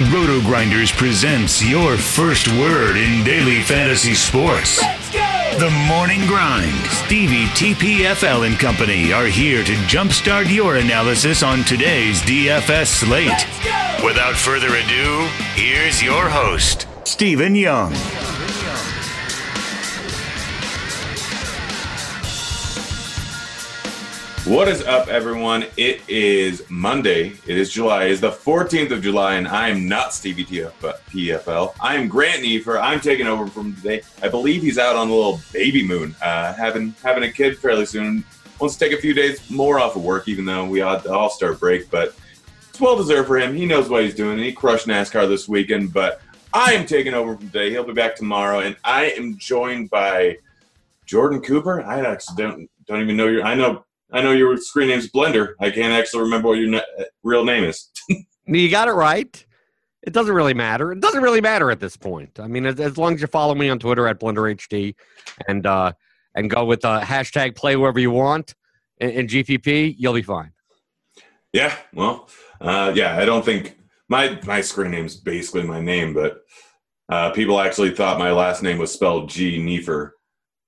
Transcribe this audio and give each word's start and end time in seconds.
RotoGrinders 0.00 0.96
presents 0.96 1.62
your 1.62 1.98
first 1.98 2.48
word 2.48 2.96
in 2.96 3.22
daily 3.22 3.60
fantasy 3.60 4.14
sports. 4.14 4.80
The 5.58 5.68
Morning 5.88 6.26
Grind. 6.26 6.74
Stevie 6.86 7.44
TPFL 7.48 8.46
and 8.46 8.58
company 8.58 9.12
are 9.12 9.26
here 9.26 9.62
to 9.62 9.72
jumpstart 9.72 10.50
your 10.50 10.76
analysis 10.76 11.42
on 11.42 11.64
today's 11.64 12.22
DFS 12.22 12.86
slate. 12.86 13.46
Without 14.02 14.36
further 14.36 14.68
ado, 14.68 15.28
here's 15.54 16.02
your 16.02 16.30
host, 16.30 16.86
Stephen 17.04 17.54
Young. 17.54 17.92
What 24.50 24.66
is 24.66 24.82
up, 24.82 25.06
everyone? 25.06 25.64
It 25.76 26.02
is 26.08 26.68
Monday. 26.68 27.34
It 27.46 27.56
is 27.56 27.70
July. 27.70 28.06
It 28.06 28.10
is 28.10 28.20
the 28.20 28.32
14th 28.32 28.90
of 28.90 29.00
July, 29.00 29.36
and 29.36 29.46
I 29.46 29.68
am 29.68 29.86
not 29.86 30.12
Stevie 30.12 30.44
PFL. 30.44 31.72
I 31.80 31.94
am 31.94 32.08
Grant 32.08 32.42
Nefer. 32.42 32.76
I'm 32.76 32.98
taking 32.98 33.28
over 33.28 33.46
from 33.46 33.76
today. 33.76 34.02
I 34.24 34.28
believe 34.28 34.60
he's 34.60 34.76
out 34.76 34.96
on 34.96 35.08
a 35.08 35.14
little 35.14 35.40
baby 35.52 35.86
moon, 35.86 36.16
uh, 36.20 36.52
having 36.54 36.96
having 37.00 37.22
a 37.22 37.30
kid 37.30 37.58
fairly 37.58 37.86
soon. 37.86 38.24
Wants 38.58 38.74
to 38.74 38.84
take 38.84 38.98
a 38.98 39.00
few 39.00 39.14
days 39.14 39.48
more 39.52 39.78
off 39.78 39.94
of 39.94 40.02
work, 40.02 40.26
even 40.26 40.44
though 40.46 40.64
we 40.64 40.80
had 40.80 41.04
the 41.04 41.12
All 41.12 41.30
Star 41.30 41.54
break. 41.54 41.88
But 41.88 42.16
it's 42.70 42.80
well 42.80 42.96
deserved 42.96 43.28
for 43.28 43.38
him. 43.38 43.54
He 43.54 43.66
knows 43.66 43.88
what 43.88 44.02
he's 44.02 44.16
doing, 44.16 44.32
and 44.32 44.42
he 44.42 44.50
crushed 44.50 44.88
NASCAR 44.88 45.28
this 45.28 45.48
weekend. 45.48 45.92
But 45.92 46.22
I 46.52 46.72
am 46.72 46.86
taking 46.86 47.14
over 47.14 47.36
from 47.36 47.46
today. 47.46 47.70
He'll 47.70 47.84
be 47.84 47.92
back 47.92 48.16
tomorrow, 48.16 48.58
and 48.58 48.76
I 48.82 49.10
am 49.10 49.38
joined 49.38 49.90
by 49.90 50.38
Jordan 51.06 51.40
Cooper. 51.40 51.82
I 51.82 52.00
actually 52.00 52.42
don't 52.42 52.70
don't 52.88 53.00
even 53.00 53.16
know 53.16 53.28
your. 53.28 53.44
I 53.44 53.54
know 53.54 53.84
I 54.12 54.22
know 54.22 54.32
your 54.32 54.56
screen 54.56 54.88
name's 54.88 55.10
Blender. 55.10 55.54
I 55.60 55.70
can't 55.70 55.92
actually 55.92 56.22
remember 56.22 56.48
what 56.48 56.58
your 56.58 56.68
ne- 56.68 57.04
real 57.22 57.44
name 57.44 57.64
is. 57.64 57.90
you 58.46 58.70
got 58.70 58.88
it 58.88 58.92
right. 58.92 59.44
It 60.02 60.12
doesn't 60.12 60.34
really 60.34 60.54
matter. 60.54 60.92
It 60.92 61.00
doesn't 61.00 61.22
really 61.22 61.40
matter 61.40 61.70
at 61.70 61.78
this 61.78 61.96
point. 61.96 62.40
I 62.40 62.46
mean, 62.46 62.66
as, 62.66 62.80
as 62.80 62.96
long 62.96 63.14
as 63.14 63.20
you 63.20 63.26
follow 63.26 63.54
me 63.54 63.68
on 63.68 63.78
Twitter 63.78 64.06
at 64.08 64.18
BlenderHD 64.18 64.94
and 65.46 65.66
uh, 65.66 65.92
and 66.34 66.48
go 66.48 66.64
with 66.64 66.84
uh, 66.84 67.00
hashtag 67.02 67.54
play 67.54 67.76
wherever 67.76 67.98
you 67.98 68.10
want 68.10 68.54
in, 68.98 69.10
in 69.10 69.26
GPP, 69.26 69.94
you'll 69.98 70.14
be 70.14 70.22
fine. 70.22 70.52
Yeah, 71.52 71.76
well, 71.92 72.28
uh, 72.60 72.92
yeah, 72.94 73.16
I 73.16 73.24
don't 73.24 73.44
think 73.44 73.76
my 74.08 74.40
my 74.46 74.60
screen 74.60 74.92
name's 74.92 75.16
basically 75.16 75.64
my 75.64 75.80
name, 75.80 76.14
but 76.14 76.40
uh, 77.10 77.30
people 77.32 77.60
actually 77.60 77.94
thought 77.94 78.18
my 78.18 78.32
last 78.32 78.62
name 78.62 78.78
was 78.78 78.92
spelled 78.92 79.28
G 79.28 79.62
Nefer 79.62 80.16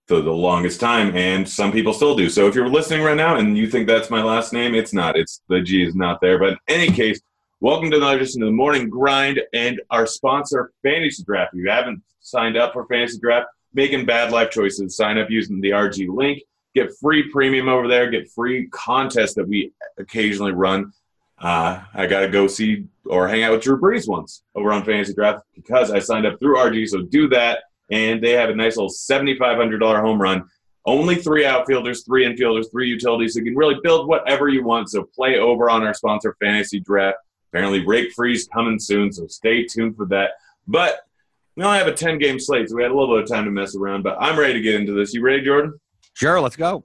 for 0.07 0.21
the 0.21 0.33
longest 0.33 0.81
time, 0.81 1.15
and 1.17 1.49
some 1.49 1.73
people 1.73 1.93
still 1.93 2.17
do. 2.17 2.29
So 2.29 2.47
if 2.47 2.55
you're 2.55 2.69
listening 2.69 3.03
right 3.03 3.17
now 3.17 3.37
and 3.37 3.57
you 3.57 3.69
think 3.69 3.87
that's 3.87 4.11
my 4.11 4.23
last 4.23 4.53
name, 4.53 4.75
it's 4.75 4.93
not. 4.93 5.17
It's 5.17 5.43
the 5.49 5.61
G 5.61 5.85
is 5.85 5.95
not 5.95 6.21
there. 6.21 6.39
But 6.39 6.51
in 6.51 6.59
any 6.69 6.91
case, 6.91 7.21
welcome 7.61 7.91
to 7.91 7.97
another 7.97 8.17
edition 8.17 8.43
of 8.43 8.47
the 8.47 8.53
Morning 8.53 8.91
Grind 8.91 9.41
and 9.53 9.81
our 9.91 10.07
sponsor, 10.07 10.73
Fantasy 10.83 11.23
Draft. 11.25 11.55
If 11.55 11.61
you 11.61 11.71
haven't 11.71 12.03
signed 12.21 12.57
up 12.57 12.73
for 12.73 12.87
Fantasy 12.87 13.19
Draft, 13.21 13.49
making 13.75 14.05
bad 14.05 14.33
life 14.33 14.51
choices, 14.51 14.97
sign 14.97 15.19
up 15.19 15.31
using 15.31 15.61
the 15.61 15.71
RG 15.71 16.09
link. 16.09 16.43
Get 16.75 16.91
free 17.01 17.29
premium 17.31 17.69
over 17.69 17.87
there. 17.87 18.11
Get 18.11 18.31
free 18.31 18.67
contests 18.69 19.35
that 19.35 19.47
we 19.47 19.73
occasionally 19.99 20.53
run. 20.53 20.93
Uh, 21.39 21.83
I 21.93 22.07
got 22.07 22.21
to 22.21 22.29
go 22.29 22.47
see 22.47 22.87
or 23.05 23.29
hang 23.29 23.43
out 23.43 23.53
with 23.53 23.63
Drew 23.63 23.81
Brees 23.81 24.09
once 24.09 24.43
over 24.55 24.73
on 24.73 24.85
Fantasy 24.85 25.13
Draft 25.13 25.45
because 25.55 25.91
I 25.91 25.99
signed 25.99 26.27
up 26.27 26.39
through 26.39 26.57
RG. 26.57 26.89
So 26.89 27.03
do 27.03 27.29
that 27.29 27.65
and 27.91 28.23
they 28.23 28.33
have 28.33 28.51
a 28.51 28.55
nice 28.55 28.77
little 28.77 28.91
$7,500 28.91 30.01
home 30.01 30.21
run. 30.21 30.45
Only 30.85 31.17
three 31.17 31.45
outfielders, 31.45 32.05
three 32.05 32.25
infielders, 32.25 32.71
three 32.71 32.89
utilities. 32.89 33.35
So 33.35 33.39
you 33.41 33.45
can 33.45 33.57
really 33.57 33.77
build 33.83 34.09
whatever 34.09 34.49
you 34.49 34.65
want. 34.65 34.91
So 34.91 35.05
play 35.05 35.39
over 35.39 35.71
on 35.71 35.83
our 35.85 35.95
sponsor, 35.95 36.37
Fantasy 36.41 36.81
Draft. 36.81 37.19
Apparently, 37.53 37.85
Rake 37.85 38.13
Freeze 38.13 38.49
coming 38.49 38.79
soon, 38.79 39.13
so 39.13 39.27
stay 39.27 39.65
tuned 39.65 39.97
for 39.97 40.07
that. 40.07 40.31
But 40.67 41.01
we 41.55 41.65
only 41.65 41.79
have 41.79 41.87
a 41.87 41.93
10 41.93 42.19
game 42.19 42.41
slate, 42.41 42.69
so 42.71 42.77
we 42.77 42.83
had 42.83 42.91
a 42.91 42.97
little 42.97 43.15
bit 43.15 43.25
of 43.25 43.29
time 43.29 43.45
to 43.45 43.51
mess 43.51 43.77
around. 43.77 44.03
But 44.03 44.17
I'm 44.19 44.39
ready 44.39 44.55
to 44.55 44.61
get 44.61 44.77
into 44.77 44.93
this. 44.93 45.13
You 45.13 45.23
ready, 45.23 45.45
Jordan? 45.45 45.79
Sure, 46.15 46.41
let's 46.41 46.57
go. 46.57 46.83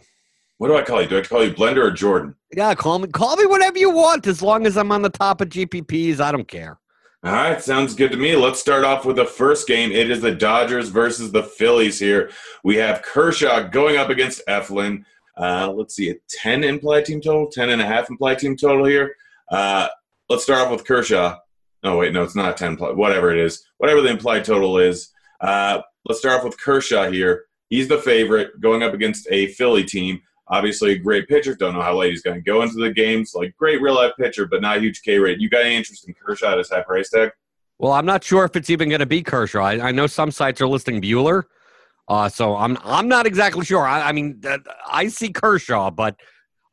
What 0.58 0.68
do 0.68 0.76
I 0.76 0.82
call 0.82 1.02
you? 1.02 1.08
Do 1.08 1.20
I 1.20 1.22
call 1.22 1.44
you 1.44 1.52
Blender 1.52 1.86
or 1.86 1.92
Jordan? 1.92 2.36
Yeah, 2.52 2.74
call 2.76 3.00
me 3.00 3.08
call 3.08 3.38
me 3.38 3.46
whatever 3.46 3.78
you 3.78 3.92
want, 3.92 4.28
as 4.28 4.42
long 4.42 4.66
as 4.66 4.76
I'm 4.78 4.92
on 4.92 5.02
the 5.04 5.10
top 5.10 5.42
of 5.42 5.50
GPPs. 5.50 6.20
I 6.20 6.32
don't 6.32 6.48
care. 6.48 6.80
All 7.28 7.34
right, 7.34 7.62
sounds 7.62 7.94
good 7.94 8.14
to 8.14 8.18
me. 8.18 8.38
Let's 8.38 8.58
start 8.58 8.86
off 8.86 9.04
with 9.04 9.18
the 9.18 9.26
first 9.26 9.68
game. 9.68 9.92
It 9.92 10.10
is 10.10 10.22
the 10.22 10.34
Dodgers 10.34 10.88
versus 10.88 11.30
the 11.30 11.44
Phillies 11.44 12.00
here. 12.00 12.32
We 12.64 12.78
have 12.78 13.02
Kershaw 13.02 13.68
going 13.68 13.98
up 13.98 14.10
against 14.10 14.48
Eflin. 14.48 15.04
Uh, 15.36 15.74
let's 15.76 15.94
see, 15.94 16.10
a 16.10 16.16
10 16.30 16.64
implied 16.64 17.04
team 17.04 17.20
total, 17.20 17.52
10 17.52 17.72
and 17.72 17.82
a 17.82 17.86
half 17.86 18.10
implied 18.10 18.40
team 18.40 18.56
total 18.56 18.86
here. 18.86 19.14
Uh, 19.52 19.90
let's 20.30 20.44
start 20.44 20.62
off 20.62 20.72
with 20.72 20.88
Kershaw. 20.88 21.38
Oh, 21.84 21.98
wait, 21.98 22.14
no, 22.14 22.24
it's 22.24 22.34
not 22.34 22.56
10, 22.56 22.78
whatever 22.78 23.30
it 23.30 23.40
is, 23.40 23.62
whatever 23.78 24.00
the 24.00 24.10
implied 24.10 24.46
total 24.46 24.78
is. 24.78 25.12
Uh, 25.42 25.82
let's 26.06 26.22
start 26.22 26.38
off 26.38 26.46
with 26.46 26.58
Kershaw 26.58 27.12
here. 27.12 27.44
He's 27.68 27.90
the 27.90 27.98
favorite 27.98 28.62
going 28.62 28.84
up 28.84 28.94
against 28.94 29.28
a 29.32 29.48
Philly 29.48 29.84
team 29.84 30.22
obviously 30.50 30.92
a 30.92 30.98
great 30.98 31.28
pitcher. 31.28 31.56
Don't 31.56 31.74
know 31.74 31.82
how 31.82 31.98
late 31.98 32.12
he's 32.12 32.22
going 32.22 32.38
to 32.38 32.42
go 32.42 32.62
into 32.62 32.76
the 32.76 32.92
games. 32.92 33.34
Like 33.36 33.56
great 33.58 33.82
real 33.82 33.96
life 33.96 34.14
pitcher, 34.18 34.46
but 34.46 34.62
not 34.62 34.82
huge 34.82 35.02
K 35.04 35.20
rate. 35.20 35.40
You 35.40 35.50
got 35.50 35.64
any 35.64 35.76
interest 35.76 36.08
in 36.08 36.14
Kershaw 36.14 36.52
at 36.52 36.58
his 36.58 36.70
high 36.70 36.82
price 36.82 37.10
tag? 37.10 37.32
Well, 37.80 37.92
I'm 37.92 38.06
not 38.06 38.24
sure 38.24 38.44
if 38.44 38.56
it's 38.56 38.70
even 38.70 38.90
going 38.90 39.00
to 39.00 39.06
be 39.06 39.22
Kershaw. 39.22 39.62
I, 39.62 39.90
I, 39.90 39.92
know 39.92 40.08
some 40.08 40.32
sites 40.32 40.62
are 40.62 40.68
listing 40.68 41.00
Buehler, 41.00 41.44
uh, 42.08 42.28
so 42.28 42.56
I'm 42.56 42.78
I'm 42.84 43.08
not 43.08 43.28
exactly 43.28 43.66
sure. 43.66 43.86
I, 43.86 44.10
I 44.10 44.12
mean, 44.14 44.42
I 44.88 45.10
see 45.10 45.32
Kershaw, 45.32 45.92
but 45.92 46.20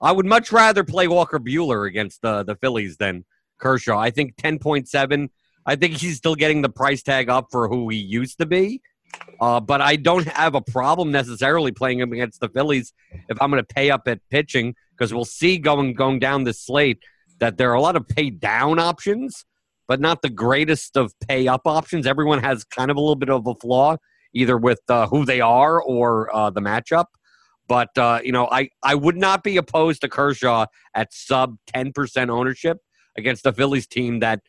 I 0.00 0.12
would 0.12 0.24
much 0.24 0.50
rather 0.50 0.82
play 0.82 1.06
Walker 1.06 1.38
Buehler 1.38 1.86
against 1.86 2.22
the 2.22 2.42
the 2.42 2.56
Phillies 2.56 2.96
than 2.96 3.26
Kershaw. 3.58 3.98
I 3.98 4.10
think 4.10 4.36
10.7. 4.36 5.28
I 5.66 5.76
think 5.76 5.94
he's 5.94 6.16
still 6.16 6.34
getting 6.34 6.62
the 6.62 6.68
price 6.68 7.02
tag 7.02 7.28
up 7.28 7.48
for 7.50 7.68
who 7.68 7.88
he 7.88 7.96
used 7.96 8.38
to 8.38 8.46
be. 8.46 8.82
Uh, 9.40 9.60
but 9.60 9.80
I 9.80 9.96
don't 9.96 10.26
have 10.28 10.54
a 10.54 10.60
problem 10.60 11.10
necessarily 11.10 11.72
playing 11.72 12.00
him 12.00 12.12
against 12.12 12.40
the 12.40 12.48
Phillies 12.48 12.92
if 13.28 13.40
I'm 13.40 13.50
going 13.50 13.62
to 13.62 13.74
pay 13.74 13.90
up 13.90 14.06
at 14.06 14.20
pitching 14.30 14.74
because 14.92 15.12
we'll 15.12 15.24
see 15.24 15.58
going 15.58 15.94
going 15.94 16.18
down 16.18 16.44
this 16.44 16.60
slate 16.60 17.02
that 17.40 17.58
there 17.58 17.70
are 17.70 17.74
a 17.74 17.80
lot 17.80 17.96
of 17.96 18.06
pay 18.06 18.30
down 18.30 18.78
options, 18.78 19.44
but 19.88 20.00
not 20.00 20.22
the 20.22 20.30
greatest 20.30 20.96
of 20.96 21.12
pay 21.28 21.48
up 21.48 21.62
options. 21.66 22.06
Everyone 22.06 22.42
has 22.42 22.64
kind 22.64 22.90
of 22.90 22.96
a 22.96 23.00
little 23.00 23.16
bit 23.16 23.28
of 23.28 23.46
a 23.46 23.54
flaw, 23.54 23.96
either 24.32 24.56
with 24.56 24.80
uh, 24.88 25.06
who 25.08 25.24
they 25.24 25.40
are 25.40 25.82
or 25.82 26.34
uh, 26.34 26.50
the 26.50 26.60
matchup. 26.60 27.06
But 27.66 27.96
uh, 27.98 28.20
you 28.22 28.32
know, 28.32 28.48
I 28.50 28.68
I 28.82 28.94
would 28.94 29.16
not 29.16 29.42
be 29.42 29.56
opposed 29.56 30.02
to 30.02 30.08
Kershaw 30.08 30.66
at 30.94 31.12
sub 31.12 31.56
ten 31.66 31.92
percent 31.92 32.30
ownership 32.30 32.78
against 33.16 33.42
the 33.42 33.52
Phillies 33.52 33.86
team 33.86 34.20
that 34.20 34.40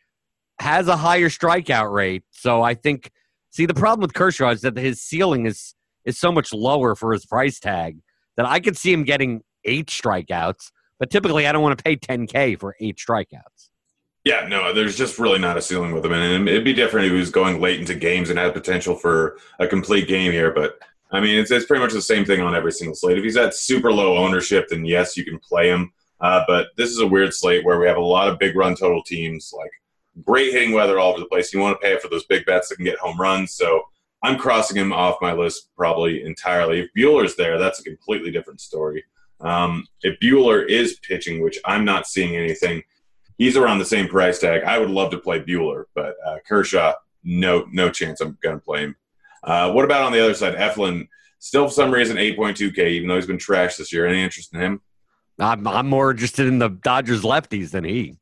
has 0.59 0.87
a 0.87 0.97
higher 0.97 1.29
strikeout 1.29 1.91
rate. 1.91 2.23
So 2.31 2.61
I 2.61 2.73
think 2.73 3.11
See, 3.55 3.65
the 3.65 3.73
problem 3.73 4.01
with 4.01 4.13
Kershaw 4.13 4.49
is 4.49 4.59
that 4.63 4.75
his 4.75 5.01
ceiling 5.01 5.45
is 5.45 5.75
is 6.03 6.19
so 6.19 6.29
much 6.29 6.51
lower 6.51 6.93
for 6.93 7.13
his 7.13 7.25
price 7.25 7.57
tag 7.57 7.99
that 8.35 8.45
I 8.45 8.59
could 8.59 8.75
see 8.75 8.91
him 8.91 9.05
getting 9.05 9.43
eight 9.63 9.87
strikeouts, 9.87 10.71
but 10.99 11.09
typically 11.09 11.47
I 11.47 11.53
don't 11.53 11.61
want 11.61 11.77
to 11.77 11.81
pay 11.81 11.95
10K 11.95 12.59
for 12.59 12.75
eight 12.81 12.97
strikeouts. 12.97 13.69
Yeah, 14.25 14.45
no, 14.49 14.73
there's 14.73 14.97
just 14.97 15.17
really 15.19 15.39
not 15.39 15.55
a 15.55 15.61
ceiling 15.61 15.93
with 15.93 16.05
him. 16.05 16.11
And 16.11 16.49
it'd 16.49 16.65
be 16.65 16.73
different 16.73 17.05
if 17.05 17.13
he 17.13 17.17
was 17.17 17.29
going 17.29 17.61
late 17.61 17.79
into 17.79 17.95
games 17.95 18.29
and 18.29 18.37
had 18.37 18.53
potential 18.53 18.93
for 18.93 19.37
a 19.57 19.67
complete 19.67 20.09
game 20.09 20.33
here. 20.33 20.51
But 20.51 20.77
I 21.11 21.21
mean, 21.21 21.39
it's, 21.39 21.49
it's 21.49 21.65
pretty 21.65 21.81
much 21.81 21.93
the 21.93 22.01
same 22.01 22.25
thing 22.25 22.41
on 22.41 22.55
every 22.55 22.73
single 22.73 22.93
slate. 22.93 23.17
If 23.17 23.23
he's 23.23 23.37
at 23.37 23.55
super 23.55 23.93
low 23.93 24.17
ownership, 24.17 24.67
then 24.67 24.83
yes, 24.83 25.15
you 25.15 25.23
can 25.23 25.39
play 25.39 25.69
him. 25.69 25.93
Uh, 26.19 26.43
but 26.45 26.67
this 26.75 26.89
is 26.89 26.99
a 26.99 27.07
weird 27.07 27.33
slate 27.33 27.63
where 27.63 27.79
we 27.79 27.87
have 27.87 27.95
a 27.95 28.01
lot 28.01 28.27
of 28.27 28.37
big 28.37 28.57
run 28.57 28.75
total 28.75 29.01
teams 29.01 29.53
like 29.55 29.71
great 30.23 30.53
hitting 30.53 30.71
weather 30.71 30.99
all 30.99 31.11
over 31.11 31.19
the 31.19 31.25
place. 31.25 31.53
You 31.53 31.59
want 31.59 31.79
to 31.79 31.85
pay 31.85 31.97
for 31.99 32.07
those 32.07 32.25
big 32.25 32.45
bets 32.45 32.69
that 32.69 32.75
can 32.75 32.85
get 32.85 32.99
home 32.99 33.19
runs. 33.19 33.53
So 33.53 33.83
I'm 34.23 34.37
crossing 34.37 34.77
him 34.77 34.93
off 34.93 35.17
my 35.21 35.33
list 35.33 35.69
probably 35.77 36.23
entirely. 36.23 36.79
If 36.79 36.89
Buehler's 36.97 37.35
there, 37.35 37.57
that's 37.59 37.79
a 37.79 37.83
completely 37.83 38.31
different 38.31 38.61
story. 38.61 39.03
Um, 39.41 39.85
if 40.01 40.19
Buehler 40.19 40.67
is 40.67 40.99
pitching, 41.07 41.41
which 41.41 41.59
I'm 41.65 41.85
not 41.85 42.07
seeing 42.07 42.35
anything, 42.35 42.81
he's 43.37 43.57
around 43.57 43.79
the 43.79 43.85
same 43.85 44.07
price 44.07 44.39
tag. 44.39 44.63
I 44.63 44.79
would 44.79 44.89
love 44.89 45.11
to 45.11 45.17
play 45.17 45.41
Buehler, 45.41 45.85
but 45.93 46.15
uh, 46.25 46.37
Kershaw, 46.47 46.93
no, 47.23 47.67
no 47.71 47.89
chance 47.89 48.21
I'm 48.21 48.37
going 48.41 48.57
to 48.57 48.63
play 48.63 48.85
him. 48.85 48.95
Uh, 49.43 49.71
what 49.71 49.85
about 49.85 50.03
on 50.03 50.11
the 50.11 50.23
other 50.23 50.33
side? 50.33 50.55
Eflin, 50.55 51.07
still 51.39 51.67
for 51.67 51.73
some 51.73 51.91
reason 51.91 52.17
8.2K, 52.17 52.79
even 52.79 53.07
though 53.07 53.15
he's 53.15 53.27
been 53.27 53.37
trashed 53.37 53.77
this 53.77 53.93
year. 53.93 54.07
Any 54.07 54.23
interest 54.23 54.53
in 54.53 54.61
him? 54.61 54.81
I'm, 55.37 55.67
I'm 55.67 55.87
more 55.87 56.11
interested 56.11 56.47
in 56.47 56.59
the 56.59 56.69
Dodgers 56.69 57.23
lefties 57.23 57.71
than 57.71 57.83
he. 57.83 58.17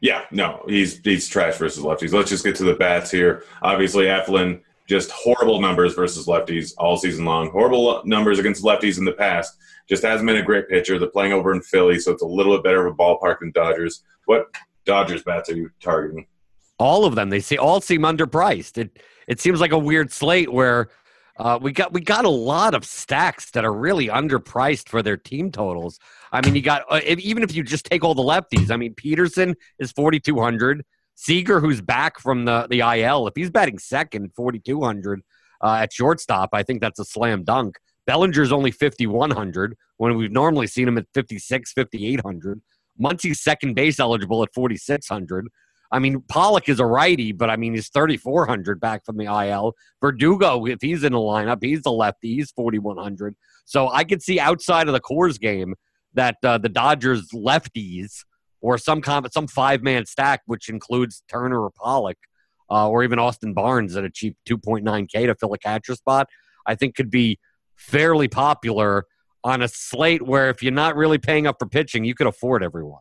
Yeah, 0.00 0.24
no, 0.30 0.64
he's 0.66 0.98
he's 0.98 1.28
trash 1.28 1.56
versus 1.56 1.84
lefties. 1.84 2.12
Let's 2.12 2.30
just 2.30 2.44
get 2.44 2.56
to 2.56 2.64
the 2.64 2.74
bats 2.74 3.10
here. 3.10 3.44
Obviously, 3.62 4.06
Eflin 4.06 4.60
just 4.86 5.10
horrible 5.12 5.60
numbers 5.60 5.94
versus 5.94 6.26
lefties 6.26 6.72
all 6.78 6.96
season 6.96 7.24
long. 7.24 7.50
Horrible 7.50 8.02
numbers 8.04 8.38
against 8.38 8.64
lefties 8.64 8.98
in 8.98 9.04
the 9.04 9.12
past. 9.12 9.56
Just 9.88 10.02
hasn't 10.02 10.26
been 10.26 10.36
a 10.36 10.42
great 10.42 10.68
pitcher. 10.68 10.98
They're 10.98 11.08
playing 11.08 11.32
over 11.32 11.52
in 11.52 11.60
Philly, 11.62 11.98
so 11.98 12.12
it's 12.12 12.22
a 12.22 12.26
little 12.26 12.56
bit 12.56 12.64
better 12.64 12.86
of 12.86 12.94
a 12.94 12.96
ballpark 12.96 13.40
than 13.40 13.52
Dodgers. 13.52 14.02
What 14.24 14.46
Dodgers 14.86 15.22
bats 15.22 15.50
are 15.50 15.56
you 15.56 15.70
targeting? 15.80 16.26
All 16.78 17.04
of 17.04 17.14
them. 17.14 17.30
They 17.30 17.40
see 17.40 17.58
all 17.58 17.80
seem 17.80 18.02
underpriced. 18.02 18.78
It 18.78 18.98
it 19.28 19.40
seems 19.40 19.60
like 19.60 19.72
a 19.72 19.78
weird 19.78 20.10
slate 20.10 20.52
where 20.52 20.88
uh, 21.40 21.58
we 21.60 21.72
got 21.72 21.92
we 21.92 22.00
got 22.00 22.24
a 22.24 22.30
lot 22.30 22.74
of 22.74 22.84
stacks 22.84 23.50
that 23.52 23.64
are 23.64 23.72
really 23.72 24.08
underpriced 24.08 24.88
for 24.88 25.02
their 25.02 25.16
team 25.16 25.50
totals. 25.50 25.98
I 26.32 26.44
mean, 26.44 26.54
you 26.54 26.62
got 26.62 26.82
uh, 26.90 27.00
if, 27.04 27.18
even 27.20 27.42
if 27.42 27.54
you 27.54 27.62
just 27.62 27.86
take 27.86 28.04
all 28.04 28.14
the 28.14 28.22
lefties. 28.22 28.70
I 28.70 28.76
mean, 28.76 28.94
Pederson 28.94 29.54
is 29.78 29.90
forty 29.90 30.20
two 30.20 30.38
hundred, 30.38 30.84
Seager, 31.20 31.60
who's 31.60 31.82
back 31.82 32.18
from 32.18 32.46
the, 32.46 32.66
the 32.70 32.80
IL, 32.80 33.26
if 33.26 33.34
he's 33.36 33.50
batting 33.50 33.78
second, 33.78 34.32
4,200 34.34 35.20
uh, 35.62 35.74
at 35.74 35.92
shortstop, 35.92 36.48
I 36.54 36.62
think 36.62 36.80
that's 36.80 36.98
a 36.98 37.04
slam 37.04 37.44
dunk. 37.44 37.76
Bellinger's 38.06 38.52
only 38.52 38.70
5,100 38.70 39.76
when 39.98 40.16
we've 40.16 40.32
normally 40.32 40.66
seen 40.66 40.88
him 40.88 40.96
at 40.96 41.04
56, 41.12 41.74
5,800. 41.74 42.62
Muncy's 42.98 43.42
second 43.42 43.74
base 43.74 44.00
eligible 44.00 44.42
at 44.42 44.54
4,600. 44.54 45.48
I 45.92 45.98
mean, 45.98 46.22
Pollock 46.28 46.68
is 46.68 46.78
a 46.78 46.86
righty, 46.86 47.32
but 47.32 47.50
I 47.50 47.56
mean, 47.56 47.74
he's 47.74 47.88
3,400 47.88 48.80
back 48.80 49.04
from 49.04 49.16
the 49.16 49.24
IL. 49.24 49.74
Verdugo, 50.00 50.66
if 50.66 50.78
he's 50.80 51.02
in 51.02 51.12
the 51.12 51.18
lineup, 51.18 51.58
he's 51.62 51.82
the 51.82 51.92
lefty. 51.92 52.36
He's 52.36 52.52
4,100. 52.52 53.34
So 53.64 53.88
I 53.88 54.04
could 54.04 54.22
see 54.22 54.38
outside 54.38 54.86
of 54.86 54.94
the 54.94 55.00
Coors 55.00 55.38
game 55.40 55.74
that 56.14 56.36
uh, 56.44 56.58
the 56.58 56.68
Dodgers 56.68 57.28
lefties 57.34 58.24
or 58.60 58.78
some 58.78 59.02
some 59.32 59.46
five 59.46 59.82
man 59.82 60.06
stack, 60.06 60.42
which 60.46 60.68
includes 60.68 61.22
Turner 61.28 61.60
or 61.60 61.70
Pollock, 61.70 62.18
uh, 62.70 62.88
or 62.88 63.02
even 63.02 63.18
Austin 63.18 63.54
Barnes 63.54 63.96
at 63.96 64.04
a 64.04 64.10
cheap 64.10 64.36
2.9K 64.48 65.26
to 65.26 65.34
fill 65.34 65.52
a 65.52 65.58
catcher 65.58 65.94
spot, 65.94 66.28
I 66.66 66.74
think 66.74 66.94
could 66.94 67.10
be 67.10 67.38
fairly 67.76 68.28
popular 68.28 69.06
on 69.42 69.62
a 69.62 69.68
slate 69.68 70.22
where 70.22 70.50
if 70.50 70.62
you're 70.62 70.72
not 70.72 70.94
really 70.96 71.18
paying 71.18 71.46
up 71.46 71.56
for 71.58 71.66
pitching, 71.66 72.04
you 72.04 72.14
could 72.14 72.26
afford 72.26 72.62
everyone. 72.62 73.00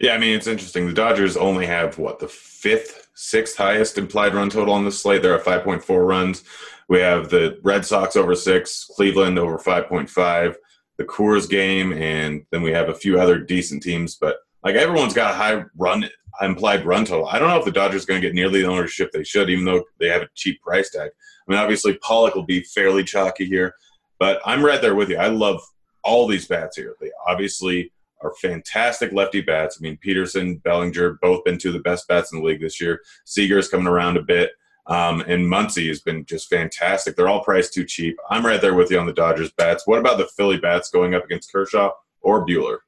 Yeah, 0.00 0.14
I 0.14 0.18
mean 0.18 0.34
it's 0.34 0.46
interesting. 0.46 0.86
The 0.86 0.94
Dodgers 0.94 1.36
only 1.36 1.66
have 1.66 1.98
what 1.98 2.18
the 2.18 2.28
fifth, 2.28 3.08
sixth 3.14 3.56
highest 3.56 3.98
implied 3.98 4.34
run 4.34 4.48
total 4.48 4.72
on 4.72 4.84
the 4.84 4.90
slate. 4.90 5.20
They're 5.20 5.38
at 5.38 5.44
5.4 5.44 6.08
runs. 6.08 6.42
We 6.88 7.00
have 7.00 7.28
the 7.28 7.60
Red 7.62 7.84
Sox 7.84 8.16
over 8.16 8.34
six, 8.34 8.90
Cleveland 8.96 9.38
over 9.38 9.58
5.5, 9.58 10.56
the 10.96 11.04
Coors 11.04 11.48
game, 11.48 11.92
and 11.92 12.44
then 12.50 12.62
we 12.62 12.72
have 12.72 12.88
a 12.88 12.94
few 12.94 13.20
other 13.20 13.38
decent 13.38 13.82
teams. 13.82 14.16
But 14.16 14.38
like 14.64 14.74
everyone's 14.74 15.14
got 15.14 15.32
a 15.32 15.36
high 15.36 15.64
run 15.76 16.08
implied 16.40 16.86
run 16.86 17.04
total. 17.04 17.28
I 17.28 17.38
don't 17.38 17.48
know 17.48 17.58
if 17.58 17.66
the 17.66 17.70
Dodgers 17.70 18.04
are 18.04 18.06
going 18.06 18.22
to 18.22 18.26
get 18.26 18.34
nearly 18.34 18.62
the 18.62 18.68
ownership 18.68 19.12
they 19.12 19.22
should, 19.22 19.50
even 19.50 19.66
though 19.66 19.84
they 19.98 20.08
have 20.08 20.22
a 20.22 20.28
cheap 20.34 20.62
price 20.62 20.90
tag. 20.90 21.10
I 21.10 21.52
mean, 21.52 21.58
obviously 21.58 21.98
Pollock 21.98 22.34
will 22.34 22.44
be 22.46 22.62
fairly 22.62 23.04
chalky 23.04 23.44
here, 23.44 23.74
but 24.18 24.40
I'm 24.46 24.64
right 24.64 24.80
there 24.80 24.94
with 24.94 25.10
you. 25.10 25.18
I 25.18 25.26
love 25.26 25.60
all 26.02 26.26
these 26.26 26.46
bats 26.46 26.78
here. 26.78 26.96
They 27.00 27.10
obviously 27.26 27.92
are 28.22 28.34
fantastic 28.40 29.12
lefty 29.12 29.40
bats. 29.40 29.78
I 29.78 29.82
mean, 29.82 29.98
Pederson, 30.04 30.62
Bellinger, 30.62 31.18
both 31.22 31.44
been 31.44 31.58
two 31.58 31.68
of 31.68 31.74
the 31.74 31.80
best 31.80 32.06
bats 32.08 32.32
in 32.32 32.40
the 32.40 32.44
league 32.44 32.60
this 32.60 32.80
year. 32.80 33.00
Seager's 33.24 33.68
coming 33.68 33.86
around 33.86 34.16
a 34.16 34.22
bit. 34.22 34.50
Um, 34.86 35.20
and 35.22 35.46
Muncy 35.46 35.88
has 35.88 36.00
been 36.00 36.24
just 36.24 36.48
fantastic. 36.48 37.14
They're 37.14 37.28
all 37.28 37.44
priced 37.44 37.74
too 37.74 37.84
cheap. 37.84 38.16
I'm 38.28 38.44
right 38.44 38.60
there 38.60 38.74
with 38.74 38.90
you 38.90 38.98
on 38.98 39.06
the 39.06 39.12
Dodgers 39.12 39.52
bats. 39.52 39.86
What 39.86 39.98
about 39.98 40.18
the 40.18 40.26
Philly 40.36 40.58
bats 40.58 40.90
going 40.90 41.14
up 41.14 41.24
against 41.24 41.52
Kershaw 41.52 41.90
or 42.22 42.44
Buehler? 42.44 42.78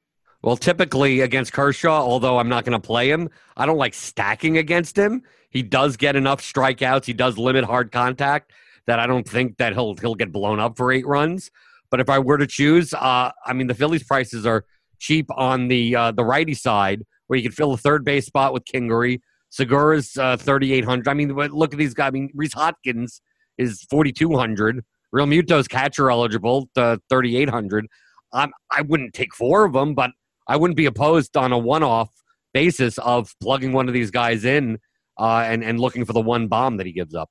Well, 0.41 0.57
typically 0.57 1.21
against 1.21 1.53
Kershaw, 1.53 2.01
although 2.01 2.37
I'm 2.37 2.49
not 2.49 2.65
going 2.65 2.79
to 2.79 2.85
play 2.85 3.09
him, 3.09 3.29
I 3.55 3.65
don't 3.65 3.77
like 3.77 3.93
stacking 3.93 4.57
against 4.57 4.97
him. 4.97 5.23
He 5.49 5.63
does 5.63 5.95
get 5.95 6.17
enough 6.17 6.41
strikeouts. 6.41 7.05
He 7.05 7.13
does 7.13 7.37
limit 7.37 7.63
hard 7.63 7.93
contact 7.93 8.51
that 8.85 8.99
I 8.99 9.07
don't 9.07 9.27
think 9.27 9.57
that 9.57 9.71
he'll 9.71 9.95
he'll 9.95 10.15
get 10.15 10.33
blown 10.33 10.59
up 10.59 10.75
for 10.75 10.91
eight 10.91 11.07
runs. 11.07 11.49
But 11.89 12.01
if 12.01 12.09
I 12.09 12.19
were 12.19 12.37
to 12.37 12.47
choose, 12.47 12.93
uh, 12.93 13.31
I 13.45 13.53
mean, 13.53 13.67
the 13.67 13.75
Phillies' 13.75 14.03
prices 14.03 14.45
are 14.45 14.65
cheap 14.99 15.27
on 15.35 15.67
the 15.67 15.95
uh, 15.95 16.11
the 16.11 16.23
righty 16.23 16.53
side, 16.53 17.03
where 17.27 17.37
you 17.37 17.43
can 17.43 17.51
fill 17.51 17.71
the 17.71 17.77
third 17.77 18.03
base 18.05 18.25
spot 18.25 18.53
with 18.53 18.63
Kingery. 18.65 19.19
Segura's 19.49 20.17
uh, 20.17 20.35
3,800. 20.35 21.07
I 21.07 21.13
mean, 21.13 21.31
look 21.31 21.73
at 21.73 21.77
these 21.77 21.93
guys. 21.93 22.07
I 22.07 22.11
mean, 22.11 22.31
Rhys 22.33 22.53
Hoskins 22.53 23.21
is 23.59 23.85
4,200. 23.91 24.83
Realmuto's 25.13 25.67
catcher 25.67 26.09
eligible, 26.09 26.69
uh, 26.75 26.97
3,800. 27.09 27.85
Um, 28.31 28.51
I 28.71 28.81
wouldn't 28.81 29.13
take 29.13 29.35
four 29.35 29.63
of 29.63 29.73
them, 29.73 29.93
but 29.93 30.09
I 30.47 30.57
wouldn't 30.57 30.75
be 30.75 30.87
opposed 30.87 31.37
on 31.37 31.51
a 31.51 31.57
one-off 31.57 32.09
basis 32.53 32.97
of 32.97 33.31
plugging 33.41 33.73
one 33.73 33.87
of 33.87 33.93
these 33.93 34.09
guys 34.09 34.43
in 34.43 34.79
uh, 35.19 35.43
and 35.45 35.63
and 35.63 35.79
looking 35.79 36.05
for 36.05 36.13
the 36.13 36.21
one 36.21 36.47
bomb 36.47 36.77
that 36.77 36.85
he 36.85 36.91
gives 36.91 37.13
up. 37.13 37.29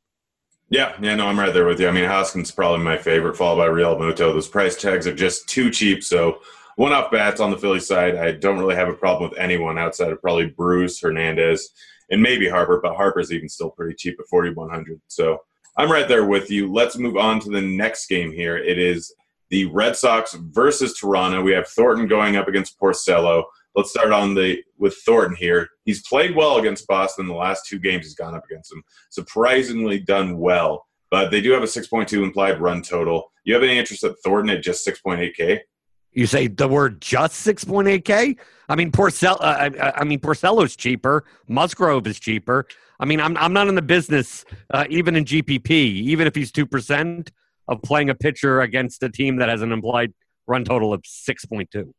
Yeah, 0.71 0.95
yeah, 1.03 1.17
no, 1.17 1.27
I'm 1.27 1.39
right 1.39 1.53
there 1.53 1.67
with 1.67 1.81
you. 1.81 1.89
I 1.89 1.91
mean, 1.91 2.07
Hoskins 2.07 2.49
is 2.49 2.55
probably 2.55 2.83
my 2.83 2.97
favorite, 2.97 3.37
followed 3.37 3.59
by 3.59 3.69
Realmuto. 3.69 4.17
Those 4.17 4.49
price 4.49 4.81
tags 4.81 5.07
are 5.07 5.15
just 5.15 5.49
too 5.49 5.71
cheap, 5.71 6.03
so 6.03 6.41
one 6.77 6.93
off 6.93 7.11
bats 7.11 7.41
on 7.41 7.51
the 7.51 7.59
Philly 7.59 7.81
side. 7.81 8.17
I 8.17 8.33
don't 8.33 8.59
really 8.59 8.77
have 8.77 8.89
a 8.89 8.95
problem 8.95 9.31
with 9.31 9.39
anyone 9.39 9.79
outside 9.79 10.13
of 10.13 10.21
probably 10.21 10.47
Bruce, 10.47 11.01
Hernandez, 11.01 11.71
and 12.11 12.23
maybe 12.23 12.49
Harper, 12.49 12.81
but 12.83 12.97
Harper's 12.97 13.33
even 13.33 13.49
still 13.49 13.71
pretty 13.71 13.95
cheap 13.95 14.19
at 14.19 14.27
4,100. 14.29 15.01
So 15.09 15.39
I'm 15.77 15.91
right 15.91 16.09
there 16.09 16.27
with 16.27 16.51
you. 16.51 16.73
Let's 16.73 16.99
move 16.99 17.17
on 17.17 17.41
to 17.41 17.51
the 17.51 17.63
next 17.63 18.07
game 18.07 18.33
here. 18.33 18.57
It 18.57 18.79
is 18.79 19.15
the 19.51 19.67
Red 19.67 19.97
Sox 19.97 20.35
versus 20.35 20.99
Toronto. 20.99 21.43
We 21.43 21.53
have 21.53 21.69
Thornton 21.69 22.07
going 22.07 22.37
up 22.37 22.49
against 22.49 22.79
Porcello. 22.79 23.45
Let's 23.75 23.91
start 23.91 24.13
on 24.13 24.35
the 24.35 24.63
with 24.79 24.97
Thornton 25.07 25.37
here. 25.37 25.69
He's 25.85 26.07
played 26.07 26.37
well 26.37 26.59
against 26.59 26.87
Boston 26.87 27.27
the 27.27 27.35
last 27.35 27.67
two 27.67 27.79
games 27.79 28.05
he's 28.05 28.15
gone 28.15 28.35
up 28.35 28.45
against 28.45 28.71
them. 28.71 28.83
Surprisingly 29.11 29.99
done 29.99 30.39
well, 30.39 30.87
but 31.11 31.31
they 31.31 31.41
do 31.41 31.53
have 31.53 31.63
a 31.63 31.67
6.2 31.67 32.23
implied 32.23 32.61
run 32.61 32.83
total. 32.83 33.33
You 33.45 33.55
have 33.55 33.63
any 33.63 33.79
interest 33.79 34.05
at 34.05 34.17
Thornton 34.23 34.55
at 34.55 34.63
just 34.63 34.87
6.8K? 34.87 35.61
You 36.13 36.27
say 36.27 36.47
the 36.47 36.69
word 36.69 37.01
just 37.01 37.47
6.8K? 37.47 38.37
I 38.69 38.75
mean, 38.77 38.93
Porcello, 38.93 39.37
uh, 39.41 39.71
I, 39.81 39.93
I, 39.97 40.05
mean, 40.05 40.21
Porcello's 40.21 40.77
cheaper. 40.77 41.25
Musgrove 41.49 42.07
is 42.07 42.19
cheaper. 42.19 42.67
I 43.01 43.05
mean, 43.05 43.21
I'm, 43.21 43.37
I'm 43.37 43.53
not 43.53 43.69
in 43.69 43.75
the 43.75 43.83
business, 43.83 44.45
uh, 44.71 44.85
even 44.89 45.17
in 45.17 45.25
GPP, 45.25 45.71
even 45.71 46.27
if 46.27 46.35
he's 46.35 46.53
2%, 46.53 47.29
of 47.69 47.81
playing 47.83 48.11
a 48.11 48.15
pitcher 48.15 48.61
against 48.61 49.03
a 49.03 49.09
team 49.09 49.37
that 49.37 49.49
has 49.49 49.63
an 49.63 49.73
implied 49.73 50.13
run 50.47 50.65
total 50.65 50.93
of 50.93 51.03
6.2. 51.03 51.93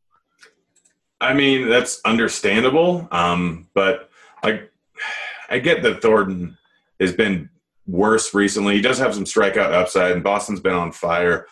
I 1.20 1.32
mean, 1.32 1.68
that's 1.68 2.00
understandable. 2.04 3.08
Um, 3.10 3.68
but 3.74 4.10
I, 4.42 4.64
I 5.48 5.58
get 5.58 5.82
that 5.82 6.02
Thornton 6.02 6.56
has 7.00 7.12
been 7.12 7.48
worse 7.86 8.34
recently. 8.34 8.76
He 8.76 8.80
does 8.80 8.98
have 8.98 9.14
some 9.14 9.24
strikeout 9.24 9.72
upside, 9.72 10.12
and 10.12 10.22
Boston's 10.22 10.60
been 10.60 10.74
on 10.74 10.92
fire. 10.92 11.46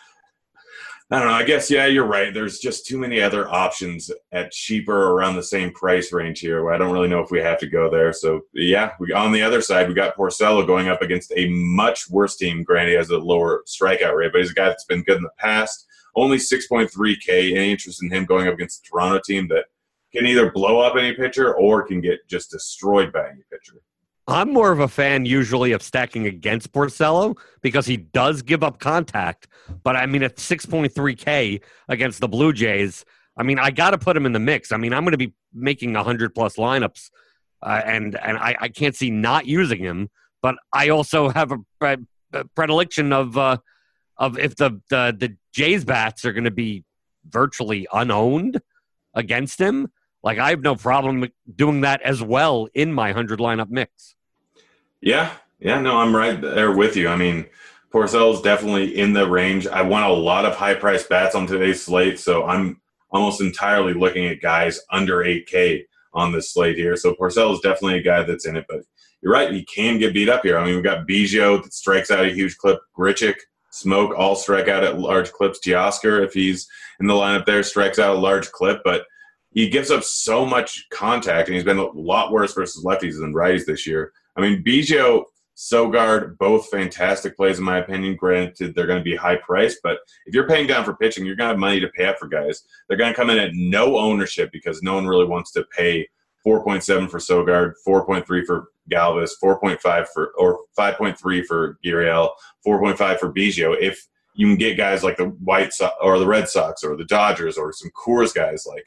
I 1.13 1.19
don't 1.19 1.27
know. 1.27 1.35
I 1.35 1.43
guess 1.43 1.69
yeah, 1.69 1.85
you're 1.85 2.07
right. 2.07 2.33
There's 2.33 2.57
just 2.57 2.87
too 2.87 2.97
many 2.97 3.21
other 3.21 3.47
options 3.47 4.09
at 4.31 4.51
cheaper 4.51 5.11
around 5.11 5.35
the 5.35 5.43
same 5.43 5.71
price 5.71 6.11
range 6.11 6.39
here. 6.39 6.73
I 6.73 6.77
don't 6.79 6.91
really 6.91 7.07
know 7.07 7.19
if 7.19 7.29
we 7.29 7.39
have 7.39 7.59
to 7.59 7.67
go 7.67 7.87
there. 7.87 8.11
So 8.11 8.41
yeah, 8.51 8.93
we, 8.99 9.13
on 9.13 9.31
the 9.31 9.43
other 9.43 9.61
side, 9.61 9.87
we 9.87 9.93
got 9.93 10.17
Porcello 10.17 10.65
going 10.65 10.87
up 10.87 11.03
against 11.03 11.31
a 11.35 11.47
much 11.49 12.09
worse 12.09 12.35
team. 12.35 12.63
Granted, 12.63 12.93
he 12.93 12.97
has 12.97 13.11
a 13.11 13.19
lower 13.19 13.61
strikeout 13.67 14.15
rate, 14.15 14.31
but 14.31 14.41
he's 14.41 14.49
a 14.49 14.55
guy 14.55 14.69
that's 14.69 14.85
been 14.85 15.03
good 15.03 15.17
in 15.17 15.21
the 15.21 15.29
past. 15.37 15.85
Only 16.15 16.37
6.3K. 16.37 17.55
Any 17.55 17.71
interest 17.71 18.01
in 18.01 18.09
him 18.09 18.25
going 18.25 18.47
up 18.47 18.55
against 18.55 18.81
the 18.81 18.89
Toronto 18.89 19.21
team 19.23 19.47
that 19.49 19.65
can 20.15 20.25
either 20.25 20.51
blow 20.51 20.79
up 20.79 20.95
any 20.95 21.13
pitcher 21.13 21.53
or 21.53 21.85
can 21.85 22.01
get 22.01 22.27
just 22.27 22.49
destroyed 22.49 23.13
by 23.13 23.29
any 23.29 23.43
pitcher? 23.51 23.83
I'm 24.27 24.53
more 24.53 24.71
of 24.71 24.79
a 24.79 24.87
fan 24.87 25.25
usually 25.25 25.73
of 25.73 25.81
stacking 25.81 26.27
against 26.27 26.71
Porcello 26.71 27.37
because 27.61 27.85
he 27.85 27.97
does 27.97 28.41
give 28.41 28.63
up 28.63 28.79
contact. 28.79 29.47
But 29.83 29.95
I 29.95 30.05
mean, 30.05 30.23
at 30.23 30.37
6.3K 30.37 31.61
against 31.89 32.21
the 32.21 32.29
Blue 32.29 32.53
Jays, 32.53 33.03
I 33.37 33.43
mean, 33.43 33.59
I 33.59 33.71
got 33.71 33.91
to 33.91 33.97
put 33.97 34.15
him 34.15 34.25
in 34.25 34.31
the 34.31 34.39
mix. 34.39 34.71
I 34.71 34.77
mean, 34.77 34.93
I'm 34.93 35.03
going 35.03 35.11
to 35.11 35.17
be 35.17 35.33
making 35.53 35.93
100 35.93 36.33
plus 36.33 36.55
lineups, 36.55 37.09
uh, 37.61 37.81
and 37.85 38.15
and 38.15 38.37
I, 38.37 38.55
I, 38.59 38.69
can't 38.69 38.95
see 38.95 39.09
not 39.09 39.45
using 39.45 39.79
him. 39.79 40.09
But 40.41 40.55
I 40.71 40.89
also 40.89 41.29
have 41.29 41.51
a, 41.51 41.97
a 42.33 42.45
predilection 42.55 43.11
of 43.11 43.37
uh, 43.37 43.57
of 44.17 44.37
if 44.37 44.55
the, 44.55 44.81
the 44.89 45.15
the 45.17 45.35
Jays 45.53 45.83
bats 45.83 46.25
are 46.25 46.33
going 46.33 46.43
to 46.43 46.51
be 46.51 46.83
virtually 47.27 47.87
unowned 47.91 48.61
against 49.13 49.59
him. 49.59 49.91
Like 50.23 50.39
I 50.39 50.51
have 50.51 50.61
no 50.61 50.75
problem 50.75 51.29
doing 51.55 51.81
that 51.81 52.01
as 52.01 52.21
well 52.21 52.67
in 52.73 52.93
my 52.93 53.11
hundred 53.11 53.39
lineup 53.39 53.69
mix. 53.69 54.15
Yeah, 55.01 55.31
yeah, 55.59 55.81
no, 55.81 55.97
I'm 55.97 56.15
right 56.15 56.39
there 56.39 56.71
with 56.71 56.95
you. 56.95 57.09
I 57.09 57.17
mean, 57.17 57.45
Porcello's 57.93 58.41
definitely 58.41 58.97
in 58.97 59.13
the 59.13 59.29
range. 59.29 59.67
I 59.67 59.81
want 59.81 60.05
a 60.05 60.13
lot 60.13 60.45
of 60.45 60.55
high 60.55 60.75
price 60.75 61.03
bats 61.03 61.35
on 61.35 61.45
today's 61.45 61.83
slate, 61.83 62.19
so 62.19 62.45
I'm 62.45 62.81
almost 63.11 63.41
entirely 63.41 63.93
looking 63.93 64.25
at 64.25 64.41
guys 64.41 64.79
under 64.89 65.17
8K 65.17 65.83
on 66.13 66.31
this 66.31 66.51
slate 66.51 66.77
here. 66.77 66.95
So 66.95 67.13
Porcello's 67.13 67.61
definitely 67.61 67.99
a 67.99 68.03
guy 68.03 68.23
that's 68.23 68.45
in 68.45 68.55
it, 68.55 68.65
but 68.69 68.81
you're 69.21 69.33
right, 69.33 69.51
he 69.51 69.63
can 69.63 69.99
get 69.99 70.13
beat 70.13 70.29
up 70.29 70.43
here. 70.43 70.57
I 70.57 70.65
mean, 70.65 70.75
we've 70.75 70.83
got 70.83 71.07
Biggio 71.07 71.61
that 71.61 71.73
strikes 71.73 72.11
out 72.11 72.25
a 72.25 72.33
huge 72.33 72.57
clip, 72.57 72.79
Grichuk, 72.97 73.35
Smoak 73.73 74.15
all 74.15 74.35
strike 74.35 74.67
out 74.67 74.83
at 74.83 74.99
large 74.99 75.31
clips. 75.31 75.59
Teoscar, 75.59 76.23
if 76.23 76.33
he's 76.33 76.67
in 76.99 77.07
the 77.07 77.13
lineup 77.13 77.45
there, 77.45 77.63
strikes 77.63 77.97
out 77.97 78.15
a 78.15 78.19
large 78.19 78.51
clip, 78.51 78.81
but 78.83 79.05
he 79.53 79.69
gives 79.69 79.91
up 79.91 80.03
so 80.03 80.45
much 80.45 80.87
contact, 80.89 81.47
and 81.47 81.55
he's 81.55 81.63
been 81.63 81.77
a 81.77 81.91
lot 81.91 82.31
worse 82.31 82.53
versus 82.53 82.83
lefties 82.83 83.19
than 83.19 83.33
righties 83.33 83.65
this 83.65 83.85
year. 83.85 84.11
I 84.35 84.41
mean, 84.41 84.63
Biggio, 84.63 85.25
Sogard, 85.55 86.37
both 86.39 86.69
fantastic 86.69 87.37
plays 87.37 87.59
in 87.59 87.65
my 87.65 87.77
opinion. 87.77 88.15
Granted, 88.15 88.73
they're 88.73 88.87
going 88.87 88.99
to 88.99 89.03
be 89.03 89.15
high 89.15 89.35
priced, 89.35 89.79
but 89.83 89.99
if 90.25 90.33
you're 90.33 90.47
paying 90.47 90.67
down 90.67 90.83
for 90.83 90.95
pitching, 90.95 91.25
you're 91.25 91.35
going 91.35 91.47
to 91.47 91.53
have 91.53 91.59
money 91.59 91.79
to 91.79 91.87
pay 91.89 92.05
up 92.05 92.17
for 92.17 92.27
guys. 92.27 92.63
They're 92.87 92.97
going 92.97 93.13
to 93.13 93.15
come 93.15 93.29
in 93.29 93.37
at 93.37 93.51
no 93.53 93.97
ownership 93.97 94.49
because 94.51 94.81
no 94.81 94.95
one 94.95 95.07
really 95.07 95.27
wants 95.27 95.51
to 95.51 95.65
pay 95.77 96.07
4.7 96.45 97.09
for 97.09 97.19
Sogard, 97.19 97.73
4.3 97.87 98.45
for 98.45 98.69
Galvis, 98.91 99.31
4.5 99.41 100.07
for 100.13 100.33
or 100.37 100.59
5.3 100.77 101.45
for 101.45 101.77
Gurriel, 101.85 102.31
4.5 102.65 103.19
for 103.19 103.31
Biggio. 103.31 103.75
If 103.79 104.07
you 104.35 104.47
can 104.47 104.57
get 104.57 104.77
guys 104.77 105.03
like 105.03 105.17
the 105.17 105.25
White 105.25 105.73
Sox 105.73 105.95
or 106.01 106.19
the 106.19 106.27
Red 106.27 106.49
Sox 106.49 106.83
or 106.83 106.97
the 106.97 107.05
Dodgers 107.05 107.57
or 107.57 107.71
some 107.71 107.91
Coors 107.91 108.33
guys 108.33 108.65
like 108.67 108.85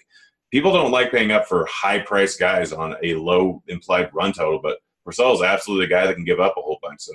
people 0.57 0.73
don't 0.73 0.91
like 0.91 1.11
paying 1.11 1.33
up 1.33 1.47
for 1.47 1.67
high 1.71 1.99
price 1.99 2.35
guys 2.35 2.73
on 2.73 2.97
a 3.03 3.13
low 3.13 3.63
implied 3.69 4.09
run 4.15 4.33
total, 4.33 4.59
but 4.59 4.79
Porcello 5.07 5.35
is 5.35 5.43
absolutely 5.43 5.85
a 5.85 5.89
guy 5.89 6.07
that 6.07 6.15
can 6.15 6.25
give 6.25 6.41
up 6.41 6.55
a 6.57 6.63
whole 6.63 6.79
bunch. 6.83 7.03
So 7.03 7.13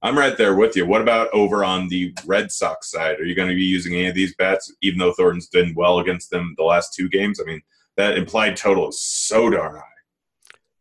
I'm 0.00 0.16
right 0.16 0.38
there 0.38 0.54
with 0.54 0.76
you. 0.76 0.86
What 0.86 1.00
about 1.00 1.28
over 1.32 1.64
on 1.64 1.88
the 1.88 2.14
Red 2.24 2.52
Sox 2.52 2.92
side? 2.92 3.18
Are 3.18 3.24
you 3.24 3.34
going 3.34 3.48
to 3.48 3.56
be 3.56 3.64
using 3.64 3.94
any 3.94 4.06
of 4.06 4.14
these 4.14 4.36
bats, 4.36 4.72
even 4.80 5.00
though 5.00 5.12
Thornton's 5.12 5.48
done 5.48 5.74
well 5.76 5.98
against 5.98 6.30
them 6.30 6.54
the 6.56 6.62
last 6.62 6.94
two 6.94 7.08
games? 7.08 7.40
I 7.40 7.46
mean, 7.46 7.60
that 7.96 8.16
implied 8.16 8.56
total 8.56 8.90
is 8.90 9.02
so 9.02 9.50
darn 9.50 9.74
high. 9.74 9.82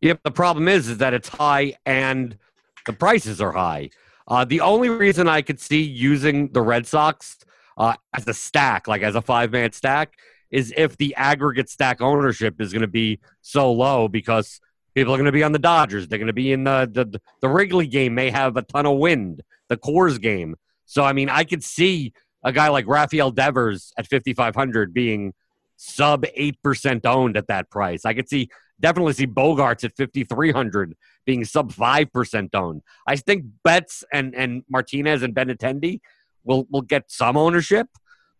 Yep. 0.01 0.19
The 0.23 0.29
problem 0.29 0.67
is, 0.67 0.89
is 0.89 0.99
that 0.99 1.15
it's 1.15 1.29
high 1.29 1.73
and 1.87 2.37
the 2.85 2.93
prices 2.93 3.41
are 3.41 3.53
high. 3.53 3.89
Uh, 4.27 4.45
the 4.45 4.61
only 4.61 4.89
reason 4.89 5.27
I 5.27 5.41
could 5.41 5.59
see 5.59 5.81
using 5.81 6.51
the 6.51 6.61
Red 6.61 6.85
Sox 6.85 7.37
uh, 7.75 7.95
as 8.15 8.27
a 8.27 8.35
stack, 8.35 8.87
like 8.87 9.01
as 9.01 9.15
a 9.15 9.21
five 9.21 9.51
man 9.51 9.71
stack, 9.71 10.13
is 10.51 10.73
if 10.77 10.97
the 10.97 11.15
aggregate 11.15 11.69
stack 11.69 12.01
ownership 12.01 12.61
is 12.61 12.71
going 12.71 12.81
to 12.81 12.87
be 12.87 13.19
so 13.41 13.71
low 13.71 14.07
because 14.07 14.59
People 14.97 15.13
are 15.13 15.17
going 15.17 15.25
to 15.27 15.31
be 15.31 15.43
on 15.43 15.51
the 15.51 15.59
Dodgers. 15.59 16.07
They're 16.07 16.17
going 16.17 16.25
to 16.25 16.33
be 16.33 16.51
in 16.51 16.63
the, 16.63 16.89
the 16.91 17.21
the 17.39 17.47
Wrigley 17.47 17.85
game. 17.85 18.15
May 18.15 18.31
have 18.31 18.57
a 18.57 18.63
ton 18.63 18.87
of 18.87 18.97
wind. 18.97 19.43
The 19.67 19.77
Coors 19.77 20.19
game. 20.19 20.55
So 20.87 21.03
I 21.03 21.13
mean, 21.13 21.29
I 21.29 21.43
could 21.43 21.63
see 21.63 22.13
a 22.43 22.51
guy 22.51 22.69
like 22.69 22.87
Rafael 22.87 23.29
Devers 23.29 23.93
at 23.95 24.07
5500 24.07 24.95
being 24.95 25.35
sub 25.75 26.25
eight 26.33 26.59
percent 26.63 27.05
owned 27.05 27.37
at 27.37 27.45
that 27.45 27.69
price. 27.69 28.05
I 28.05 28.15
could 28.15 28.27
see 28.27 28.49
definitely 28.79 29.13
see 29.13 29.27
Bogaerts 29.27 29.83
at 29.83 29.95
5300 29.95 30.95
being 31.27 31.45
sub 31.45 31.73
five 31.73 32.11
percent 32.11 32.55
owned. 32.55 32.81
I 33.05 33.17
think 33.17 33.45
Betts 33.63 34.03
and 34.11 34.33
and 34.33 34.63
Martinez 34.67 35.21
and 35.21 35.35
Benintendi 35.35 35.99
will 36.43 36.65
will 36.71 36.81
get 36.81 37.11
some 37.11 37.37
ownership, 37.37 37.87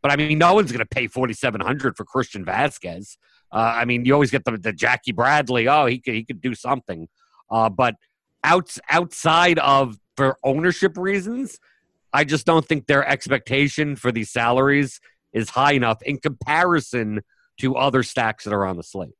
but 0.08 0.14
I 0.14 0.16
mean, 0.16 0.38
no 0.38 0.54
one's 0.54 0.72
going 0.72 0.80
to 0.80 0.86
pay 0.86 1.08
4700 1.08 1.98
for 1.98 2.06
Christian 2.06 2.46
Vázquez. 2.46 3.18
Uh, 3.52 3.74
I 3.76 3.84
mean, 3.84 4.06
you 4.06 4.14
always 4.14 4.32
get 4.32 4.46
the, 4.46 4.58
the 4.58 4.72
Jackie 4.72 5.12
Bradley. 5.12 5.68
Oh, 5.68 5.86
he 5.86 6.00
could 6.00 6.14
he 6.14 6.24
could 6.24 6.40
do 6.40 6.56
something, 6.56 7.10
uh, 7.52 7.68
but 7.68 7.96
outs, 8.42 8.80
outside 8.90 9.60
of 9.60 9.98
for 10.16 10.38
ownership 10.46 10.98
reasons, 10.98 11.60
I 12.14 12.24
just 12.24 12.46
don't 12.46 12.66
think 12.66 12.88
their 12.88 13.06
expectation 13.06 13.98
for 13.98 14.14
these 14.14 14.30
salaries 14.30 15.02
is 15.34 15.50
high 15.50 15.74
enough 15.74 16.02
in 16.04 16.20
comparison 16.20 17.20
to 17.60 17.76
other 17.76 18.02
stacks 18.02 18.46
that 18.46 18.54
are 18.54 18.66
on 18.66 18.78
the 18.78 18.84
slate. 18.84 19.12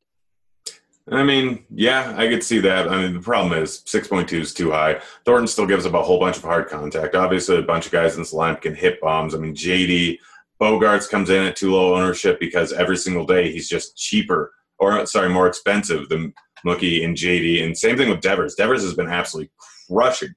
I 1.12 1.24
mean, 1.24 1.66
yeah, 1.70 2.14
I 2.18 2.30
could 2.30 2.44
see 2.44 2.60
that. 2.60 2.88
I 2.88 3.02
mean, 3.02 3.14
the 3.14 3.20
problem 3.20 3.62
is 3.62 3.82
6.2 3.86 4.32
is 4.40 4.54
too 4.54 4.72
high. 4.72 5.02
Thornton 5.26 5.48
still 5.48 5.66
gives 5.66 5.86
up 5.86 5.96
a 5.96 6.02
whole 6.02 6.20
bunch 6.20 6.38
of 6.38 6.44
hard 6.44 6.70
contact. 6.70 7.14
Obviously, 7.14 7.58
a 7.58 7.62
bunch 7.62 7.88
of 7.88 7.92
guys 7.92 8.16
in 8.16 8.22
this 8.22 8.34
lineup 8.34 8.62
can 8.62 8.74
hit 8.74 9.02
bombs. 9.02 9.36
I 9.36 9.38
mean, 9.38 9.54
JD, 9.54 10.20
Bogaerts 10.62 11.10
comes 11.10 11.30
in 11.30 11.44
at 11.44 11.56
too 11.56 11.72
low 11.72 11.96
ownership 11.96 12.40
because 12.40 12.74
every 12.74 12.98
single 12.98 13.26
day 13.26 13.52
he's 13.52 13.70
just 13.70 13.98
cheaper 13.98 14.52
or 14.80 15.06
sorry, 15.06 15.30
more 15.30 15.48
expensive 15.48 16.10
than 16.10 16.34
Mookie 16.66 17.04
and 17.04 17.16
JD. 17.16 17.64
And 17.64 17.78
same 17.78 17.98
thing 17.98 18.10
with 18.10 18.22
Devers. 18.22 18.56
Devers 18.56 18.84
has 18.84 18.94
been 18.94 19.10
absolutely 19.10 19.52
crushing 19.90 20.34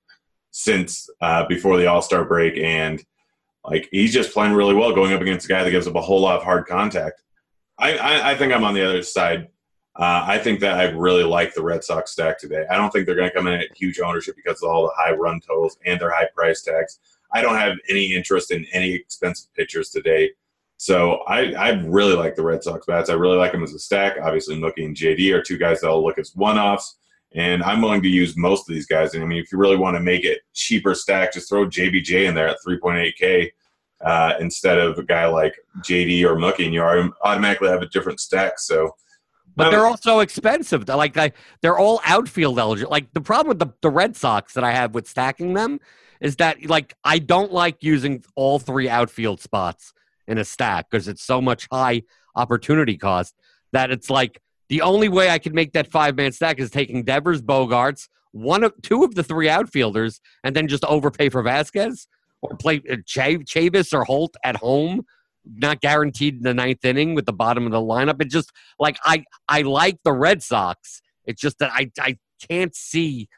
since 0.51 1.09
uh, 1.21 1.47
before 1.47 1.77
the 1.77 1.87
All 1.87 2.03
Star 2.03 2.25
break, 2.25 2.57
and 2.57 3.05
like 3.65 3.89
he's 3.93 4.13
just 4.13 4.33
playing 4.33 4.55
really 4.55 4.75
well 4.75 4.95
going 4.95 5.13
up 5.13 5.21
against 5.21 5.47
a 5.47 5.49
guy 5.49 5.63
that 5.63 5.71
gives 5.71 5.87
up 5.87 5.95
a 5.95 6.01
whole 6.01 6.21
lot 6.21 6.37
of 6.37 6.43
hard 6.43 6.67
contact. 6.67 7.23
I, 7.79 7.97
I, 7.97 8.31
I 8.33 8.35
think 8.35 8.53
I'm 8.53 8.65
on 8.65 8.75
the 8.75 8.87
other 8.87 9.03
side. 9.03 9.49
Uh, 9.97 10.25
I 10.27 10.39
think 10.39 10.61
that 10.61 10.79
I 10.79 10.85
really 10.91 11.25
like 11.25 11.53
the 11.53 11.63
Red 11.63 11.83
Sox 11.83 12.13
stack 12.13 12.39
today. 12.39 12.65
I 12.71 12.77
don't 12.77 12.91
think 12.91 13.07
they're 13.07 13.17
going 13.17 13.29
to 13.29 13.35
come 13.35 13.49
in 13.49 13.61
at 13.61 13.77
huge 13.77 14.01
ownership 14.01 14.37
because 14.37 14.63
of 14.63 14.71
all 14.71 14.85
the 14.85 14.93
high 14.97 15.13
run 15.13 15.41
totals 15.41 15.77
and 15.85 16.01
their 16.01 16.11
high 16.11 16.29
price 16.35 16.63
tags. 16.63 17.01
I 17.33 17.43
don't 17.43 17.57
have 17.57 17.77
any 17.89 18.15
interest 18.15 18.51
in 18.51 18.67
any 18.73 18.93
expensive 18.93 19.53
pitchers 19.55 19.91
today. 19.91 20.31
So 20.77 21.17
I, 21.29 21.53
I 21.53 21.69
really 21.85 22.15
like 22.15 22.37
the 22.37 22.43
Red 22.43 22.63
Sox 22.63 22.87
bats. 22.87 23.11
I 23.11 23.13
really 23.15 23.37
like 23.37 23.53
them 23.53 23.63
as 23.63 23.75
a 23.75 23.79
stack. 23.79 24.17
Obviously, 24.23 24.57
Mookie 24.57 24.87
and 24.87 24.97
JD 24.97 25.33
are 25.35 25.43
two 25.43 25.59
guys 25.59 25.81
that'll 25.81 26.03
look 26.03 26.19
as 26.19 26.35
one 26.35 26.59
offs. 26.59 26.97
And 27.33 27.63
I'm 27.63 27.83
willing 27.83 28.03
to 28.03 28.09
use 28.09 28.37
most 28.37 28.69
of 28.69 28.75
these 28.75 28.87
guys. 28.87 29.15
And 29.15 29.23
I 29.23 29.27
mean, 29.27 29.39
if 29.39 29.53
you 29.53 29.59
really 29.59 29.77
want 29.77 29.97
to 29.97 30.03
make 30.03 30.25
it 30.25 30.41
cheaper 30.55 30.95
stack, 30.95 31.35
just 31.35 31.49
throw 31.49 31.67
JBJ 31.67 32.27
in 32.27 32.35
there 32.35 32.49
at 32.49 32.57
3.8K 32.67 33.51
uh, 34.05 34.33
instead 34.41 34.79
of 34.79 34.99
a 34.99 35.03
guy 35.03 35.27
like 35.27 35.55
JD 35.81 36.25
or 36.25 36.37
Mookie, 36.37 36.65
and 36.65 36.75
you 36.75 36.83
automatically 36.83 37.69
have 37.69 37.83
a 37.83 37.87
different 37.89 38.19
stack. 38.19 38.59
So, 38.59 38.97
but 39.57 39.67
um, 39.67 39.73
they're 39.73 39.87
also 39.87 40.21
expensive. 40.21 40.89
Like 40.89 41.15
they're 41.61 41.79
all 41.79 42.01
outfield 42.05 42.59
eligible. 42.59 42.91
Like 42.91 43.13
the 43.13 43.21
problem 43.21 43.49
with 43.49 43.59
the, 43.59 43.75
the 43.83 43.91
Red 43.91 44.17
Sox 44.17 44.55
that 44.55 44.65
I 44.65 44.73
have 44.73 44.95
with 44.95 45.07
stacking 45.07 45.53
them 45.55 45.79
is 46.21 46.37
that 46.37 46.65
like 46.67 46.95
I 47.05 47.19
don't 47.19 47.53
like 47.53 47.83
using 47.83 48.23
all 48.35 48.59
three 48.59 48.89
outfield 48.89 49.41
spots 49.41 49.93
in 50.29 50.39
a 50.39 50.45
stack 50.45 50.91
because 50.91 51.09
it's 51.09 51.23
so 51.23 51.41
much 51.41 51.67
high 51.73 52.03
opportunity 52.37 52.97
cost 52.97 53.35
that 53.73 53.91
it's 53.91 54.11
like 54.11 54.41
the 54.69 54.83
only 54.83 55.09
way 55.09 55.31
I 55.31 55.39
can 55.39 55.55
make 55.55 55.73
that 55.73 55.91
five 55.91 56.17
man 56.17 56.33
stack 56.33 56.61
is 56.61 56.71
taking 56.71 57.03
Devers, 57.03 57.43
Bogaerts, 57.43 58.09
one 58.33 58.63
of 58.63 58.73
two 58.83 59.03
of 59.03 59.15
the 59.15 59.25
three 59.25 59.49
outfielders, 59.49 60.21
and 60.45 60.55
then 60.55 60.69
just 60.69 60.85
overpay 60.85 61.29
for 61.29 61.43
Vázquez 61.43 62.07
or 62.43 62.57
play 62.57 62.81
uh, 62.91 62.97
Ch- 63.05 63.45
Chavis 63.45 63.93
or 63.93 64.05
Holt 64.05 64.37
at 64.45 64.57
home, 64.57 65.05
not 65.45 65.81
guaranteed 65.81 66.37
in 66.37 66.43
the 66.43 66.55
ninth 66.55 66.85
inning 66.85 67.15
with 67.15 67.27
the 67.27 67.33
bottom 67.33 67.67
of 67.67 67.73
the 67.73 67.81
lineup. 67.81 68.21
It 68.21 68.31
just 68.31 68.53
like 68.79 68.99
I 69.05 69.25
I 69.49 69.63
like 69.63 69.99
the 70.05 70.13
Red 70.13 70.43
Sox. 70.43 71.03
It's 71.25 71.41
just 71.41 71.59
that 71.59 71.73
I 71.73 71.91
I 71.99 72.19
can't 72.49 72.75
see 72.75 73.29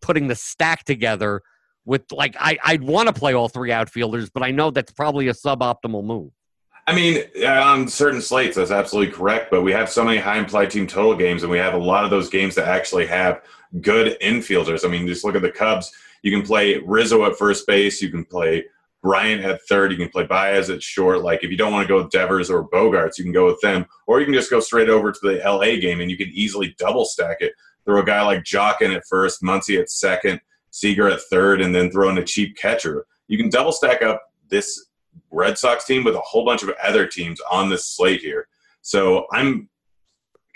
putting 0.00 0.26
the 0.26 0.34
stack 0.34 0.84
together 0.84 1.42
with 1.84 2.10
like 2.12 2.36
I, 2.38 2.58
I'd 2.62 2.82
want 2.82 3.08
to 3.08 3.12
play 3.12 3.34
all 3.34 3.48
three 3.48 3.72
outfielders, 3.72 4.30
but 4.30 4.42
I 4.42 4.50
know 4.50 4.70
that's 4.70 4.92
probably 4.92 5.28
a 5.28 5.32
suboptimal 5.32 6.04
move. 6.04 6.30
I 6.86 6.94
mean, 6.94 7.22
uh, 7.40 7.46
on 7.46 7.86
certain 7.86 8.20
slates, 8.20 8.56
that's 8.56 8.72
absolutely 8.72 9.12
correct. 9.12 9.50
But 9.50 9.62
we 9.62 9.72
have 9.72 9.88
so 9.88 10.04
many 10.04 10.18
high 10.18 10.38
implied 10.38 10.70
team 10.70 10.86
total 10.86 11.14
games, 11.14 11.42
and 11.42 11.50
we 11.50 11.58
have 11.58 11.74
a 11.74 11.78
lot 11.78 12.04
of 12.04 12.10
those 12.10 12.28
games 12.28 12.54
that 12.56 12.66
actually 12.66 13.06
have 13.06 13.42
good 13.80 14.18
infielders. 14.20 14.84
I 14.84 14.88
mean, 14.88 15.06
just 15.06 15.24
look 15.24 15.36
at 15.36 15.42
the 15.42 15.50
Cubs. 15.50 15.92
You 16.22 16.30
can 16.30 16.46
play 16.46 16.78
Rizzo 16.78 17.24
at 17.24 17.36
first 17.36 17.66
base. 17.66 18.02
You 18.02 18.10
can 18.10 18.24
play 18.24 18.64
Bryant 19.02 19.44
at 19.44 19.60
third. 19.68 19.92
You 19.92 19.96
can 19.98 20.08
play 20.08 20.24
Baez 20.24 20.70
at 20.70 20.82
short. 20.82 21.22
Like, 21.22 21.44
if 21.44 21.50
you 21.50 21.56
don't 21.56 21.72
want 21.72 21.86
to 21.86 21.88
go 21.88 22.02
with 22.02 22.10
Devers 22.10 22.50
or 22.50 22.68
Bogaerts, 22.68 23.18
you 23.18 23.24
can 23.24 23.32
go 23.32 23.46
with 23.46 23.60
them. 23.60 23.86
Or 24.06 24.18
you 24.18 24.26
can 24.26 24.34
just 24.34 24.50
go 24.50 24.60
straight 24.60 24.88
over 24.88 25.12
to 25.12 25.20
the 25.22 25.40
LA 25.44 25.80
game, 25.80 26.00
and 26.00 26.10
you 26.10 26.16
can 26.16 26.28
easily 26.28 26.74
double 26.78 27.04
stack 27.04 27.38
it. 27.40 27.52
Throw 27.84 28.00
a 28.00 28.04
guy 28.04 28.22
like 28.22 28.44
Joc 28.44 28.80
in 28.80 28.92
at 28.92 29.04
first, 29.08 29.42
Muncy 29.42 29.80
at 29.80 29.90
second, 29.90 30.40
Seager 30.72 31.08
at 31.08 31.20
third, 31.30 31.60
and 31.60 31.72
then 31.74 31.90
throw 31.90 32.08
in 32.08 32.18
a 32.18 32.24
cheap 32.24 32.56
catcher. 32.56 33.06
You 33.28 33.38
can 33.38 33.48
double 33.48 33.72
stack 33.72 34.02
up 34.02 34.22
this 34.48 34.86
Red 35.30 35.56
Sox 35.56 35.84
team 35.84 36.02
with 36.02 36.16
a 36.16 36.20
whole 36.20 36.44
bunch 36.44 36.62
of 36.62 36.70
other 36.82 37.06
teams 37.06 37.40
on 37.50 37.68
this 37.68 37.86
slate 37.86 38.20
here. 38.20 38.48
So 38.80 39.26
I'm 39.32 39.68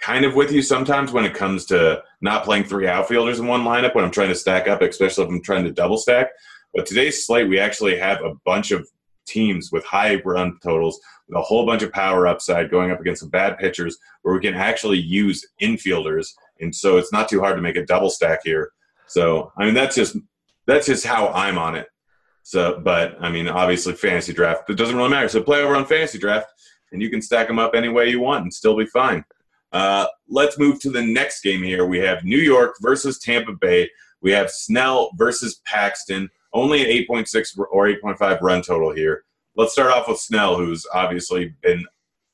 kind 0.00 0.24
of 0.24 0.34
with 0.34 0.52
you 0.52 0.62
sometimes 0.62 1.12
when 1.12 1.24
it 1.24 1.34
comes 1.34 1.64
to 1.66 2.02
not 2.20 2.44
playing 2.44 2.64
three 2.64 2.88
outfielders 2.88 3.38
in 3.38 3.46
one 3.46 3.62
lineup 3.62 3.94
when 3.94 4.04
I'm 4.04 4.10
trying 4.10 4.28
to 4.28 4.34
stack 4.34 4.68
up, 4.68 4.82
especially 4.82 5.24
if 5.24 5.30
I'm 5.30 5.42
trying 5.42 5.64
to 5.64 5.72
double 5.72 5.96
stack. 5.96 6.28
But 6.74 6.86
today's 6.86 7.24
slate, 7.26 7.48
we 7.48 7.58
actually 7.58 7.96
have 7.98 8.22
a 8.22 8.34
bunch 8.44 8.70
of 8.70 8.88
teams 9.26 9.72
with 9.72 9.84
high 9.84 10.20
run 10.24 10.58
totals, 10.62 11.00
with 11.28 11.38
a 11.38 11.42
whole 11.42 11.66
bunch 11.66 11.82
of 11.82 11.92
power 11.92 12.26
upside 12.26 12.70
going 12.70 12.90
up 12.90 13.00
against 13.00 13.20
some 13.20 13.30
bad 13.30 13.58
pitchers 13.58 13.98
where 14.22 14.34
we 14.34 14.40
can 14.40 14.54
actually 14.54 14.98
use 14.98 15.46
infielders. 15.60 16.28
And 16.60 16.74
so 16.74 16.96
it's 16.96 17.12
not 17.12 17.28
too 17.28 17.40
hard 17.40 17.56
to 17.56 17.62
make 17.62 17.76
a 17.76 17.86
double 17.86 18.10
stack 18.10 18.40
here. 18.44 18.72
So 19.06 19.52
I 19.56 19.64
mean 19.64 19.74
that's 19.74 19.94
just 19.94 20.16
that's 20.66 20.86
just 20.86 21.06
how 21.06 21.28
I'm 21.28 21.58
on 21.58 21.76
it. 21.76 21.88
So, 22.42 22.80
but 22.80 23.16
I 23.20 23.28
mean, 23.28 23.48
obviously, 23.48 23.94
fantasy 23.94 24.32
draft 24.32 24.70
it 24.70 24.76
doesn't 24.76 24.96
really 24.96 25.10
matter. 25.10 25.28
So 25.28 25.42
play 25.42 25.62
over 25.62 25.74
on 25.74 25.84
fantasy 25.84 26.18
draft, 26.18 26.46
and 26.92 27.02
you 27.02 27.10
can 27.10 27.20
stack 27.20 27.48
them 27.48 27.58
up 27.58 27.74
any 27.74 27.88
way 27.88 28.08
you 28.08 28.20
want 28.20 28.42
and 28.42 28.54
still 28.54 28.76
be 28.76 28.86
fine. 28.86 29.24
Uh, 29.72 30.06
let's 30.28 30.58
move 30.58 30.80
to 30.80 30.90
the 30.90 31.02
next 31.02 31.42
game 31.42 31.62
here. 31.62 31.86
We 31.86 31.98
have 31.98 32.24
New 32.24 32.38
York 32.38 32.76
versus 32.80 33.18
Tampa 33.18 33.52
Bay. 33.52 33.90
We 34.20 34.30
have 34.30 34.50
Snell 34.50 35.10
versus 35.16 35.60
Paxton. 35.66 36.30
Only 36.52 36.82
an 36.82 37.06
8.6 37.08 37.58
or 37.70 37.88
8.5 37.88 38.40
run 38.40 38.62
total 38.62 38.94
here. 38.94 39.24
Let's 39.56 39.72
start 39.72 39.90
off 39.90 40.08
with 40.08 40.18
Snell, 40.18 40.56
who's 40.56 40.86
obviously 40.94 41.54
been 41.62 41.84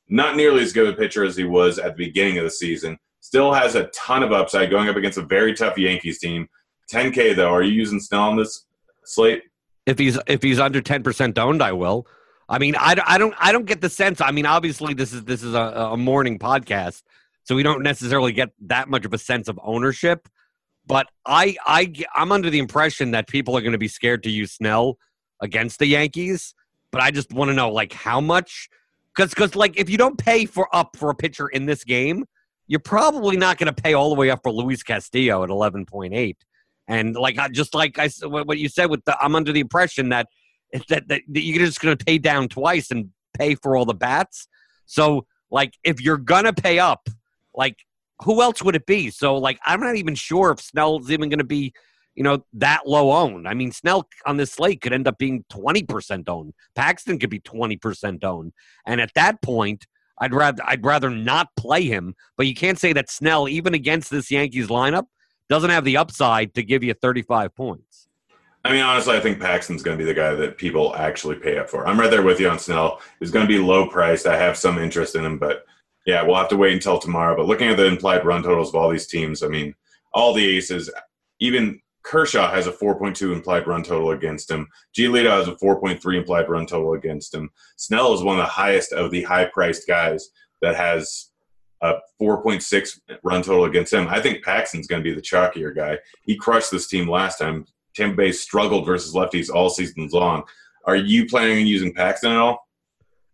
not 0.09 0.35
nearly 0.35 0.61
as 0.61 0.73
good 0.73 0.93
a 0.93 0.95
pitcher 0.95 1.23
as 1.23 1.35
he 1.35 1.43
was 1.43 1.79
at 1.79 1.97
the 1.97 2.05
beginning 2.05 2.37
of 2.37 2.43
the 2.43 2.51
season. 2.51 2.99
Still 3.21 3.51
has 3.51 3.73
a 3.75 3.87
ton 3.87 4.21
of 4.21 4.31
upside 4.31 4.69
going 4.69 4.89
up 4.89 4.95
against 4.95 5.17
a 5.17 5.23
very 5.23 5.53
tough 5.53 5.77
Yankees 5.77 6.19
team. 6.19 6.47
10K 6.91 7.35
though. 7.35 7.51
Are 7.51 7.63
you 7.63 7.73
using 7.73 7.99
Snell 7.99 8.23
on 8.23 8.37
this 8.37 8.65
slate? 9.05 9.43
If 9.85 9.99
he's 9.99 10.17
if 10.27 10.41
he's 10.41 10.59
under 10.59 10.81
10% 10.81 11.37
owned, 11.37 11.61
I 11.61 11.73
will. 11.73 12.07
I 12.47 12.59
mean, 12.59 12.75
I, 12.77 12.95
I 13.05 13.17
don't 13.17 13.33
I 13.37 13.51
don't 13.51 13.65
get 13.65 13.81
the 13.81 13.89
sense. 13.89 14.21
I 14.21 14.31
mean, 14.31 14.45
obviously 14.45 14.93
this 14.93 15.13
is 15.13 15.23
this 15.23 15.43
is 15.43 15.53
a, 15.53 15.89
a 15.91 15.97
morning 15.97 16.39
podcast, 16.39 17.03
so 17.43 17.55
we 17.55 17.63
don't 17.63 17.83
necessarily 17.83 18.31
get 18.31 18.49
that 18.61 18.89
much 18.89 19.05
of 19.05 19.13
a 19.13 19.17
sense 19.17 19.47
of 19.47 19.59
ownership. 19.63 20.27
But 20.85 21.07
I 21.25 21.55
I 21.65 21.93
I'm 22.15 22.31
under 22.31 22.49
the 22.49 22.59
impression 22.59 23.11
that 23.11 23.27
people 23.27 23.57
are 23.57 23.61
going 23.61 23.73
to 23.73 23.77
be 23.77 23.87
scared 23.87 24.23
to 24.23 24.29
use 24.29 24.53
Snell 24.53 24.97
against 25.41 25.79
the 25.79 25.87
Yankees. 25.87 26.53
But 26.91 27.01
I 27.01 27.11
just 27.11 27.33
want 27.33 27.49
to 27.49 27.55
know 27.55 27.69
like 27.69 27.93
how 27.93 28.21
much 28.21 28.69
because 29.15 29.29
because 29.31 29.55
like 29.55 29.79
if 29.79 29.89
you 29.89 29.97
don't 29.97 30.17
pay 30.17 30.45
for 30.45 30.73
up 30.75 30.97
for 30.97 31.09
a 31.09 31.15
pitcher 31.15 31.47
in 31.47 31.65
this 31.65 31.83
game, 31.83 32.25
you're 32.67 32.79
probably 32.79 33.37
not 33.37 33.57
going 33.57 33.73
to 33.73 33.81
pay 33.81 33.93
all 33.93 34.09
the 34.09 34.15
way 34.15 34.29
up 34.29 34.41
for 34.43 34.51
Luis 34.51 34.83
Castillo 34.83 35.43
at 35.43 35.49
11.8. 35.49 36.35
And 36.87 37.15
like 37.15 37.37
I 37.37 37.47
just 37.47 37.73
like 37.73 37.97
I 37.99 38.09
what 38.23 38.57
you 38.57 38.69
said 38.69 38.89
with 38.89 39.03
the, 39.05 39.17
I'm 39.23 39.35
under 39.35 39.51
the 39.51 39.61
impression 39.61 40.09
that 40.09 40.27
that, 40.89 41.07
that, 41.07 41.21
that 41.27 41.41
you're 41.41 41.65
just 41.65 41.79
going 41.79 41.95
to 41.95 42.05
pay 42.05 42.17
down 42.17 42.49
twice 42.49 42.91
and 42.91 43.09
pay 43.37 43.55
for 43.55 43.77
all 43.77 43.85
the 43.85 43.93
bats. 43.93 44.47
So 44.85 45.25
like 45.49 45.75
if 45.83 46.01
you're 46.01 46.17
gonna 46.17 46.53
pay 46.53 46.79
up, 46.79 47.07
like 47.53 47.77
who 48.23 48.41
else 48.41 48.61
would 48.63 48.75
it 48.75 48.85
be? 48.85 49.09
So, 49.09 49.37
like, 49.37 49.59
I'm 49.65 49.79
not 49.79 49.95
even 49.95 50.15
sure 50.15 50.51
if 50.51 50.59
Snell's 50.59 51.11
even 51.11 51.29
going 51.29 51.39
to 51.39 51.45
be, 51.45 51.73
you 52.15 52.23
know, 52.23 52.45
that 52.53 52.87
low 52.87 53.11
owned. 53.11 53.47
I 53.47 53.53
mean, 53.53 53.71
Snell 53.71 54.07
on 54.25 54.37
this 54.37 54.53
slate 54.53 54.81
could 54.81 54.93
end 54.93 55.07
up 55.07 55.17
being 55.17 55.43
20% 55.51 56.29
owned. 56.29 56.53
Paxton 56.75 57.19
could 57.19 57.29
be 57.29 57.39
20% 57.39 58.23
owned. 58.23 58.53
And 58.85 59.01
at 59.01 59.13
that 59.15 59.41
point, 59.41 59.85
I'd 60.19 60.33
rather 60.33 60.61
I'd 60.65 60.85
rather 60.85 61.09
not 61.09 61.47
play 61.57 61.83
him. 61.83 62.15
But 62.37 62.47
you 62.47 62.53
can't 62.53 62.79
say 62.79 62.93
that 62.93 63.09
Snell, 63.09 63.49
even 63.49 63.73
against 63.73 64.11
this 64.11 64.29
Yankees 64.29 64.67
lineup, 64.67 65.05
doesn't 65.53 65.69
have 65.69 65.85
the 65.85 65.97
upside 65.97 66.55
to 66.55 66.63
give 66.63 66.83
you 66.83 66.95
35 66.95 67.55
points. 67.55 68.07
I 68.65 68.71
mean, 68.71 68.81
honestly, 68.81 69.15
I 69.15 69.19
think 69.19 69.39
Paxton's 69.39 69.83
going 69.83 69.95
to 69.95 70.03
be 70.03 70.07
the 70.07 70.15
guy 70.15 70.33
that 70.33 70.57
people 70.57 70.95
actually 70.95 71.35
pay 71.35 71.59
up 71.59 71.69
for. 71.69 71.85
I'm 71.85 71.99
right 71.99 72.09
there 72.09 72.23
with 72.23 72.39
you 72.39 72.49
on 72.49 72.57
Snell. 72.57 73.01
He's 73.19 73.29
going 73.29 73.45
to 73.45 73.53
be 73.53 73.59
low 73.59 73.87
priced. 73.87 74.25
I 74.25 74.35
have 74.35 74.57
some 74.57 74.79
interest 74.79 75.15
in 75.15 75.23
him, 75.23 75.37
but 75.37 75.63
yeah, 76.07 76.23
we'll 76.23 76.37
have 76.37 76.49
to 76.49 76.57
wait 76.57 76.73
until 76.73 76.97
tomorrow. 76.97 77.35
But 77.37 77.45
looking 77.45 77.67
at 77.67 77.77
the 77.77 77.85
implied 77.85 78.25
run 78.25 78.41
totals 78.41 78.69
of 78.69 78.75
all 78.75 78.89
these 78.89 79.05
teams, 79.05 79.43
I 79.43 79.47
mean, 79.47 79.75
all 80.11 80.33
the 80.33 80.57
aces, 80.57 80.89
even 81.39 81.79
Kershaw 82.01 82.49
has 82.49 82.65
a 82.65 82.71
4.2 82.71 83.31
implied 83.31 83.67
run 83.67 83.83
total 83.83 84.09
against 84.09 84.49
him. 84.49 84.67
Giolito 84.97 85.29
has 85.29 85.47
a 85.47 85.55
4.3 85.55 86.17
implied 86.17 86.49
run 86.49 86.65
total 86.65 86.93
against 86.93 87.31
him. 87.31 87.51
Snell 87.77 88.11
is 88.15 88.23
one 88.23 88.39
of 88.39 88.43
the 88.43 88.51
highest 88.51 88.91
of 88.91 89.11
the 89.11 89.21
high 89.21 89.45
priced 89.45 89.87
guys 89.87 90.29
that 90.63 90.75
has 90.75 91.29
a 91.83 91.95
4.6 92.19 92.99
run 93.23 93.43
total 93.43 93.65
against 93.65 93.93
him. 93.93 94.07
I 94.07 94.21
think 94.21 94.43
Paxton's 94.43 94.87
going 94.87 95.03
to 95.03 95.07
be 95.07 95.13
the 95.13 95.21
chalkier 95.21 95.75
guy. 95.75 95.99
He 96.23 96.35
crushed 96.35 96.71
this 96.71 96.87
team 96.87 97.09
last 97.09 97.37
time. 97.37 97.65
Tampa 97.93 98.15
Bay 98.15 98.31
struggled 98.31 98.85
versus 98.85 99.13
lefties 99.13 99.53
all 99.53 99.69
seasons 99.69 100.13
long. 100.13 100.43
Are 100.85 100.95
you 100.95 101.27
planning 101.27 101.59
on 101.59 101.67
using 101.67 101.93
Paxton 101.93 102.31
at 102.31 102.37
all? 102.37 102.67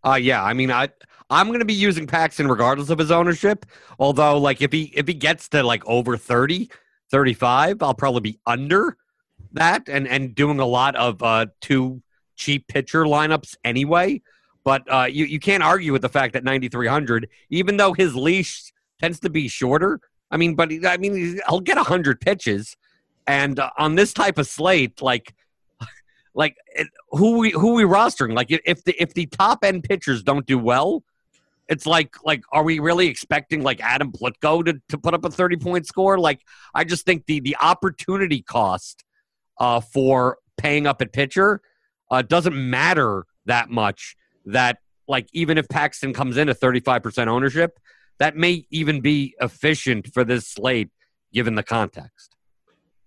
Uh 0.03 0.15
yeah, 0.15 0.43
I 0.43 0.53
mean 0.53 0.71
I 0.71 0.89
I'm 1.29 1.47
going 1.47 1.59
to 1.59 1.65
be 1.65 1.73
using 1.73 2.07
Paxton 2.07 2.47
regardless 2.47 2.89
of 2.89 2.97
his 2.97 3.11
ownership. 3.11 3.65
Although 3.99 4.39
like 4.39 4.61
if 4.61 4.71
he 4.71 4.91
if 4.95 5.07
he 5.07 5.13
gets 5.13 5.49
to 5.49 5.63
like 5.63 5.85
over 5.85 6.17
30, 6.17 6.69
35, 7.11 7.83
I'll 7.83 7.93
probably 7.93 8.21
be 8.21 8.39
under 8.45 8.97
that 9.53 9.87
and 9.87 10.07
and 10.07 10.33
doing 10.35 10.59
a 10.59 10.65
lot 10.65 10.95
of 10.95 11.21
uh 11.21 11.47
two 11.61 12.01
cheap 12.35 12.67
pitcher 12.67 13.03
lineups 13.03 13.55
anyway. 13.63 14.21
But 14.63 14.91
uh 14.91 15.05
you 15.05 15.25
you 15.25 15.39
can't 15.39 15.63
argue 15.63 15.91
with 15.91 16.01
the 16.01 16.09
fact 16.09 16.33
that 16.33 16.43
9300 16.43 17.27
even 17.49 17.77
though 17.77 17.93
his 17.93 18.15
leash 18.15 18.71
tends 18.99 19.19
to 19.21 19.29
be 19.29 19.47
shorter, 19.47 19.99
I 20.29 20.37
mean 20.37 20.55
but 20.55 20.71
I 20.85 20.97
mean 20.97 21.39
he'll 21.47 21.61
get 21.61 21.77
100 21.77 22.21
pitches 22.21 22.75
and 23.29 23.59
uh, 23.59 23.69
on 23.77 23.93
this 23.93 24.11
type 24.11 24.39
of 24.39 24.47
slate, 24.47 25.03
like, 25.03 25.35
like 26.33 26.57
who 27.11 27.37
we 27.37 27.51
who 27.51 27.75
we 27.75 27.83
rostering? 27.83 28.35
Like, 28.35 28.47
if 28.49 28.83
the 28.83 28.99
if 28.99 29.13
the 29.13 29.27
top 29.27 29.63
end 29.63 29.83
pitchers 29.83 30.23
don't 30.23 30.47
do 30.47 30.57
well, 30.57 31.03
it's 31.67 31.85
like 31.85 32.15
like 32.25 32.41
are 32.51 32.63
we 32.63 32.79
really 32.79 33.07
expecting 33.07 33.61
like 33.61 33.81
Adam 33.81 34.11
Plutko 34.11 34.65
to, 34.65 34.81
to 34.89 34.97
put 34.97 35.13
up 35.13 35.23
a 35.25 35.29
30 35.29 35.57
point 35.57 35.85
score? 35.85 36.17
Like 36.17 36.41
I 36.73 36.83
just 36.83 37.05
think 37.05 37.27
the 37.27 37.39
the 37.39 37.55
opportunity 37.61 38.41
cost 38.41 39.03
uh, 39.59 39.79
for 39.79 40.39
paying 40.57 40.87
up 40.87 40.99
at 41.03 41.13
pitcher 41.13 41.61
uh, 42.09 42.23
doesn't 42.23 42.55
matter 42.55 43.27
that 43.45 43.69
much 43.69 44.15
that 44.51 44.77
like 45.07 45.27
even 45.33 45.57
if 45.57 45.67
Paxton 45.67 46.13
comes 46.13 46.37
in 46.37 46.49
at 46.49 46.59
35% 46.59 47.27
ownership, 47.27 47.79
that 48.19 48.35
may 48.37 48.65
even 48.69 49.01
be 49.01 49.35
efficient 49.41 50.13
for 50.13 50.23
this 50.23 50.47
slate 50.47 50.89
given 51.33 51.55
the 51.55 51.63
context. 51.63 52.35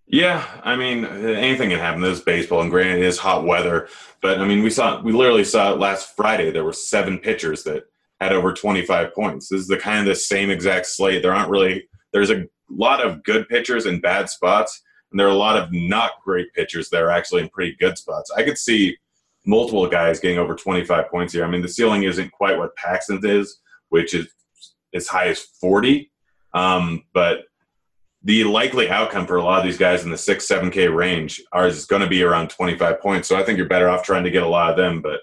Yeah, 0.07 0.45
I 0.63 0.77
mean, 0.77 1.05
anything 1.05 1.71
can 1.71 1.79
happen. 1.79 2.03
This 2.03 2.21
baseball, 2.21 2.61
and 2.61 2.71
granted, 2.71 2.99
it 2.99 3.07
is 3.07 3.19
hot 3.19 3.47
weather. 3.47 3.89
But 4.21 4.41
I 4.41 4.47
mean, 4.47 4.63
we 4.63 4.71
saw, 4.71 5.01
we 5.01 5.13
literally 5.13 5.45
saw 5.45 5.73
it 5.73 5.79
last 5.79 6.17
Friday. 6.17 6.51
There 6.51 6.65
were 6.65 6.73
seven 6.73 7.19
pitchers 7.19 7.63
that 7.65 7.85
had 8.21 8.33
over 8.33 8.53
25 8.53 9.15
points. 9.15 9.49
This 9.49 9.63
is 9.63 9.69
the 9.69 9.79
kind 9.79 10.01
of 10.01 10.07
the 10.07 10.15
same 10.15 10.51
exact 10.51 10.87
slate. 10.87 11.23
There 11.23 11.35
aren't 11.35 11.51
really, 11.51 11.89
there's 12.13 12.31
a 12.31 12.45
lot 12.69 13.05
of 13.05 13.23
good 13.23 13.49
pitchers 13.49 13.87
in 13.87 14.01
bad 14.01 14.29
spots, 14.29 14.83
and 15.11 15.19
there 15.19 15.29
are 15.29 15.31
a 15.31 15.35
lot 15.35 15.57
of 15.57 15.73
not 15.73 16.13
great 16.25 16.53
pitchers 16.53 16.91
that 16.91 17.03
are 17.03 17.11
actually 17.11 17.43
in 17.43 17.49
pretty 17.49 17.77
good 17.79 17.97
spots. 17.97 18.31
I 18.37 18.43
could 18.43 18.59
see 18.59 18.97
multiple 19.47 19.87
guys 19.89 20.21
getting 20.21 20.39
over 20.39 20.55
25 20.55 21.11
points 21.11 21.33
here. 21.33 21.45
I 21.45 21.51
mean, 21.51 21.63
the 21.63 21.69
ceiling 21.69 22.05
isn't 22.05 22.33
quite 22.33 22.59
what 22.59 22.77
Paxton's 22.77 23.25
is, 23.25 23.61
which 23.89 24.15
is 24.15 24.29
as 24.95 25.09
high 25.09 25.29
as 25.29 25.41
40. 25.41 26.11
Um, 26.55 27.05
but 27.13 27.41
the 28.25 28.45
likely 28.45 28.89
outcome 28.89 29.27
for 29.27 29.37
a 29.37 29.43
lot 29.43 29.59
of 29.59 29.65
these 29.65 29.79
guys 29.79 30.05
in 30.05 30.11
the 30.11 30.19
six, 30.19 30.47
seven 30.47 30.71
K 30.71 30.89
range 30.89 31.43
are 31.53 31.67
is 31.67 31.87
going 31.87 32.03
to 32.03 32.09
be 32.09 32.23
around 32.23 32.51
25 32.51 33.01
points. 33.01 33.29
So 33.29 33.37
I 33.37 33.43
think 33.43 33.59
you're 33.59 33.67
better 33.67 33.89
off 33.89 34.05
trying 34.05 34.25
to 34.25 34.31
get 34.31 34.45
a 34.45 34.49
lot 34.49 34.71
of 34.71 34.77
them. 34.77 35.03
But 35.03 35.21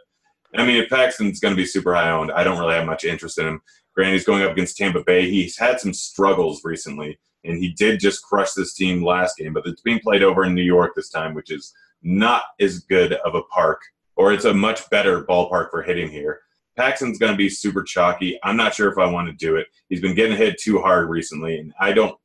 I 0.55 0.65
mean, 0.65 0.77
if 0.77 0.89
Paxton's 0.89 1.39
going 1.39 1.53
to 1.53 1.61
be 1.61 1.65
super 1.65 1.95
high 1.95 2.09
owned, 2.09 2.31
I 2.31 2.43
don't 2.43 2.59
really 2.59 2.73
have 2.73 2.85
much 2.85 3.05
interest 3.05 3.37
in 3.37 3.47
him. 3.47 3.61
Granted, 3.95 4.13
he's 4.13 4.25
going 4.25 4.43
up 4.43 4.51
against 4.51 4.77
Tampa 4.77 5.03
Bay. 5.03 5.29
He's 5.29 5.57
had 5.57 5.79
some 5.79 5.93
struggles 5.93 6.61
recently, 6.63 7.19
and 7.43 7.57
he 7.57 7.69
did 7.69 7.99
just 7.99 8.23
crush 8.23 8.53
this 8.53 8.73
team 8.73 9.03
last 9.03 9.37
game. 9.37 9.53
But 9.53 9.65
it's 9.65 9.81
being 9.81 9.99
played 9.99 10.23
over 10.23 10.43
in 10.43 10.53
New 10.53 10.63
York 10.63 10.93
this 10.95 11.09
time, 11.09 11.33
which 11.33 11.51
is 11.51 11.73
not 12.01 12.43
as 12.59 12.79
good 12.79 13.13
of 13.13 13.35
a 13.35 13.43
park, 13.43 13.81
or 14.19 14.33
it's 14.33 14.43
a 14.43 14.53
much 14.53 14.87
better 14.89 15.23
ballpark 15.23 15.71
for 15.71 15.81
hitting 15.81 16.11
here. 16.11 16.41
Paxton's 16.75 17.17
going 17.17 17.31
to 17.31 17.37
be 17.37 17.49
super 17.49 17.83
chalky. 17.83 18.37
I'm 18.43 18.57
not 18.57 18.73
sure 18.73 18.91
if 18.91 18.97
I 18.97 19.09
want 19.09 19.27
to 19.27 19.33
do 19.33 19.55
it. 19.55 19.67
He's 19.87 20.01
been 20.01 20.13
getting 20.13 20.35
hit 20.35 20.59
too 20.59 20.79
hard 20.79 21.09
recently, 21.09 21.57
and 21.57 21.73
I 21.79 21.93
don't 21.93 22.19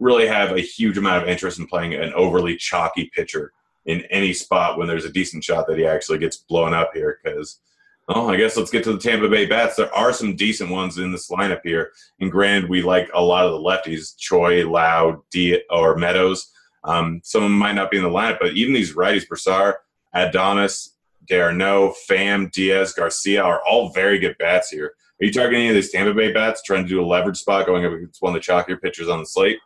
really 0.00 0.26
have 0.26 0.50
a 0.50 0.60
huge 0.60 0.98
amount 0.98 1.22
of 1.22 1.28
interest 1.28 1.60
in 1.60 1.68
playing 1.68 1.94
an 1.94 2.12
overly 2.14 2.56
chalky 2.56 3.12
pitcher 3.14 3.52
in 3.84 4.00
any 4.10 4.32
spot 4.32 4.76
when 4.76 4.88
there's 4.88 5.04
a 5.04 5.12
decent 5.12 5.44
shot 5.44 5.68
that 5.68 5.78
he 5.78 5.86
actually 5.86 6.18
gets 6.18 6.38
blown 6.38 6.74
up 6.74 6.90
here 6.92 7.20
because 7.22 7.60
well, 8.08 8.28
I 8.28 8.36
guess 8.36 8.56
let's 8.56 8.70
get 8.70 8.82
to 8.84 8.92
the 8.92 8.98
Tampa 8.98 9.28
Bay 9.28 9.46
bats. 9.46 9.76
There 9.76 9.94
are 9.94 10.12
some 10.12 10.34
decent 10.34 10.70
ones 10.70 10.98
in 10.98 11.12
this 11.12 11.30
lineup 11.30 11.60
here. 11.62 11.92
And 12.20 12.30
Grand, 12.30 12.68
we 12.68 12.82
like 12.82 13.08
a 13.14 13.22
lot 13.22 13.46
of 13.46 13.52
the 13.52 13.58
lefties, 13.58 14.16
Choi, 14.16 14.68
Loud, 14.68 15.22
D, 15.30 15.62
or 15.70 15.96
Meadows. 15.96 16.52
Um, 16.82 17.20
some 17.22 17.44
of 17.44 17.50
them 17.50 17.58
might 17.58 17.74
not 17.74 17.90
be 17.90 17.98
in 17.98 18.02
the 18.02 18.08
lineup, 18.08 18.38
but 18.40 18.54
even 18.54 18.74
these 18.74 18.94
righties, 18.94 19.26
Brosseau, 19.28 19.74
Adames, 20.14 20.90
d'Arnaud, 21.26 21.94
Pham, 22.08 22.50
Diaz, 22.52 22.92
Garcia 22.92 23.42
are 23.42 23.62
all 23.66 23.90
very 23.90 24.18
good 24.18 24.36
bats 24.38 24.70
here. 24.70 24.92
Are 25.20 25.24
you 25.24 25.32
targeting 25.32 25.60
any 25.60 25.68
of 25.70 25.74
these 25.74 25.90
Tampa 25.90 26.12
Bay 26.12 26.32
bats, 26.32 26.62
trying 26.62 26.84
to 26.84 26.88
do 26.88 27.02
a 27.02 27.06
leverage 27.06 27.38
spot 27.38 27.66
going 27.66 27.84
up 27.84 27.92
against 27.92 28.20
one 28.20 28.34
of 28.36 28.42
the 28.42 28.52
chalkier 28.52 28.80
pitchers 28.80 29.08
on 29.08 29.18
the 29.18 29.26
slate? 29.26 29.58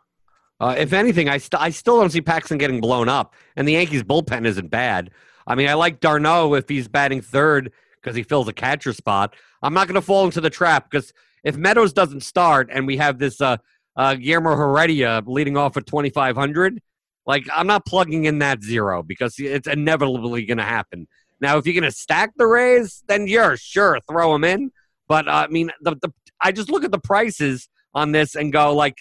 Uh, 0.59 0.75
if 0.77 0.93
anything, 0.93 1.27
I, 1.27 1.37
st- 1.39 1.61
I 1.61 1.71
still 1.71 1.99
don't 1.99 2.11
see 2.11 2.21
Paxton 2.21 2.57
getting 2.57 2.79
blown 2.79 3.09
up, 3.09 3.33
and 3.55 3.67
the 3.67 3.73
Yankees' 3.73 4.03
bullpen 4.03 4.45
isn't 4.45 4.69
bad. 4.69 5.11
I 5.47 5.55
mean, 5.55 5.67
I 5.67 5.73
like 5.73 5.99
d'Arnaud 5.99 6.53
if 6.53 6.69
he's 6.69 6.87
batting 6.87 7.21
third 7.21 7.71
because 8.01 8.15
he 8.15 8.23
fills 8.23 8.47
a 8.47 8.53
catcher 8.53 8.93
spot. 8.93 9.35
I'm 9.61 9.73
not 9.73 9.87
going 9.87 9.95
to 9.95 10.01
fall 10.01 10.25
into 10.25 10.41
the 10.41 10.49
trap 10.49 10.89
because 10.89 11.13
if 11.43 11.57
Meadows 11.57 11.93
doesn't 11.93 12.21
start 12.21 12.69
and 12.71 12.87
we 12.87 12.97
have 12.97 13.17
this 13.17 13.41
uh, 13.41 13.57
uh, 13.95 14.15
Guillermo 14.15 14.55
Heredia 14.55 15.23
leading 15.25 15.57
off 15.57 15.77
at 15.77 15.85
2,500, 15.85 16.81
like 17.25 17.45
I'm 17.53 17.67
not 17.67 17.85
plugging 17.85 18.25
in 18.25 18.39
that 18.39 18.63
zero 18.63 19.03
because 19.03 19.35
it's 19.37 19.67
inevitably 19.67 20.45
going 20.45 20.57
to 20.57 20.63
happen. 20.63 21.07
Now, 21.41 21.57
if 21.57 21.65
you're 21.65 21.73
going 21.73 21.83
to 21.83 21.91
stack 21.91 22.31
the 22.37 22.45
Rays, 22.45 23.03
then 23.07 23.27
you're 23.27 23.57
sure 23.57 23.99
throw 24.09 24.31
them 24.33 24.43
in. 24.43 24.71
But 25.07 25.27
uh, 25.27 25.31
I 25.31 25.47
mean, 25.47 25.71
the, 25.81 25.95
the 25.95 26.13
I 26.39 26.51
just 26.51 26.69
look 26.69 26.83
at 26.83 26.91
the 26.91 26.99
prices 26.99 27.67
on 27.93 28.11
this 28.11 28.35
and 28.35 28.53
go 28.53 28.73
like 28.73 28.95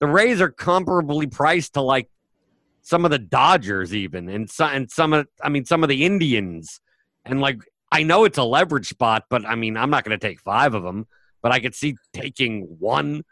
the 0.00 0.06
Rays 0.06 0.40
are 0.40 0.50
comparably 0.50 1.30
priced 1.30 1.74
to 1.74 1.80
like 1.80 2.08
some 2.82 3.04
of 3.04 3.10
the 3.10 3.18
Dodgers, 3.18 3.94
even, 3.94 4.28
and 4.28 4.50
some, 4.50 4.70
and 4.70 4.90
some 4.90 5.14
of, 5.14 5.26
I 5.42 5.48
mean, 5.48 5.64
some 5.64 5.82
of 5.82 5.88
the 5.88 6.04
Indians, 6.04 6.80
and 7.24 7.40
like 7.40 7.60
I 7.90 8.02
know 8.02 8.24
it's 8.24 8.38
a 8.38 8.44
leverage 8.44 8.88
spot, 8.88 9.24
but 9.30 9.46
I 9.46 9.54
mean, 9.54 9.76
I'm 9.76 9.88
not 9.88 10.04
going 10.04 10.18
to 10.18 10.26
take 10.26 10.40
five 10.40 10.74
of 10.74 10.82
them, 10.82 11.06
but 11.42 11.52
I 11.52 11.60
could 11.60 11.74
see 11.74 11.96
taking 12.12 12.62
one 12.78 13.22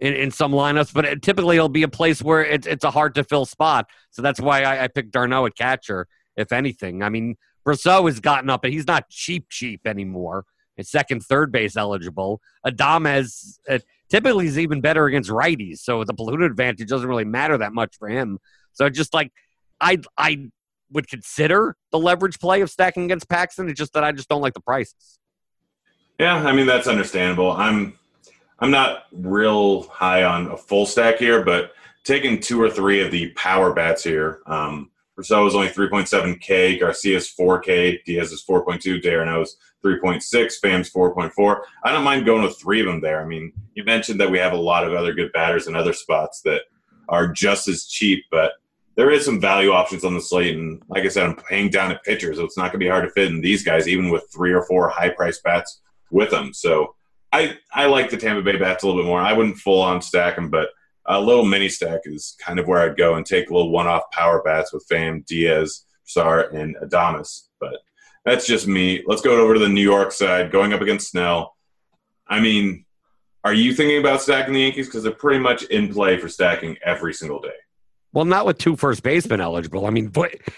in, 0.00 0.14
in 0.14 0.30
some 0.30 0.50
lineups. 0.50 0.92
But 0.92 1.04
it, 1.04 1.22
typically, 1.22 1.56
it'll 1.56 1.68
be 1.68 1.82
a 1.82 1.88
place 1.88 2.22
where 2.22 2.44
it's 2.44 2.66
it's 2.66 2.84
a 2.84 2.90
hard 2.90 3.14
to 3.16 3.24
fill 3.24 3.44
spot, 3.44 3.86
so 4.10 4.22
that's 4.22 4.40
why 4.40 4.62
I, 4.62 4.84
I 4.84 4.88
picked 4.88 5.12
d'Arnaud 5.12 5.46
at 5.46 5.56
catcher. 5.56 6.08
If 6.36 6.52
anything, 6.52 7.02
I 7.02 7.08
mean, 7.08 7.36
Brosseau 7.68 8.06
has 8.06 8.20
gotten 8.20 8.48
up, 8.48 8.64
and 8.64 8.72
he's 8.72 8.86
not 8.86 9.08
cheap 9.10 9.46
cheap 9.50 9.86
anymore. 9.86 10.44
It's 10.76 10.90
second, 10.90 11.22
third 11.22 11.52
base 11.52 11.76
eligible. 11.76 12.40
Adames. 12.66 13.58
Uh, 13.68 13.78
typically 14.08 14.46
is 14.46 14.58
even 14.58 14.80
better 14.80 15.06
against 15.06 15.30
righties. 15.30 15.78
So 15.78 16.04
the 16.04 16.14
platoon 16.14 16.42
advantage 16.42 16.88
doesn't 16.88 17.08
really 17.08 17.24
matter 17.24 17.58
that 17.58 17.72
much 17.72 17.96
for 17.98 18.08
him. 18.08 18.38
So 18.72 18.88
just 18.88 19.14
like 19.14 19.32
I 19.80 19.98
I 20.16 20.50
would 20.90 21.08
consider 21.08 21.76
the 21.92 21.98
leverage 21.98 22.38
play 22.38 22.62
of 22.62 22.70
stacking 22.70 23.04
against 23.04 23.28
Paxton. 23.28 23.68
It's 23.68 23.78
just 23.78 23.92
that 23.92 24.04
I 24.04 24.12
just 24.12 24.28
don't 24.28 24.40
like 24.40 24.54
the 24.54 24.60
prices. 24.60 25.18
Yeah, 26.18 26.36
I 26.36 26.52
mean 26.52 26.66
that's 26.66 26.86
understandable. 26.86 27.52
I'm 27.52 27.98
I'm 28.58 28.70
not 28.70 29.04
real 29.12 29.82
high 29.88 30.24
on 30.24 30.48
a 30.48 30.56
full 30.56 30.86
stack 30.86 31.18
here, 31.18 31.44
but 31.44 31.72
taking 32.04 32.40
two 32.40 32.60
or 32.60 32.70
three 32.70 33.00
of 33.00 33.10
the 33.10 33.30
power 33.32 33.72
bats 33.72 34.02
here. 34.02 34.40
Um, 34.46 34.90
Rousseau 35.18 35.46
is 35.48 35.54
only 35.56 35.68
3.7K, 35.68 36.78
Garcia's 36.78 37.34
4K, 37.36 38.04
Diaz 38.04 38.30
is 38.30 38.44
4.2, 38.48 39.02
d'Arnaud's 39.02 39.56
3.6, 39.84 40.52
Pham's 40.62 40.92
4.4. 40.92 41.60
I 41.82 41.90
don't 41.90 42.04
mind 42.04 42.24
going 42.24 42.44
with 42.44 42.56
three 42.60 42.78
of 42.78 42.86
them 42.86 43.00
there. 43.00 43.20
I 43.20 43.24
mean, 43.24 43.52
you 43.74 43.82
mentioned 43.82 44.20
that 44.20 44.30
we 44.30 44.38
have 44.38 44.52
a 44.52 44.56
lot 44.56 44.86
of 44.86 44.92
other 44.92 45.12
good 45.12 45.32
batters 45.32 45.66
in 45.66 45.74
other 45.74 45.92
spots 45.92 46.40
that 46.42 46.62
are 47.08 47.26
just 47.26 47.66
as 47.66 47.86
cheap, 47.86 48.26
but 48.30 48.52
there 48.94 49.10
is 49.10 49.24
some 49.24 49.40
value 49.40 49.72
options 49.72 50.04
on 50.04 50.14
the 50.14 50.20
slate. 50.20 50.56
And 50.56 50.80
like 50.88 51.02
I 51.02 51.08
said, 51.08 51.26
I'm 51.26 51.34
paying 51.34 51.70
down 51.70 51.90
at 51.90 52.04
pitchers, 52.04 52.36
so 52.36 52.44
it's 52.44 52.56
not 52.56 52.70
going 52.70 52.78
to 52.78 52.84
be 52.84 52.88
hard 52.88 53.04
to 53.04 53.10
fit 53.10 53.32
in 53.32 53.40
these 53.40 53.64
guys, 53.64 53.88
even 53.88 54.10
with 54.10 54.30
three 54.32 54.52
or 54.52 54.62
four 54.66 54.88
high 54.88 55.10
price 55.10 55.40
bats 55.40 55.80
with 56.12 56.30
them. 56.30 56.54
So 56.54 56.94
I 57.32 57.58
I 57.74 57.86
like 57.86 58.08
the 58.08 58.16
Tampa 58.16 58.42
Bay 58.42 58.56
bats 58.56 58.84
a 58.84 58.86
little 58.86 59.02
bit 59.02 59.08
more. 59.08 59.20
I 59.20 59.32
wouldn't 59.32 59.58
full 59.58 59.82
on 59.82 60.00
stack 60.00 60.36
them, 60.36 60.48
but 60.48 60.68
a 61.08 61.20
little 61.20 61.44
mini 61.44 61.68
stack 61.68 62.00
is 62.04 62.36
kind 62.38 62.58
of 62.58 62.66
where 62.66 62.80
I'd 62.80 62.96
go 62.96 63.14
and 63.14 63.24
take 63.24 63.48
a 63.48 63.54
little 63.54 63.70
one 63.70 63.86
off 63.86 64.10
power 64.12 64.42
bats 64.42 64.72
with 64.72 64.86
Pham, 64.88 65.24
Diaz, 65.26 65.84
Sar, 66.04 66.50
and 66.50 66.76
Adames. 66.76 67.48
But 67.58 67.78
that's 68.24 68.46
just 68.46 68.66
me. 68.66 69.02
Let's 69.06 69.22
go 69.22 69.40
over 69.40 69.54
to 69.54 69.60
the 69.60 69.68
New 69.68 69.82
York 69.82 70.12
side, 70.12 70.52
going 70.52 70.72
up 70.72 70.82
against 70.82 71.10
Snell. 71.10 71.56
I 72.28 72.40
mean, 72.40 72.84
are 73.42 73.54
you 73.54 73.72
thinking 73.72 73.98
about 73.98 74.20
stacking 74.20 74.52
the 74.52 74.60
Yankees? 74.60 74.86
Because 74.86 75.02
they're 75.02 75.12
pretty 75.12 75.40
much 75.40 75.62
in 75.64 75.92
play 75.92 76.18
for 76.18 76.28
stacking 76.28 76.76
every 76.84 77.14
single 77.14 77.40
day. 77.40 77.56
Well, 78.12 78.26
not 78.26 78.44
with 78.44 78.58
two 78.58 78.76
first 78.76 79.02
basemen 79.02 79.40
eligible. 79.40 79.86
I 79.86 79.90
mean, 79.90 80.12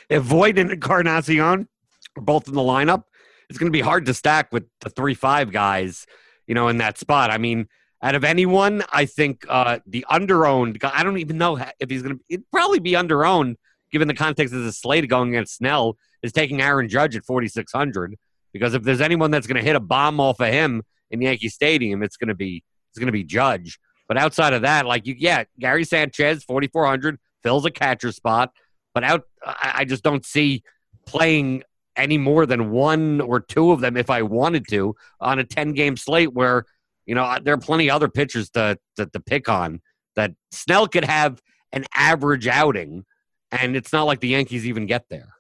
if 0.08 0.22
Voit 0.22 0.58
and 0.58 0.72
Encarnacion 0.72 1.68
are 2.16 2.22
both 2.22 2.48
in 2.48 2.54
the 2.54 2.60
lineup, 2.60 3.04
it's 3.48 3.58
going 3.58 3.70
to 3.70 3.76
be 3.76 3.82
hard 3.82 4.06
to 4.06 4.14
stack 4.14 4.52
with 4.52 4.64
the 4.80 4.90
three 4.90 5.14
five 5.14 5.52
guys, 5.52 6.06
you 6.46 6.54
know, 6.54 6.68
in 6.68 6.78
that 6.78 6.98
spot. 6.98 7.30
I 7.30 7.38
mean, 7.38 7.68
out 8.02 8.14
of 8.14 8.24
anyone, 8.24 8.82
I 8.92 9.04
think 9.04 9.44
uh, 9.48 9.80
the 9.86 10.04
underowned 10.10 10.78
guy. 10.78 10.90
I 10.94 11.02
don't 11.02 11.18
even 11.18 11.38
know 11.38 11.58
if 11.78 11.90
he's 11.90 12.02
going 12.02 12.16
to. 12.16 12.24
It'd 12.28 12.50
probably 12.50 12.78
be 12.78 12.92
underowned 12.92 13.56
given 13.92 14.08
the 14.08 14.14
context 14.14 14.54
of 14.54 14.64
the 14.64 14.72
slate 14.72 15.08
going 15.08 15.30
against 15.30 15.56
Snell. 15.56 15.96
Is 16.22 16.32
taking 16.32 16.60
Aaron 16.60 16.88
Judge 16.88 17.16
at 17.16 17.24
forty 17.24 17.48
six 17.48 17.72
hundred 17.72 18.16
because 18.52 18.74
if 18.74 18.82
there's 18.82 19.00
anyone 19.00 19.30
that's 19.30 19.46
going 19.46 19.56
to 19.56 19.62
hit 19.62 19.76
a 19.76 19.80
bomb 19.80 20.20
off 20.20 20.40
of 20.40 20.48
him 20.48 20.82
in 21.10 21.22
Yankee 21.22 21.48
Stadium, 21.48 22.02
it's 22.02 22.16
going 22.16 22.28
to 22.28 22.34
be 22.34 22.62
it's 22.90 22.98
going 22.98 23.06
to 23.06 23.12
be 23.12 23.24
Judge. 23.24 23.78
But 24.08 24.18
outside 24.18 24.52
of 24.52 24.62
that, 24.62 24.86
like 24.86 25.06
you, 25.06 25.14
yeah, 25.18 25.44
Gary 25.58 25.84
Sanchez 25.84 26.44
forty 26.44 26.68
four 26.68 26.86
hundred 26.86 27.18
fills 27.42 27.64
a 27.64 27.70
catcher 27.70 28.12
spot, 28.12 28.52
but 28.94 29.04
out 29.04 29.24
I, 29.44 29.72
I 29.76 29.84
just 29.84 30.02
don't 30.02 30.24
see 30.24 30.62
playing 31.06 31.64
any 31.96 32.18
more 32.18 32.46
than 32.46 32.70
one 32.70 33.20
or 33.20 33.40
two 33.40 33.72
of 33.72 33.80
them 33.80 33.96
if 33.96 34.10
I 34.10 34.22
wanted 34.22 34.66
to 34.68 34.94
on 35.20 35.38
a 35.38 35.44
10 35.44 35.72
game 35.72 35.96
slate 35.96 36.32
where, 36.32 36.64
you 37.11 37.16
know, 37.16 37.38
there 37.42 37.55
are 37.55 37.59
plenty 37.59 37.90
other 37.90 38.09
pitchers 38.09 38.51
to, 38.51 38.79
to, 38.94 39.05
to 39.05 39.18
pick 39.18 39.49
on 39.49 39.81
that 40.14 40.33
Snell 40.53 40.87
could 40.87 41.05
have 41.05 41.42
an 41.73 41.85
average 41.92 42.46
outing, 42.46 43.05
and 43.51 43.75
it's 43.75 43.92
not 43.92 44.05
like 44.05 44.20
the 44.20 44.29
Yankees 44.29 44.64
even 44.64 44.87
get 44.87 45.07
there. 45.11 45.35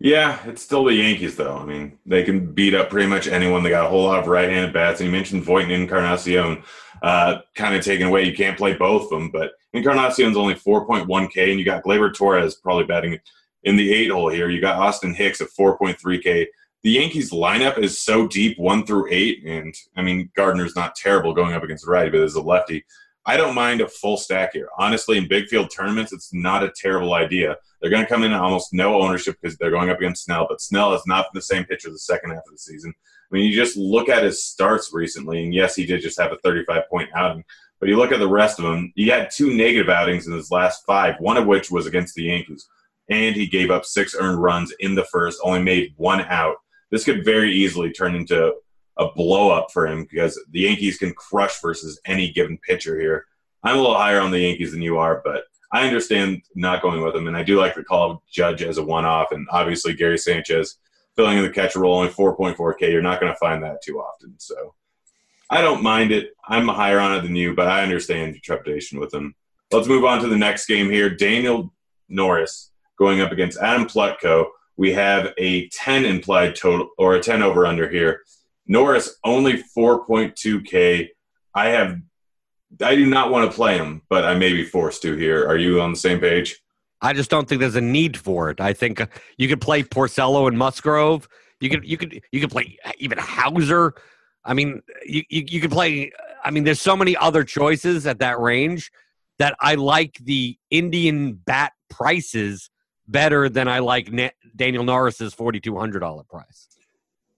Yeah, 0.00 0.40
it's 0.44 0.60
still 0.60 0.82
the 0.82 0.94
Yankees, 0.94 1.36
though. 1.36 1.56
I 1.56 1.64
mean, 1.64 2.00
they 2.04 2.24
can 2.24 2.52
beat 2.52 2.74
up 2.74 2.90
pretty 2.90 3.06
much 3.06 3.28
anyone. 3.28 3.62
They 3.62 3.70
got 3.70 3.86
a 3.86 3.88
whole 3.88 4.02
lot 4.02 4.18
of 4.18 4.26
right-handed 4.26 4.72
bats. 4.72 4.98
And 4.98 5.06
you 5.06 5.12
mentioned 5.12 5.44
Voit 5.44 5.62
and 5.62 5.70
Encarnacion 5.70 6.64
uh, 7.00 7.42
kind 7.54 7.76
of 7.76 7.84
taken 7.84 8.08
away. 8.08 8.24
You 8.24 8.34
can't 8.34 8.58
play 8.58 8.74
both 8.74 9.04
of 9.04 9.10
them, 9.10 9.30
but 9.30 9.52
Encarnacion's 9.74 10.36
only 10.36 10.56
4.1K, 10.56 11.50
and 11.50 11.60
you 11.60 11.64
got 11.64 11.84
Gleyber 11.84 12.12
Torres 12.12 12.56
probably 12.56 12.86
batting 12.86 13.20
in 13.62 13.76
the 13.76 13.94
eight 13.94 14.10
hole 14.10 14.30
here. 14.30 14.50
You 14.50 14.60
got 14.60 14.80
Austin 14.80 15.14
Hicks 15.14 15.40
at 15.40 15.50
4.3K. 15.56 16.48
The 16.82 16.90
Yankees 16.90 17.30
lineup 17.30 17.78
is 17.78 18.00
so 18.00 18.26
deep, 18.26 18.58
one 18.58 18.84
through 18.84 19.08
eight, 19.10 19.44
and 19.46 19.74
I 19.96 20.02
mean 20.02 20.30
Gardner's 20.36 20.74
not 20.74 20.96
terrible 20.96 21.32
going 21.32 21.54
up 21.54 21.62
against 21.62 21.84
the 21.84 21.92
righty, 21.92 22.10
but 22.10 22.20
as 22.20 22.34
a 22.34 22.42
lefty, 22.42 22.84
I 23.24 23.36
don't 23.36 23.54
mind 23.54 23.80
a 23.80 23.88
full 23.88 24.16
stack 24.16 24.52
here. 24.52 24.68
Honestly, 24.78 25.16
in 25.16 25.28
big 25.28 25.46
field 25.46 25.70
tournaments, 25.70 26.12
it's 26.12 26.34
not 26.34 26.64
a 26.64 26.72
terrible 26.74 27.14
idea. 27.14 27.56
They're 27.80 27.90
going 27.90 28.02
to 28.02 28.08
come 28.08 28.24
in 28.24 28.32
almost 28.32 28.72
no 28.72 29.00
ownership 29.00 29.36
because 29.40 29.56
they're 29.56 29.70
going 29.70 29.90
up 29.90 29.98
against 29.98 30.24
Snell, 30.24 30.46
but 30.48 30.60
Snell 30.60 30.92
is 30.94 31.02
not 31.06 31.26
the 31.32 31.40
same 31.40 31.64
pitcher 31.64 31.88
the 31.88 31.98
second 31.98 32.30
half 32.30 32.42
of 32.46 32.52
the 32.52 32.58
season. 32.58 32.92
I 32.96 33.34
mean, 33.34 33.44
you 33.44 33.54
just 33.54 33.76
look 33.76 34.08
at 34.08 34.24
his 34.24 34.44
starts 34.44 34.92
recently, 34.92 35.44
and 35.44 35.54
yes, 35.54 35.76
he 35.76 35.86
did 35.86 36.02
just 36.02 36.20
have 36.20 36.32
a 36.32 36.38
35 36.38 36.82
point 36.90 37.10
outing, 37.14 37.44
but 37.78 37.88
you 37.88 37.96
look 37.96 38.10
at 38.10 38.18
the 38.18 38.28
rest 38.28 38.58
of 38.58 38.64
them, 38.64 38.92
he 38.96 39.06
had 39.06 39.30
two 39.30 39.54
negative 39.54 39.88
outings 39.88 40.26
in 40.26 40.32
his 40.32 40.50
last 40.50 40.84
five, 40.84 41.14
one 41.20 41.36
of 41.36 41.46
which 41.46 41.70
was 41.70 41.86
against 41.86 42.16
the 42.16 42.24
Yankees 42.24 42.66
and 43.08 43.36
he 43.36 43.46
gave 43.46 43.70
up 43.70 43.84
six 43.84 44.14
earned 44.18 44.42
runs 44.42 44.72
in 44.80 44.94
the 44.94 45.04
first, 45.04 45.40
only 45.42 45.62
made 45.62 45.92
one 45.96 46.22
out. 46.22 46.56
This 46.92 47.04
could 47.04 47.24
very 47.24 47.52
easily 47.52 47.90
turn 47.90 48.14
into 48.14 48.54
a 48.98 49.08
blow 49.12 49.50
up 49.50 49.72
for 49.72 49.86
him 49.88 50.06
because 50.08 50.38
the 50.50 50.60
Yankees 50.60 50.98
can 50.98 51.12
crush 51.14 51.60
versus 51.60 51.98
any 52.04 52.30
given 52.30 52.58
pitcher 52.58 53.00
here. 53.00 53.26
I'm 53.64 53.76
a 53.76 53.80
little 53.80 53.96
higher 53.96 54.20
on 54.20 54.30
the 54.30 54.38
Yankees 54.38 54.72
than 54.72 54.82
you 54.82 54.98
are, 54.98 55.22
but 55.24 55.44
I 55.72 55.86
understand 55.86 56.42
not 56.54 56.82
going 56.82 57.02
with 57.02 57.14
them, 57.14 57.28
and 57.28 57.36
I 57.36 57.42
do 57.42 57.58
like 57.58 57.74
the 57.74 57.82
call 57.82 58.22
Judge 58.30 58.62
as 58.62 58.76
a 58.76 58.84
one 58.84 59.06
off, 59.06 59.32
and 59.32 59.48
obviously 59.50 59.94
Gary 59.94 60.18
Sanchez 60.18 60.76
filling 61.16 61.38
in 61.38 61.44
the 61.44 61.50
catcher 61.50 61.80
role, 61.80 61.96
only 61.96 62.10
4.4K. 62.10 62.92
You're 62.92 63.00
not 63.00 63.20
going 63.20 63.32
to 63.32 63.38
find 63.38 63.62
that 63.62 63.82
too 63.82 63.98
often, 63.98 64.34
so 64.36 64.74
I 65.48 65.62
don't 65.62 65.82
mind 65.82 66.12
it. 66.12 66.34
I'm 66.46 66.68
higher 66.68 67.00
on 67.00 67.14
it 67.14 67.22
than 67.22 67.34
you, 67.34 67.54
but 67.54 67.68
I 67.68 67.82
understand 67.82 68.34
your 68.34 68.42
trepidation 68.42 69.00
with 69.00 69.14
him. 69.14 69.34
Let's 69.70 69.88
move 69.88 70.04
on 70.04 70.20
to 70.20 70.28
the 70.28 70.36
next 70.36 70.66
game 70.66 70.90
here. 70.90 71.08
Daniel 71.08 71.72
Norris 72.10 72.70
going 72.98 73.22
up 73.22 73.32
against 73.32 73.58
Adam 73.58 73.86
Plutko. 73.86 74.48
We 74.76 74.92
have 74.92 75.32
a 75.38 75.68
10 75.68 76.04
implied 76.04 76.56
total 76.56 76.88
or 76.98 77.14
a 77.14 77.20
10 77.20 77.42
over 77.42 77.66
under 77.66 77.88
here. 77.88 78.22
Norris 78.66 79.16
only 79.24 79.62
4.2K. 79.76 81.08
I 81.54 81.68
have, 81.68 81.98
I 82.80 82.94
do 82.94 83.06
not 83.06 83.30
want 83.30 83.50
to 83.50 83.54
play 83.54 83.76
him, 83.76 84.02
but 84.08 84.24
I 84.24 84.34
may 84.34 84.52
be 84.52 84.64
forced 84.64 85.02
to 85.02 85.14
here. 85.16 85.46
Are 85.46 85.56
you 85.56 85.80
on 85.80 85.90
the 85.92 85.98
same 85.98 86.20
page? 86.20 86.58
I 87.00 87.12
just 87.12 87.30
don't 87.30 87.48
think 87.48 87.60
there's 87.60 87.76
a 87.76 87.80
need 87.80 88.16
for 88.16 88.48
it. 88.50 88.60
I 88.60 88.72
think 88.72 89.00
uh, 89.00 89.06
you 89.36 89.48
could 89.48 89.60
play 89.60 89.82
Porcello 89.82 90.46
and 90.46 90.56
Musgrove. 90.56 91.28
You 91.60 91.68
could, 91.68 91.84
you 91.84 91.96
could, 91.96 92.22
you 92.30 92.40
could 92.40 92.50
play 92.50 92.78
even 92.98 93.18
Houser. 93.18 93.94
I 94.44 94.54
mean, 94.54 94.82
you, 95.04 95.22
you, 95.28 95.44
you 95.48 95.60
could 95.60 95.72
play. 95.72 96.12
I 96.44 96.50
mean, 96.50 96.64
there's 96.64 96.80
so 96.80 96.96
many 96.96 97.16
other 97.16 97.44
choices 97.44 98.06
at 98.06 98.20
that 98.20 98.40
range 98.40 98.90
that 99.38 99.56
I 99.60 99.74
like 99.74 100.18
the 100.22 100.56
Indian 100.70 101.34
bat 101.34 101.72
prices 101.90 102.70
better 103.12 103.48
than 103.48 103.68
I 103.68 103.78
like 103.78 104.10
Na- 104.10 104.30
Daniel 104.56 104.84
Norris's 104.84 105.34
forty 105.34 105.60
two 105.60 105.78
hundred 105.78 106.00
dollar 106.00 106.24
price. 106.24 106.68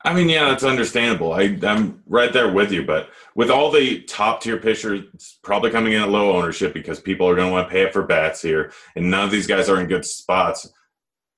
I 0.07 0.13
mean, 0.13 0.29
yeah, 0.29 0.51
that's 0.51 0.65
understandable. 0.65 1.33
I, 1.33 1.59
I'm 1.63 2.03
right 2.07 2.31
there 2.31 2.53
with 2.53 2.71
you, 2.71 2.85
but 2.85 3.09
with 3.35 3.51
all 3.51 3.71
the 3.71 4.03
top 4.03 4.43
tier 4.43 4.59
pitchers 4.59 5.39
probably 5.43 5.71
coming 5.71 5.95
in 5.95 6.03
at 6.03 6.11
low 6.11 6.37
ownership 6.37 6.75
because 6.75 7.01
people 7.01 7.27
are 7.27 7.35
going 7.35 7.49
to 7.49 7.53
want 7.53 7.69
to 7.69 7.73
pay 7.73 7.87
up 7.87 7.95
for 7.95 8.03
bats 8.03 8.43
here, 8.43 8.71
and 8.97 9.11
none 9.11 9.25
of 9.25 9.31
these 9.31 9.47
guys 9.47 9.71
are 9.71 9.81
in 9.81 9.87
good 9.87 10.05
spots. 10.05 10.71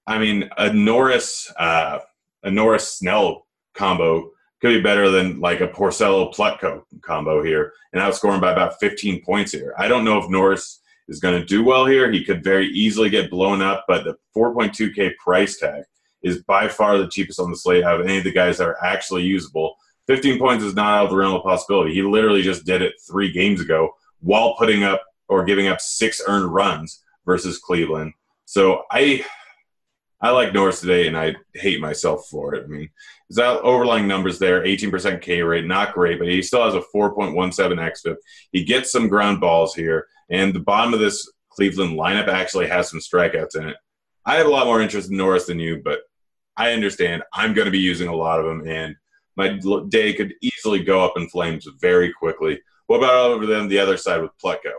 I 0.04 0.18
mean, 0.18 0.50
a 0.58 0.72
Norris, 0.72 1.52
uh, 1.56 2.00
a 2.42 2.50
Norris 2.50 2.94
Snell 2.94 3.46
combo 3.74 4.32
could 4.60 4.70
be 4.70 4.80
better 4.80 5.10
than 5.10 5.38
like 5.38 5.60
a 5.60 5.68
Porcello 5.68 6.34
Plutko 6.34 6.82
combo 7.02 7.44
here, 7.44 7.72
and 7.92 8.02
outscoring 8.02 8.40
by 8.40 8.50
about 8.50 8.80
15 8.80 9.22
points 9.22 9.52
here. 9.52 9.74
I 9.78 9.86
don't 9.86 10.04
know 10.04 10.18
if 10.18 10.28
Norris 10.28 10.80
is 11.08 11.20
going 11.20 11.38
to 11.38 11.46
do 11.46 11.64
well 11.64 11.86
here. 11.86 12.10
He 12.10 12.24
could 12.24 12.42
very 12.42 12.68
easily 12.68 13.10
get 13.10 13.30
blown 13.30 13.62
up, 13.62 13.84
but 13.86 14.04
the 14.04 14.16
4.2K 14.36 15.16
price 15.16 15.58
tag 15.58 15.84
is 16.22 16.42
by 16.42 16.68
far 16.68 16.98
the 16.98 17.08
cheapest 17.08 17.40
on 17.40 17.50
the 17.50 17.56
slate 17.56 17.84
out 17.84 18.00
of 18.00 18.06
any 18.06 18.18
of 18.18 18.24
the 18.24 18.32
guys 18.32 18.58
that 18.58 18.68
are 18.68 18.82
actually 18.84 19.22
usable. 19.22 19.76
15 20.06 20.38
points 20.38 20.64
is 20.64 20.74
not 20.74 20.98
out 20.98 21.04
of 21.04 21.10
the 21.10 21.16
realm 21.16 21.34
of 21.34 21.42
possibility. 21.42 21.94
He 21.94 22.02
literally 22.02 22.42
just 22.42 22.64
did 22.64 22.82
it 22.82 22.94
three 23.08 23.32
games 23.32 23.60
ago 23.60 23.90
while 24.20 24.56
putting 24.56 24.82
up 24.82 25.02
or 25.28 25.44
giving 25.44 25.68
up 25.68 25.80
six 25.80 26.20
earned 26.26 26.52
runs 26.52 27.02
versus 27.24 27.58
Cleveland. 27.58 28.12
So 28.44 28.82
I 28.90 29.24
I 30.20 30.30
like 30.30 30.54
Norris 30.54 30.80
today, 30.80 31.06
and 31.06 31.16
I 31.16 31.34
hate 31.54 31.80
myself 31.80 32.26
for 32.30 32.54
it. 32.54 32.64
I 32.64 32.68
mean, 32.68 32.88
his 33.28 33.38
overlying 33.38 34.08
numbers 34.08 34.38
there 34.38 34.62
18% 34.62 35.20
K 35.20 35.42
rate, 35.42 35.66
not 35.66 35.92
great, 35.92 36.18
but 36.18 36.28
he 36.28 36.42
still 36.42 36.64
has 36.64 36.74
a 36.74 36.82
4.17 36.94 37.34
XFIP. 37.34 38.16
He 38.52 38.64
gets 38.64 38.90
some 38.90 39.08
ground 39.08 39.40
balls 39.40 39.74
here. 39.74 40.06
And 40.30 40.54
the 40.54 40.60
bottom 40.60 40.94
of 40.94 41.00
this 41.00 41.30
Cleveland 41.50 41.98
lineup 41.98 42.28
actually 42.28 42.66
has 42.68 42.90
some 42.90 43.00
strikeouts 43.00 43.56
in 43.56 43.68
it. 43.68 43.76
I 44.24 44.36
have 44.36 44.46
a 44.46 44.50
lot 44.50 44.66
more 44.66 44.80
interest 44.80 45.10
in 45.10 45.16
Norris 45.16 45.46
than 45.46 45.58
you, 45.58 45.82
but 45.84 46.00
I 46.56 46.72
understand 46.72 47.22
I'm 47.32 47.52
going 47.52 47.66
to 47.66 47.70
be 47.70 47.78
using 47.78 48.08
a 48.08 48.14
lot 48.14 48.40
of 48.40 48.46
them, 48.46 48.66
and 48.66 48.96
my 49.36 49.58
day 49.88 50.14
could 50.14 50.34
easily 50.40 50.82
go 50.82 51.04
up 51.04 51.12
in 51.16 51.28
flames 51.28 51.68
very 51.80 52.12
quickly. 52.12 52.60
What 52.86 52.98
about 52.98 53.32
over 53.32 53.46
then 53.46 53.68
the 53.68 53.78
other 53.78 53.96
side 53.96 54.22
with 54.22 54.30
Plutko? 54.42 54.72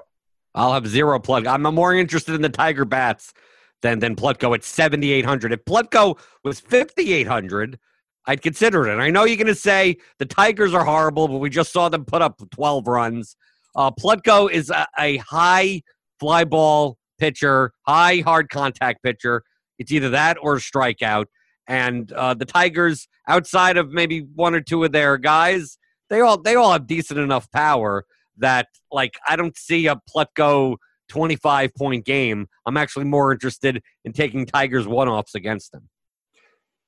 I'll 0.56 0.74
have 0.74 0.88
zero 0.88 1.20
plug. 1.20 1.46
I'm 1.46 1.62
more 1.62 1.94
interested 1.94 2.34
in 2.34 2.42
the 2.42 2.50
Tiger 2.50 2.84
bats 2.84 3.34
than 3.82 4.00
than 4.00 4.16
Plutko 4.16 4.54
at 4.56 4.64
7,800. 4.64 5.54
If 5.54 5.66
Plutko 5.66 6.18
was 6.44 6.60
5,800, 6.60 7.80
I'd 8.26 8.42
consider 8.42 8.88
it. 8.88 8.94
And 8.94 9.02
I 9.02 9.10
know 9.10 9.24
you're 9.24 9.38
going 9.38 9.48
to 9.48 9.56
say 9.56 9.98
the 10.20 10.26
Tigers 10.26 10.74
are 10.74 10.84
horrible, 10.84 11.28
but 11.28 11.38
we 11.38 11.50
just 11.50 11.72
saw 11.72 11.90
them 11.90 12.06
put 12.06 12.22
up 12.22 12.42
12 12.52 12.88
runs. 12.88 13.36
Uh, 13.76 13.92
Plutko 13.92 14.52
is 14.52 14.70
a, 14.70 14.86
a 15.00 15.18
high 15.18 15.82
fly 16.20 16.44
ball 16.44 16.98
pitcher, 17.20 17.72
high 17.88 18.18
hard 18.26 18.50
contact 18.50 19.04
pitcher. 19.04 19.44
It's 19.80 19.92
either 19.92 20.10
that 20.10 20.38
or 20.42 20.56
a 20.56 20.60
strikeout. 20.60 21.26
And 21.68 22.12
uh, 22.14 22.34
the 22.34 22.46
Tigers, 22.46 23.08
outside 23.28 23.78
of 23.78 23.92
maybe 23.92 24.22
one 24.22 24.56
or 24.56 24.62
two 24.62 24.84
of 24.84 24.92
their 24.92 25.18
guys, 25.18 25.78
they 26.10 26.22
all 26.22 26.42
they 26.42 26.56
all 26.56 26.72
have 26.72 26.88
decent 26.88 27.20
enough 27.20 27.52
power 27.52 28.06
that 28.38 28.68
like 28.92 29.16
I 29.28 29.36
don't 29.36 29.58
see 29.58 29.88
a 29.88 30.00
Plutko 30.10 30.78
25 31.08 31.74
point 31.76 32.06
game. 32.06 32.48
I'm 32.66 32.78
actually 32.78 33.06
more 33.06 33.32
interested 33.32 33.82
in 34.06 34.14
taking 34.14 34.46
Tigers 34.46 34.88
one 34.88 35.08
offs 35.08 35.36
against 35.36 35.72
them. 35.72 35.90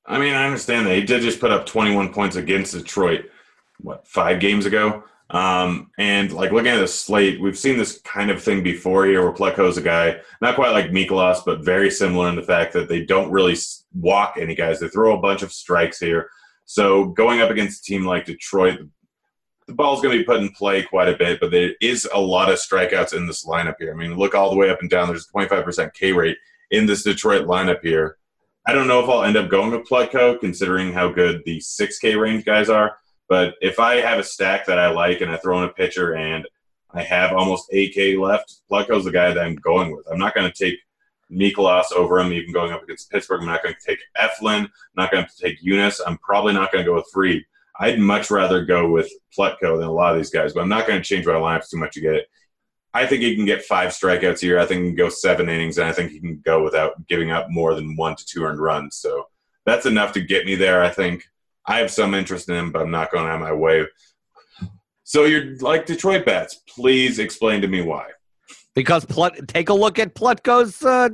I 0.06 0.18
mean, 0.18 0.34
I 0.34 0.46
understand 0.46 0.88
that 0.88 0.96
he 0.96 1.04
did 1.04 1.22
just 1.22 1.40
put 1.40 1.52
up 1.52 1.66
21 1.66 2.12
points 2.12 2.36
against 2.36 2.74
Detroit. 2.74 3.26
What 3.80 4.08
five 4.08 4.40
games 4.40 4.66
ago? 4.66 5.04
Um, 5.32 5.92
and 6.00 6.32
like 6.32 6.52
looking 6.52 6.72
at 6.72 6.80
the 6.80 6.88
slate, 6.88 7.40
we've 7.40 7.58
seen 7.58 7.78
this 7.78 8.02
kind 8.02 8.32
of 8.32 8.42
thing 8.42 8.64
before 8.64 9.06
here 9.06 9.22
where 9.22 9.32
Plutko's 9.32 9.78
a 9.78 9.82
guy, 9.82 10.18
not 10.42 10.56
quite 10.56 10.72
like 10.72 10.90
Mikolas, 10.90 11.46
but 11.46 11.64
very 11.64 11.92
similar 11.92 12.30
in 12.30 12.36
the 12.36 12.42
fact 12.42 12.74
that 12.74 12.90
they 12.90 13.06
don't 13.06 13.32
really 13.32 13.56
walk 13.94 14.36
any 14.40 14.56
guys. 14.56 14.80
They 14.80 14.88
throw 14.88 15.16
a 15.16 15.22
bunch 15.22 15.44
of 15.44 15.52
strikes 15.52 16.00
here. 16.00 16.30
So 16.66 17.06
going 17.06 17.42
up 17.42 17.52
against 17.52 17.82
a 17.82 17.84
team 17.84 18.06
like 18.06 18.26
Detroit, 18.26 18.80
the 19.70 19.76
ball's 19.76 20.02
going 20.02 20.18
to 20.18 20.20
be 20.20 20.26
put 20.26 20.42
in 20.42 20.50
play 20.50 20.82
quite 20.82 21.10
a 21.10 21.16
bit, 21.16 21.40
but 21.40 21.52
there 21.52 21.74
is 21.80 22.10
a 22.12 22.20
lot 22.20 22.52
of 22.52 22.58
strikeouts 22.58 23.14
in 23.14 23.28
this 23.28 23.46
lineup 23.46 23.76
here. 23.78 23.94
I 23.94 23.96
mean, 23.96 24.18
look 24.18 24.34
all 24.34 24.50
the 24.50 24.56
way 24.56 24.72
up 24.72 24.82
and 24.82 24.90
down. 24.90 25.08
There's 25.08 25.28
a 25.30 25.38
25% 25.38 25.94
K 25.94 26.12
rate 26.12 26.38
in 26.72 26.88
this 26.88 27.04
Detroit 27.04 27.46
lineup 27.46 27.82
here. 27.84 28.18
I 28.66 28.74
don't 28.74 28.88
know 28.88 29.00
if 29.00 29.08
I'll 29.08 29.24
end 29.24 29.38
up 29.38 29.48
going 29.48 29.72
with 29.72 29.88
Plutko, 29.88 30.40
considering 30.40 30.92
how 30.92 31.10
good 31.10 31.44
the 31.46 31.60
6K 31.60 32.20
range 32.20 32.46
guys 32.46 32.70
are. 32.70 32.98
But 33.28 33.56
if 33.62 33.80
I 33.80 33.98
have 33.98 34.18
a 34.18 34.24
stack 34.24 34.66
that 34.66 34.80
I 34.80 34.90
like 34.90 35.22
and 35.22 35.32
I 35.32 35.38
throw 35.38 35.62
in 35.62 35.70
a 35.70 35.74
pitcher 35.74 36.16
and 36.16 36.48
I 36.92 37.04
have 37.04 37.32
almost 37.32 37.70
8K 37.72 38.20
left, 38.20 38.62
Plutko's 38.72 39.06
the 39.06 39.12
guy 39.12 39.32
that 39.32 39.44
I'm 39.44 39.56
going 39.56 39.96
with. 39.96 40.08
I'm 40.12 40.18
not 40.18 40.34
going 40.34 40.52
to 40.52 40.66
take 40.66 40.80
Mikolas 41.32 41.92
over 41.96 42.20
him, 42.20 42.34
even 42.34 42.52
going 42.52 42.72
up 42.72 42.82
against 42.82 43.12
Pittsburgh. 43.12 43.42
I'm 43.42 43.46
not 43.46 43.62
going 43.62 43.76
to 43.80 43.86
take 43.86 44.00
Eflin. 44.18 44.64
I'm 44.64 44.72
not 44.96 45.12
going 45.12 45.26
to 45.26 45.44
take 45.44 45.62
Junis. 45.64 46.02
I'm 46.06 46.18
probably 46.18 46.54
not 46.54 46.72
going 46.72 46.84
to 46.84 46.90
go 46.90 46.96
with 46.96 47.06
Fried. 47.14 47.44
I'd 47.80 47.98
much 48.00 48.30
rather 48.30 48.66
go 48.66 48.92
with 48.92 49.10
Plutko 49.38 49.80
than 49.80 49.88
a 49.88 49.92
lot 49.92 50.12
of 50.12 50.18
these 50.18 50.30
guys, 50.30 50.54
but 50.54 50.62
I'm 50.62 50.70
not 50.70 50.86
going 50.86 51.02
to 51.02 51.08
change 51.08 51.26
my 51.26 51.34
lineups 51.34 51.70
too 51.70 51.78
much 51.78 51.94
to 51.94 52.02
get 52.02 52.16
it. 52.16 52.28
I 52.94 53.06
think 53.06 53.22
he 53.22 53.36
can 53.36 53.46
get 53.46 53.64
five 53.64 53.92
strikeouts 53.92 54.42
here. 54.42 54.60
I 54.60 54.66
think 54.66 54.82
he 54.82 54.88
can 54.90 54.96
go 54.96 55.10
seven 55.10 55.48
innings, 55.48 55.78
and 55.78 55.88
I 55.88 55.94
think 55.94 56.12
he 56.12 56.20
can 56.20 56.42
go 56.44 56.64
without 56.64 57.08
giving 57.08 57.32
up 57.32 57.48
more 57.50 57.76
than 57.76 57.96
one 57.96 58.16
to 58.16 58.26
two 58.26 58.44
earned 58.44 58.60
runs. 58.60 58.98
So 58.98 59.28
that's 59.66 59.86
enough 59.86 60.12
to 60.14 60.22
get 60.22 60.46
me 60.46 60.56
there. 60.56 60.84
I 60.84 60.90
think 60.90 61.24
I 61.68 61.78
have 61.78 61.92
some 61.92 62.16
interest 62.16 62.50
in 62.50 62.56
him, 62.56 62.72
but 62.72 62.82
I'm 62.82 62.92
not 62.92 63.12
going 63.12 63.28
out 63.28 63.36
of 63.36 63.42
my 63.42 63.54
way. 63.54 63.86
So 65.04 65.26
you're 65.26 65.56
like 65.58 65.86
Detroit 65.86 66.26
bats. 66.26 66.62
Please 66.68 67.20
explain 67.20 67.62
to 67.62 67.68
me 67.68 67.82
why. 67.82 68.08
Because 68.76 69.06
Plut, 69.06 69.48
take 69.48 69.70
a 69.70 69.74
look 69.74 70.00
at 70.00 70.16
Plutko's 70.16 70.84
uh, 70.84 71.10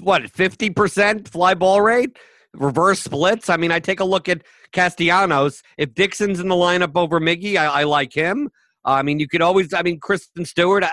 what 0.00 0.30
fifty 0.30 0.70
percent 0.70 1.28
fly 1.28 1.54
ball 1.54 1.80
rate, 1.80 2.18
reverse 2.56 3.00
splits. 3.00 3.48
I 3.48 3.56
mean, 3.56 3.72
I 3.72 3.80
take 3.80 4.00
a 4.00 4.04
look 4.04 4.28
at 4.28 4.42
Castellanos. 4.72 5.62
If 5.78 5.94
Dixon's 5.94 6.40
in 6.40 6.48
the 6.48 6.54
lineup 6.54 6.92
over 6.96 7.20
Miggy, 7.20 7.56
I, 7.56 7.66
I 7.66 7.82
like 7.84 8.12
him. 8.12 8.50
I 8.84 9.02
mean, 9.02 9.18
you 9.18 9.28
could 9.28 9.42
always. 9.42 9.74
I 9.74 9.82
mean, 9.82 9.98
Christin 10.00 10.46
Stewart, 10.46 10.84
uh, 10.84 10.90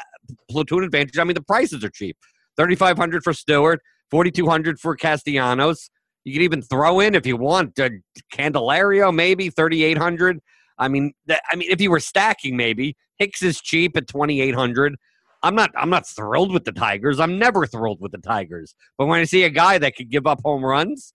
platoon 0.50 0.84
advantage. 0.84 1.18
I 1.20 1.24
mean, 1.24 1.36
the 1.36 1.42
prices 1.42 1.84
are 1.84 1.90
cheap. 1.90 2.18
Thirty 2.58 2.76
five 2.76 2.98
hundred 2.98 3.24
for 3.24 3.34
Stewart, 3.34 3.82
forty 4.10 4.32
two 4.32 4.48
hundred 4.48 4.80
for 4.80 4.96
Castellanos. 4.96 5.90
You 6.24 6.34
could 6.34 6.42
even 6.42 6.62
throw 6.62 7.00
in 7.00 7.16
if 7.16 7.26
you 7.26 7.38
want 7.38 7.78
uh, 7.80 7.90
Candelario, 8.34 9.14
maybe 9.14 9.50
thirty 9.50 9.84
eight 9.84 9.98
hundred. 9.98 10.40
I 10.78 10.88
mean, 10.88 11.14
th- 11.28 11.40
I 11.52 11.56
mean, 11.56 11.70
if 11.70 11.80
you 11.82 11.92
were 11.92 12.00
stacking, 12.00 12.58
maybe 12.58 12.96
Hicks 13.18 13.44
is 13.44 13.62
cheap 13.62 13.96
at 13.96 14.08
twenty 14.08 14.42
eight 14.42 14.56
hundred. 14.56 14.96
I'm 15.44 15.56
not. 15.56 15.72
I'm 15.76 15.90
not 15.90 16.08
thrilled 16.08 16.54
with 16.54 16.64
the 16.64 16.72
Tigers. 16.72 17.20
I'm 17.20 17.38
never 17.38 17.68
thrilled 17.68 18.00
with 18.02 18.12
the 18.12 18.18
Tigers. 18.18 18.76
But 18.98 19.08
when 19.08 19.20
I 19.20 19.26
see 19.26 19.44
a 19.44 19.50
guy 19.50 19.78
that 19.78 19.96
could 19.96 20.10
give 20.10 20.26
up 20.26 20.40
home 20.44 20.64
runs, 20.64 21.14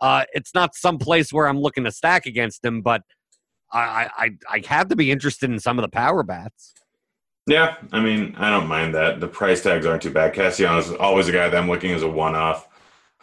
uh, 0.00 0.24
it's 0.32 0.54
not 0.54 0.74
some 0.74 0.98
place 0.98 1.32
where 1.32 1.46
I'm 1.46 1.60
looking 1.60 1.84
to 1.84 1.92
stack 1.92 2.26
against 2.26 2.64
him. 2.64 2.82
But 2.82 3.02
I, 3.72 4.08
I, 4.16 4.30
I 4.50 4.62
have 4.66 4.88
to 4.88 4.96
be 4.96 5.10
interested 5.10 5.50
in 5.50 5.58
some 5.58 5.78
of 5.78 5.82
the 5.82 5.88
power 5.88 6.22
bats. 6.22 6.74
Yeah, 7.46 7.76
I 7.92 8.00
mean, 8.00 8.34
I 8.36 8.50
don't 8.50 8.66
mind 8.66 8.94
that. 8.94 9.20
The 9.20 9.28
price 9.28 9.62
tags 9.62 9.86
aren't 9.86 10.02
too 10.02 10.10
bad. 10.10 10.34
Castellanos 10.34 10.88
is 10.88 10.94
always 10.94 11.28
a 11.28 11.32
guy 11.32 11.48
that 11.48 11.56
I'm 11.56 11.68
looking 11.68 11.92
as 11.92 12.02
a 12.02 12.08
one-off. 12.08 12.68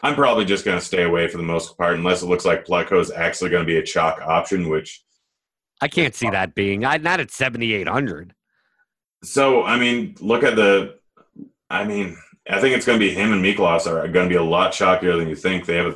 I'm 0.01 0.15
probably 0.15 0.45
just 0.45 0.65
going 0.65 0.79
to 0.79 0.85
stay 0.85 1.03
away 1.03 1.27
for 1.27 1.37
the 1.37 1.43
most 1.43 1.77
part, 1.77 1.95
unless 1.95 2.23
it 2.23 2.25
looks 2.25 2.43
like 2.43 2.65
Plutko 2.65 2.99
is 2.99 3.11
actually 3.11 3.51
going 3.51 3.63
to 3.63 3.67
be 3.67 3.77
a 3.77 3.83
chalk 3.83 4.21
option, 4.21 4.67
which 4.67 5.03
I 5.81 5.87
can't 5.87 6.15
see 6.15 6.29
that 6.29 6.55
being. 6.55 6.85
I 6.85 6.97
not 6.97 7.19
at 7.19 7.31
7,800. 7.31 8.33
So, 9.23 9.63
I 9.63 9.77
mean, 9.77 10.15
look 10.19 10.43
at 10.43 10.55
the. 10.55 10.99
I 11.69 11.83
mean, 11.83 12.17
I 12.49 12.59
think 12.59 12.75
it's 12.75 12.85
going 12.85 12.99
to 12.99 13.05
be 13.05 13.13
him 13.13 13.33
and 13.33 13.43
Mikolas 13.43 13.87
are 13.87 14.07
going 14.07 14.27
to 14.27 14.33
be 14.33 14.35
a 14.35 14.43
lot 14.43 14.71
chalkier 14.71 15.17
than 15.17 15.27
you 15.27 15.35
think. 15.35 15.65
They 15.65 15.75
have 15.75 15.87
a 15.87 15.95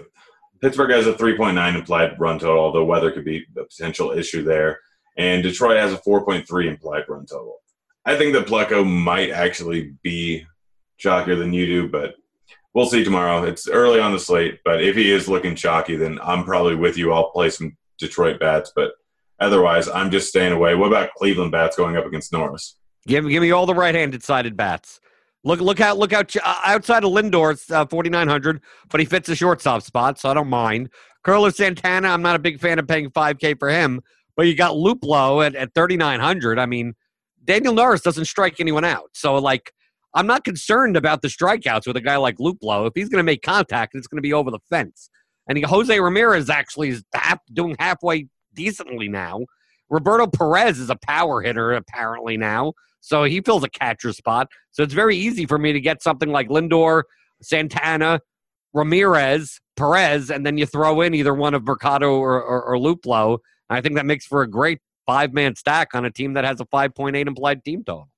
Pittsburgh 0.62 0.92
has 0.92 1.08
a 1.08 1.14
3.9 1.14 1.76
implied 1.76 2.20
run 2.20 2.40
total, 2.40 2.60
although 2.60 2.86
weather 2.86 3.12
could 3.12 3.26
be 3.26 3.46
a 3.58 3.64
potential 3.64 4.12
issue 4.12 4.44
there. 4.44 4.80
And 5.18 5.44
Detroit 5.44 5.78
has 5.78 5.94
a 5.94 5.98
4.3 5.98 6.68
implied 6.68 7.04
run 7.08 7.26
total. 7.26 7.58
I 8.06 8.18
think 8.18 8.34
that 8.34 8.48
Plutko 8.48 8.86
might 8.86 9.32
actually 9.32 9.94
be 10.04 10.46
chalkier 11.00 11.38
than 11.38 11.54
you 11.54 11.66
do, 11.66 11.90
but 11.90 12.16
we'll 12.74 12.86
see 12.86 13.04
tomorrow. 13.04 13.44
It's 13.44 13.68
early 13.68 14.00
on 14.00 14.14
the 14.14 14.20
slate, 14.20 14.60
but 14.64 14.84
if 14.84 14.96
he 14.96 15.12
is 15.12 15.28
looking 15.28 15.56
chalky, 15.56 15.96
then 15.96 16.20
I'm 16.22 16.44
probably 16.44 16.76
with 16.76 16.98
you. 16.98 17.12
I'll 17.14 17.32
play 17.32 17.50
some 17.50 17.76
Detroit 17.98 18.40
bats, 18.40 18.72
but 18.76 18.92
otherwise, 19.40 19.88
I'm 19.90 20.12
just 20.12 20.30
staying 20.30 20.54
away. 20.54 20.76
What 20.76 20.88
about 20.88 21.14
Cleveland 21.16 21.52
bats 21.52 21.76
going 21.76 21.98
up 21.98 22.06
against 22.06 22.32
Norris? 22.32 22.78
Give, 23.08 23.28
give 23.28 23.42
me 23.42 23.52
all 23.52 23.66
the 23.66 23.76
right-handed 23.76 24.24
sided 24.24 24.56
bats. 24.56 25.00
Look, 25.44 25.62
look 25.62 25.80
out, 25.80 25.98
look 25.98 26.12
out 26.12 26.36
uh, 26.36 26.60
outside 26.66 27.04
of 27.04 27.12
Lindor, 27.12 27.54
it's 27.54 27.72
uh, 27.72 27.86
4,900, 27.86 28.62
but 28.90 29.00
he 29.00 29.06
fits 29.06 29.28
the 29.28 29.36
shortstop 29.36 29.84
spot, 29.84 30.20
so 30.20 30.30
I 30.30 30.34
don't 30.34 30.50
mind. 30.50 30.90
Carlos 31.24 31.56
Santana, 31.56 32.10
I'm 32.10 32.22
not 32.22 32.36
a 32.36 32.40
big 32.40 32.60
fan 32.60 32.78
of 32.78 32.88
paying 32.88 33.10
5K 33.10 33.58
for 33.58 33.70
him, 33.70 34.02
but 34.36 34.48
you 34.48 34.56
got 34.56 34.74
Luplow 34.74 35.46
at, 35.46 35.56
at 35.56 35.74
3,900. 35.74 36.60
I 36.60 36.66
mean, 36.66 36.94
Daniel 37.44 37.74
Norris 37.74 38.02
doesn't 38.02 38.26
strike 38.26 38.60
anyone 38.60 38.84
out. 38.84 39.10
So, 39.14 39.36
like, 39.36 39.72
I'm 40.14 40.28
not 40.28 40.44
concerned 40.44 40.98
about 40.98 41.22
the 41.22 41.28
strikeouts 41.28 41.88
with 41.88 41.96
a 41.96 42.02
guy 42.02 42.18
like 42.18 42.38
Luplow. 42.38 42.88
If 42.88 42.94
he's 42.96 43.10
going 43.10 43.20
to 43.20 43.24
make 43.24 43.42
contact, 43.42 43.96
it's 43.96 44.08
going 44.08 44.18
to 44.18 44.22
be 44.22 44.34
over 44.34 44.52
the 44.52 44.60
fence. 44.70 45.10
And 45.48 45.58
he, 45.58 45.64
Jose 45.64 46.00
Ramirez 46.00 46.50
actually 46.50 46.90
is 46.90 47.04
half, 47.14 47.40
doing 47.54 47.76
halfway 47.80 48.28
decently 48.54 49.08
now. 49.08 49.42
Roberto 49.90 50.28
Perez 50.28 50.80
is 50.80 50.90
a 50.90 50.98
power 51.08 51.42
hitter, 51.42 51.74
apparently, 51.74 52.38
now. 52.38 52.74
So 53.02 53.24
he 53.24 53.42
fills 53.42 53.64
a 53.64 53.70
catcher 53.70 54.14
spot. 54.14 54.48
So 54.72 54.84
it's 54.84 54.94
very 54.94 55.16
easy 55.16 55.46
for 55.46 55.58
me 55.58 55.74
to 55.74 55.80
get 55.80 56.04
something 56.04 56.30
like 56.30 56.50
Lindor, 56.50 57.04
Santana, 57.42 58.20
Ramirez, 58.74 59.60
Perez, 59.76 60.30
and 60.30 60.46
then 60.46 60.58
you 60.58 60.66
throw 60.66 61.02
in 61.02 61.14
either 61.14 61.34
one 61.34 61.54
of 61.54 61.64
Mercado 61.64 62.18
or, 62.18 62.42
or, 62.42 62.64
or 62.64 62.76
Luplow. 62.78 63.40
I 63.70 63.82
think 63.82 63.96
that 63.96 64.06
makes 64.06 64.26
for 64.26 64.42
a 64.42 64.50
great 64.50 64.80
five 65.06 65.34
man 65.34 65.56
stack 65.56 65.96
on 65.96 66.06
a 66.06 66.12
team 66.12 66.34
that 66.34 66.44
has 66.44 66.60
a 66.60 66.66
5.8 66.66 67.28
implied 67.28 67.64
team 67.64 67.84
total. 67.84 68.10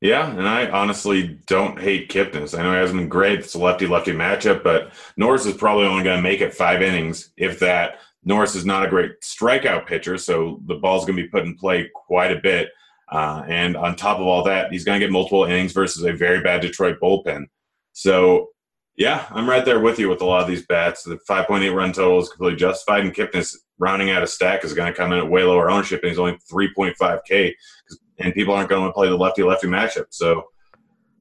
Yeah, 0.00 0.30
and 0.30 0.48
I 0.48 0.70
honestly 0.70 1.38
don't 1.46 1.78
hate 1.78 2.08
Kipnis. 2.08 2.58
I 2.58 2.62
know 2.62 2.72
he 2.72 2.78
hasn't 2.78 2.98
been 2.98 3.08
great. 3.08 3.40
It's 3.40 3.54
a 3.54 3.58
lefty 3.58 3.86
lefty 3.86 4.12
matchup, 4.12 4.64
but 4.64 4.92
Norris 5.18 5.44
is 5.44 5.54
probably 5.54 5.86
only 5.86 6.02
going 6.02 6.16
to 6.16 6.22
make 6.22 6.40
it 6.40 6.54
five 6.54 6.80
innings, 6.80 7.32
if 7.36 7.58
that. 7.60 8.00
Norris 8.24 8.54
is 8.54 8.66
not 8.66 8.84
a 8.84 8.88
great 8.88 9.20
strikeout 9.22 9.86
pitcher, 9.86 10.18
so 10.18 10.60
the 10.66 10.74
ball's 10.74 11.04
going 11.04 11.16
to 11.16 11.22
be 11.22 11.28
put 11.28 11.44
in 11.44 11.56
play 11.56 11.88
quite 11.94 12.32
a 12.32 12.40
bit. 12.40 12.68
Uh, 13.10 13.44
and 13.48 13.76
on 13.76 13.96
top 13.96 14.18
of 14.18 14.26
all 14.26 14.44
that, 14.44 14.70
he's 14.70 14.84
going 14.84 15.00
to 15.00 15.04
get 15.04 15.12
multiple 15.12 15.44
innings 15.44 15.72
versus 15.72 16.04
a 16.04 16.12
very 16.12 16.40
bad 16.42 16.60
Detroit 16.60 16.98
bullpen. 17.02 17.44
So, 17.92 18.48
yeah, 18.96 19.26
I'm 19.30 19.48
right 19.48 19.64
there 19.64 19.80
with 19.80 19.98
you 19.98 20.08
with 20.08 20.20
a 20.20 20.26
lot 20.26 20.42
of 20.42 20.48
these 20.48 20.66
bats. 20.66 21.02
The 21.02 21.18
5.8 21.28 21.74
run 21.74 21.92
total 21.92 22.20
is 22.20 22.28
completely 22.28 22.58
justified, 22.58 23.04
and 23.04 23.14
Kipnis 23.14 23.56
rounding 23.78 24.10
out 24.10 24.22
a 24.22 24.26
stack 24.26 24.64
is 24.64 24.74
going 24.74 24.92
to 24.92 24.96
come 24.96 25.12
in 25.12 25.18
at 25.18 25.28
way 25.28 25.42
lower 25.42 25.70
ownership, 25.70 26.00
and 26.02 26.10
he's 26.10 26.18
only 26.18 26.38
3.5K, 26.52 27.52
and 28.18 28.34
people 28.34 28.54
aren't 28.54 28.68
going 28.68 28.86
to 28.86 28.92
play 28.92 29.08
the 29.08 29.16
lefty 29.16 29.42
lefty 29.42 29.66
matchup. 29.66 30.06
So, 30.10 30.44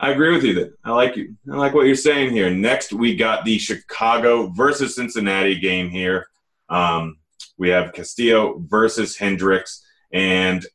I 0.02 0.12
agree 0.12 0.34
with 0.34 0.44
you 0.44 0.54
that 0.56 0.74
I 0.86 0.92
like 0.92 1.18
you. 1.18 1.36
I 1.52 1.58
like 1.58 1.74
what 1.74 1.86
you're 1.86 1.96
saying 1.96 2.32
here. 2.32 2.50
Next, 2.50 2.94
we 2.94 3.16
got 3.16 3.44
the 3.44 3.58
Chicago 3.58 4.48
versus 4.48 4.96
Cincinnati 4.96 5.60
game 5.60 5.90
here. 5.90 6.28
Um, 6.70 7.18
we 7.58 7.70
have 7.70 7.94
Castillo 7.94 8.64
versus 8.68 9.18
Hendricks, 9.18 9.86
and 10.12 10.66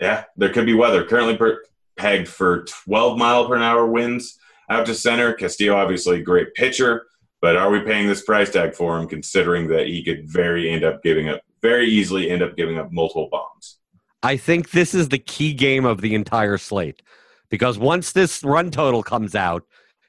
yeah, 0.00 0.24
there 0.36 0.52
could 0.52 0.66
be 0.66 0.74
weather. 0.74 1.04
Currently 1.04 1.36
per- 1.36 1.64
pegged 1.96 2.28
for 2.28 2.64
12 2.64 3.18
mile 3.18 3.46
per 3.48 3.56
hour 3.56 3.86
winds 3.86 4.38
out 4.68 4.86
to 4.86 4.94
center. 4.94 5.32
Castillo, 5.32 5.76
obviously, 5.76 6.22
great 6.22 6.54
pitcher, 6.54 7.06
but 7.40 7.56
are 7.56 7.70
we 7.70 7.80
paying 7.80 8.08
this 8.08 8.22
price 8.22 8.50
tag 8.50 8.74
for 8.74 8.98
him, 8.98 9.08
considering 9.08 9.68
that 9.68 9.86
he 9.86 10.02
could 10.02 10.28
very 10.28 10.70
end 10.70 10.84
up 10.84 11.02
giving 11.02 11.28
up, 11.28 11.42
very 11.62 11.86
easily 11.88 12.30
end 12.30 12.42
up 12.42 12.56
giving 12.56 12.78
up 12.78 12.90
multiple 12.92 13.28
bombs? 13.30 13.78
I 14.22 14.36
think 14.38 14.70
this 14.70 14.94
is 14.94 15.10
the 15.10 15.18
key 15.18 15.52
game 15.52 15.84
of 15.84 16.00
the 16.00 16.14
entire 16.14 16.56
slate 16.56 17.02
because 17.50 17.78
once 17.78 18.12
this 18.12 18.42
run 18.42 18.70
total 18.70 19.02
comes 19.02 19.34
out, 19.34 19.64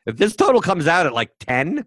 if 0.05 0.17
this 0.17 0.35
total 0.35 0.61
comes 0.61 0.87
out 0.87 1.05
at 1.05 1.13
like 1.13 1.31
10, 1.41 1.85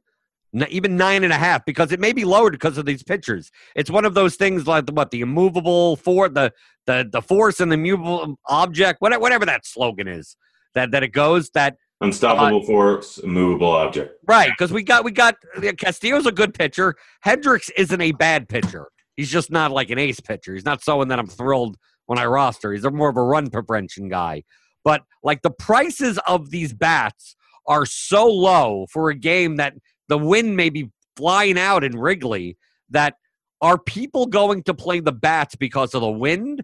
even 0.69 0.97
nine 0.97 1.25
and 1.25 1.33
a 1.33 1.37
half 1.37 1.65
because 1.65 1.93
it 1.93 2.01
may 2.01 2.13
be 2.13 2.25
lowered 2.25 2.53
because 2.53 2.79
of 2.79 2.87
these 2.87 3.03
pitchers. 3.03 3.51
It's 3.77 3.91
one 3.91 4.05
of 4.05 4.15
those 4.15 4.37
things 4.37 4.67
like 4.67 4.87
the, 4.87 4.93
what 4.93 5.11
the 5.11 5.21
immovable 5.21 5.97
for 5.97 6.29
the 6.29 6.53
the 6.87 7.09
the 7.11 7.23
force 7.23 7.61
and 7.61 7.71
the 7.71 7.75
immovable 7.75 8.39
object, 8.47 9.01
whatever, 9.01 9.21
whatever 9.21 9.47
that 9.47 9.67
slogan 9.67 10.09
is. 10.09 10.37
That 10.75 10.91
that 10.93 11.03
it 11.03 11.13
goes 11.13 11.51
that 11.51 11.77
unstoppable 12.01 12.63
uh, 12.63 12.67
force, 12.67 13.19
immovable 13.19 13.73
object. 13.73 14.15
Right, 14.27 14.51
because 14.51 14.73
we 14.73 14.83
got 14.83 15.05
we 15.05 15.11
got 15.11 15.35
Castillo's 15.79 16.27
a 16.27 16.33
good 16.33 16.55
pitcher. 16.55 16.95
Hendricks 17.23 17.71
isn't 17.71 18.01
a 18.01 18.13
bad 18.13 18.49
pitcher. 18.49 18.89
He's 19.17 19.31
just 19.31 19.51
not 19.51 19.73
like 19.73 19.91
an 19.91 19.99
ace 19.99 20.21
pitcher. 20.21 20.55
He's 20.55 20.65
not 20.65 20.83
someone 20.83 21.09
that 21.09 21.19
I'm 21.19 21.27
thrilled 21.27 21.77
when 22.07 22.19
I 22.19 22.25
roster. 22.25 22.73
He's 22.73 22.85
more 22.85 23.11
of 23.11 23.17
a 23.17 23.23
run 23.23 23.51
prevention 23.51 24.09
guy. 24.09 24.45
But 24.85 25.03
like 25.23 25.43
the 25.43 25.51
prices 25.51 26.19
of 26.27 26.51
these 26.51 26.73
bats 26.73 27.37
are 27.67 27.85
so 27.85 28.27
low 28.27 28.87
for 28.91 29.11
a 29.11 29.15
game 29.15 29.57
that 29.57 29.75
the 30.09 30.19
wind 30.19 30.57
may 30.57 30.71
be 30.71 30.91
flying 31.17 31.59
out 31.59 31.85
in 31.85 31.99
Wrigley 31.99 32.57
that 32.91 33.15
are 33.61 33.79
people 33.79 34.27
going 34.27 34.63
to 34.65 34.75
play 34.75 35.01
the 35.01 35.13
bats 35.13 35.57
because 35.57 35.95
of 35.95 36.01
the 36.01 36.11
wind? 36.11 36.63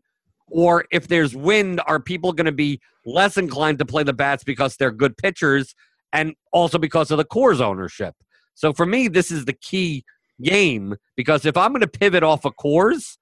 Or 0.48 0.84
if 0.90 1.08
there's 1.08 1.34
wind, 1.34 1.80
are 1.86 2.00
people 2.00 2.32
going 2.32 2.46
to 2.46 2.52
be 2.52 2.80
less 3.04 3.36
inclined 3.36 3.78
to 3.80 3.84
play 3.84 4.02
the 4.02 4.12
bats 4.12 4.44
because 4.44 4.76
they're 4.76 4.92
good 4.92 5.16
pitchers 5.16 5.74
and 6.12 6.34
also 6.52 6.78
because 6.78 7.10
of 7.10 7.18
the 7.18 7.24
Coors 7.24 7.60
ownership? 7.60 8.14
So 8.54 8.72
for 8.72 8.86
me, 8.86 9.08
this 9.08 9.30
is 9.30 9.44
the 9.44 9.52
key 9.52 10.04
game 10.42 10.94
because 11.16 11.44
if 11.44 11.56
I'm 11.56 11.72
going 11.72 11.80
to 11.80 11.88
pivot 11.88 12.22
off 12.22 12.44
of 12.44 12.52
Coors, 12.56 13.16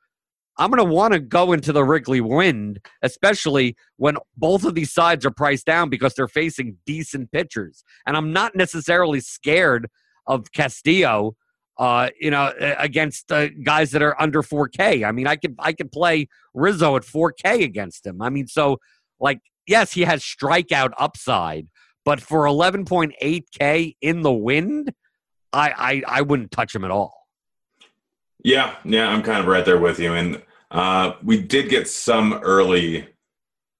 I'm 0.58 0.70
going 0.70 0.86
to 0.86 0.94
want 0.94 1.14
to 1.14 1.20
go 1.20 1.52
into 1.52 1.72
the 1.72 1.84
Wrigley 1.84 2.20
Wind, 2.20 2.84
especially 3.00 3.74
when 3.96 4.16
both 4.36 4.64
of 4.64 4.74
these 4.74 4.92
sides 4.92 5.24
are 5.24 5.30
priced 5.30 5.64
down 5.64 5.88
because 5.88 6.14
they're 6.14 6.28
facing 6.28 6.76
decent 6.84 7.32
pitchers. 7.32 7.84
And 8.06 8.16
I'm 8.16 8.32
not 8.32 8.54
necessarily 8.54 9.20
scared 9.20 9.88
of 10.26 10.52
Castillo, 10.52 11.36
uh, 11.78 12.10
you 12.20 12.30
know, 12.30 12.52
against 12.78 13.32
uh, 13.32 13.48
guys 13.62 13.90
that 13.92 14.02
are 14.02 14.20
under 14.20 14.42
4K. 14.42 15.06
I 15.06 15.12
mean, 15.12 15.26
I 15.26 15.36
could 15.36 15.54
I 15.58 15.72
could 15.72 15.90
play 15.90 16.28
Rizzo 16.54 16.96
at 16.96 17.02
4K 17.02 17.64
against 17.64 18.06
him. 18.06 18.22
I 18.22 18.30
mean, 18.30 18.46
so 18.46 18.78
like, 19.20 19.40
yes, 19.66 19.92
he 19.92 20.02
has 20.02 20.22
strikeout 20.22 20.92
upside, 20.98 21.68
but 22.04 22.20
for 22.20 22.44
11.8K 22.44 23.96
in 24.00 24.22
the 24.22 24.32
wind, 24.32 24.92
I, 25.52 26.02
I 26.06 26.18
I 26.18 26.22
wouldn't 26.22 26.50
touch 26.50 26.74
him 26.74 26.84
at 26.84 26.90
all. 26.90 27.22
Yeah, 28.44 28.74
yeah, 28.84 29.08
I'm 29.08 29.22
kind 29.22 29.40
of 29.40 29.46
right 29.46 29.64
there 29.64 29.78
with 29.78 29.98
you. 29.98 30.14
And 30.14 30.42
uh, 30.70 31.12
we 31.22 31.40
did 31.40 31.68
get 31.68 31.88
some 31.88 32.34
early 32.42 33.06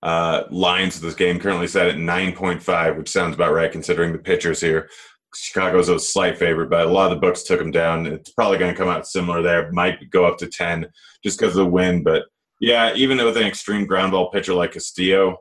uh, 0.02 0.44
lines 0.50 0.96
of 0.96 1.02
this 1.02 1.14
game, 1.14 1.38
currently 1.38 1.66
set 1.66 1.88
at 1.88 1.96
9.5, 1.96 2.96
which 2.96 3.08
sounds 3.08 3.34
about 3.34 3.52
right 3.52 3.72
considering 3.72 4.12
the 4.12 4.18
pitchers 4.18 4.60
here. 4.60 4.88
Chicago's 5.34 5.88
a 5.88 5.98
slight 5.98 6.38
favorite, 6.38 6.70
but 6.70 6.86
a 6.86 6.90
lot 6.90 7.10
of 7.10 7.16
the 7.16 7.26
books 7.26 7.42
took 7.42 7.58
them 7.58 7.70
down. 7.70 8.06
It's 8.06 8.30
probably 8.30 8.58
going 8.58 8.72
to 8.72 8.78
come 8.78 8.88
out 8.88 9.06
similar 9.06 9.42
there. 9.42 9.70
Might 9.72 10.10
go 10.10 10.24
up 10.26 10.38
to 10.38 10.46
10 10.46 10.86
just 11.24 11.38
because 11.38 11.56
of 11.56 11.64
the 11.64 11.70
win. 11.70 12.02
But 12.02 12.24
yeah, 12.60 12.94
even 12.94 13.18
with 13.18 13.36
an 13.36 13.44
extreme 13.44 13.86
ground 13.86 14.12
ball 14.12 14.30
pitcher 14.30 14.54
like 14.54 14.72
Castillo, 14.72 15.38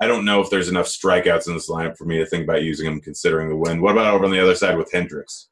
I 0.00 0.06
don't 0.06 0.24
know 0.24 0.40
if 0.40 0.50
there's 0.50 0.68
enough 0.68 0.86
strikeouts 0.86 1.46
in 1.46 1.54
this 1.54 1.70
lineup 1.70 1.96
for 1.96 2.04
me 2.04 2.18
to 2.18 2.26
think 2.26 2.44
about 2.44 2.62
using 2.62 2.86
him 2.86 3.00
considering 3.00 3.48
the 3.48 3.56
win. 3.56 3.80
What 3.80 3.92
about 3.92 4.14
over 4.14 4.24
on 4.24 4.30
the 4.30 4.42
other 4.42 4.54
side 4.54 4.76
with 4.76 4.92
Hendricks? 4.92 5.48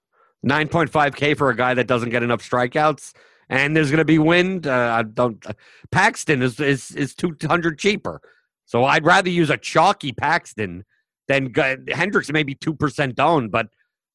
9.5K 0.47 1.37
for 1.37 1.51
a 1.51 1.57
guy 1.57 1.75
that 1.75 1.87
doesn't 1.87 2.11
get 2.11 2.23
enough 2.23 2.43
strikeouts. 2.43 3.13
And 3.49 3.77
there's 3.77 3.91
going 3.91 3.99
to 3.99 4.05
be 4.05 4.19
wind. 4.19 4.67
Uh, 4.67 4.95
I 4.99 5.03
don't. 5.03 5.45
Uh, 5.47 5.53
Paxton 5.91 6.43
is, 6.43 6.59
is 6.59 6.91
is 6.93 7.15
200 7.15 7.79
cheaper, 7.79 8.23
so 8.65 8.85
I'd 8.85 9.05
rather 9.05 9.29
use 9.29 9.51
a 9.51 9.59
chalky 9.59 10.13
Paxton 10.13 10.85
than 11.33 11.87
Hendricks. 11.89 12.31
Maybe 12.31 12.55
two 12.55 12.75
percent 12.75 13.15
down, 13.15 13.49
but 13.49 13.69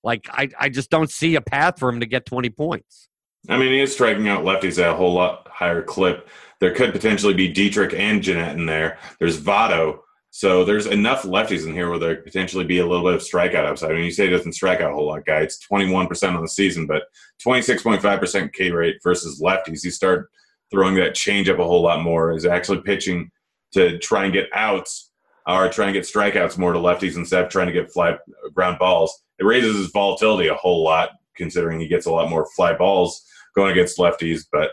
like 0.03 0.27
I 0.31 0.49
I 0.59 0.69
just 0.69 0.89
don't 0.89 1.09
see 1.09 1.35
a 1.35 1.41
path 1.41 1.79
for 1.79 1.89
him 1.89 1.99
to 1.99 2.05
get 2.05 2.25
20 2.25 2.49
points. 2.51 3.09
I 3.49 3.57
mean, 3.57 3.71
he 3.71 3.79
is 3.79 3.93
striking 3.93 4.27
out 4.27 4.43
lefties 4.43 4.81
at 4.81 4.89
a 4.89 4.95
whole 4.95 5.13
lot 5.13 5.47
higher 5.49 5.81
clip. 5.81 6.27
There 6.59 6.73
could 6.73 6.91
potentially 6.91 7.33
be 7.33 7.47
Dietrich 7.47 7.93
and 7.93 8.21
Gennett 8.21 8.57
in 8.57 8.65
there. 8.65 8.97
There's 9.19 9.39
Votto, 9.39 9.99
so 10.31 10.65
there's 10.65 10.85
enough 10.85 11.23
lefties 11.23 11.65
in 11.65 11.73
here 11.73 11.89
where 11.89 11.99
there 11.99 12.15
could 12.15 12.25
potentially 12.25 12.65
be 12.65 12.79
a 12.79 12.85
little 12.85 13.05
bit 13.05 13.15
of 13.15 13.21
strikeout 13.21 13.65
upside. 13.65 13.91
I 13.91 13.95
mean, 13.95 14.05
you 14.05 14.11
say 14.11 14.25
he 14.25 14.31
doesn't 14.31 14.53
strike 14.53 14.81
out 14.81 14.91
a 14.91 14.93
whole 14.93 15.07
lot, 15.07 15.25
guy. 15.25 15.39
It's 15.39 15.65
21% 15.65 16.35
on 16.35 16.41
the 16.41 16.47
season, 16.47 16.87
but 16.87 17.03
26.5% 17.45 18.53
K 18.53 18.71
rate 18.71 18.97
versus 19.03 19.41
lefties. 19.41 19.83
You 19.83 19.91
start 19.91 20.29
throwing 20.69 20.95
that 20.95 21.15
change 21.15 21.49
up 21.49 21.59
a 21.59 21.63
whole 21.63 21.81
lot 21.81 22.03
more. 22.03 22.33
Is 22.33 22.45
actually 22.45 22.81
pitching 22.81 23.31
to 23.73 23.97
try 23.99 24.25
and 24.25 24.33
get 24.33 24.49
outs 24.53 25.11
or 25.47 25.69
trying 25.69 25.93
to 25.93 25.99
get 25.99 26.03
strikeouts 26.03 26.57
more 26.57 26.73
to 26.73 26.79
lefties 26.79 27.15
instead 27.15 27.43
of 27.43 27.49
trying 27.49 27.67
to 27.67 27.73
get 27.73 27.91
fly 27.91 28.17
ground 28.53 28.77
balls. 28.79 29.23
It 29.39 29.45
raises 29.45 29.77
his 29.77 29.91
volatility 29.91 30.49
a 30.49 30.55
whole 30.55 30.83
lot, 30.83 31.11
considering 31.35 31.79
he 31.79 31.87
gets 31.87 32.05
a 32.05 32.11
lot 32.11 32.29
more 32.29 32.47
fly 32.55 32.73
balls 32.73 33.23
going 33.55 33.71
against 33.71 33.97
lefties. 33.97 34.45
But 34.51 34.71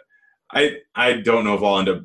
I 0.52 0.78
I 0.94 1.14
don't 1.14 1.44
know 1.44 1.54
if 1.54 1.62
I'll 1.62 1.78
end 1.78 1.88
up 1.88 2.02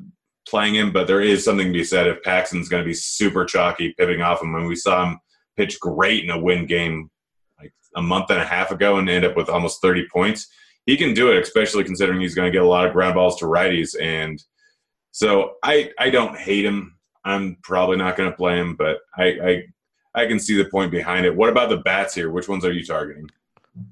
playing 0.48 0.74
him, 0.74 0.92
but 0.92 1.06
there 1.06 1.20
is 1.20 1.44
something 1.44 1.68
to 1.68 1.72
be 1.72 1.84
said 1.84 2.06
if 2.06 2.22
Paxton's 2.22 2.68
going 2.68 2.82
to 2.82 2.88
be 2.88 2.94
super 2.94 3.44
chalky 3.44 3.94
pivoting 3.96 4.22
off 4.22 4.42
him. 4.42 4.54
And 4.54 4.66
we 4.66 4.76
saw 4.76 5.08
him 5.08 5.20
pitch 5.56 5.78
great 5.80 6.24
in 6.24 6.30
a 6.30 6.38
win 6.38 6.66
game 6.66 7.10
like 7.58 7.72
a 7.96 8.02
month 8.02 8.30
and 8.30 8.40
a 8.40 8.44
half 8.44 8.70
ago 8.70 8.98
and 8.98 9.08
end 9.08 9.24
up 9.24 9.36
with 9.36 9.48
almost 9.48 9.80
30 9.82 10.08
points. 10.12 10.48
He 10.86 10.96
can 10.96 11.14
do 11.14 11.30
it, 11.30 11.42
especially 11.42 11.84
considering 11.84 12.20
he's 12.20 12.34
going 12.34 12.46
to 12.46 12.52
get 12.52 12.62
a 12.64 12.68
lot 12.68 12.86
of 12.86 12.92
ground 12.92 13.14
balls 13.14 13.38
to 13.38 13.44
righties. 13.44 13.94
And 14.00 14.42
so 15.12 15.54
I, 15.62 15.90
I 15.98 16.10
don't 16.10 16.36
hate 16.36 16.64
him. 16.64 16.96
I'm 17.24 17.56
probably 17.62 17.96
not 17.96 18.16
going 18.16 18.30
to 18.30 18.36
play 18.36 18.58
him, 18.58 18.76
but 18.76 18.98
I, 19.16 19.24
I 19.24 19.62
I 20.22 20.26
can 20.26 20.40
see 20.40 20.56
the 20.56 20.64
point 20.64 20.90
behind 20.90 21.26
it. 21.26 21.34
What 21.34 21.48
about 21.48 21.68
the 21.68 21.76
bats 21.76 22.14
here? 22.14 22.30
Which 22.30 22.48
ones 22.48 22.64
are 22.64 22.72
you 22.72 22.84
targeting? 22.84 23.30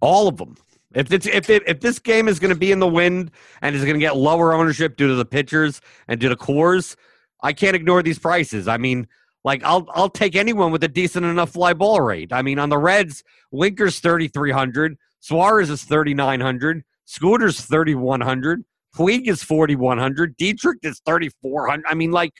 All 0.00 0.26
of 0.28 0.36
them. 0.36 0.56
If 0.94 1.12
it's 1.12 1.26
if 1.26 1.50
it, 1.50 1.62
if 1.66 1.80
this 1.80 1.98
game 1.98 2.28
is 2.28 2.40
going 2.40 2.52
to 2.52 2.58
be 2.58 2.72
in 2.72 2.78
the 2.78 2.88
wind 2.88 3.30
and 3.60 3.76
is 3.76 3.82
going 3.82 3.94
to 3.94 4.00
get 4.00 4.16
lower 4.16 4.54
ownership 4.54 4.96
due 4.96 5.06
to 5.08 5.14
the 5.14 5.24
pitchers 5.24 5.80
and 6.08 6.18
due 6.18 6.30
to 6.30 6.36
Coors, 6.36 6.96
I 7.42 7.52
can't 7.52 7.76
ignore 7.76 8.02
these 8.02 8.18
prices. 8.18 8.66
I 8.66 8.78
mean, 8.78 9.06
like 9.44 9.62
I'll 9.64 9.86
I'll 9.94 10.08
take 10.08 10.34
anyone 10.34 10.72
with 10.72 10.82
a 10.82 10.88
decent 10.88 11.26
enough 11.26 11.50
fly 11.50 11.74
ball 11.74 12.00
rate. 12.00 12.32
I 12.32 12.40
mean, 12.42 12.58
on 12.58 12.70
the 12.70 12.78
Reds, 12.78 13.22
Winker's 13.50 14.00
thirty 14.00 14.28
three 14.28 14.50
hundred, 14.50 14.96
Suarez 15.20 15.68
is 15.68 15.84
thirty 15.84 16.14
nine 16.14 16.40
hundred, 16.40 16.82
Scooter's 17.04 17.60
thirty 17.60 17.94
one 17.94 18.22
hundred, 18.22 18.64
Puig 18.96 19.28
is 19.28 19.42
forty 19.42 19.76
one 19.76 19.98
hundred, 19.98 20.36
Dietrich 20.38 20.78
is 20.82 21.00
thirty 21.04 21.30
four 21.42 21.68
hundred. 21.68 21.84
I 21.86 21.94
mean, 21.94 22.10
like 22.10 22.32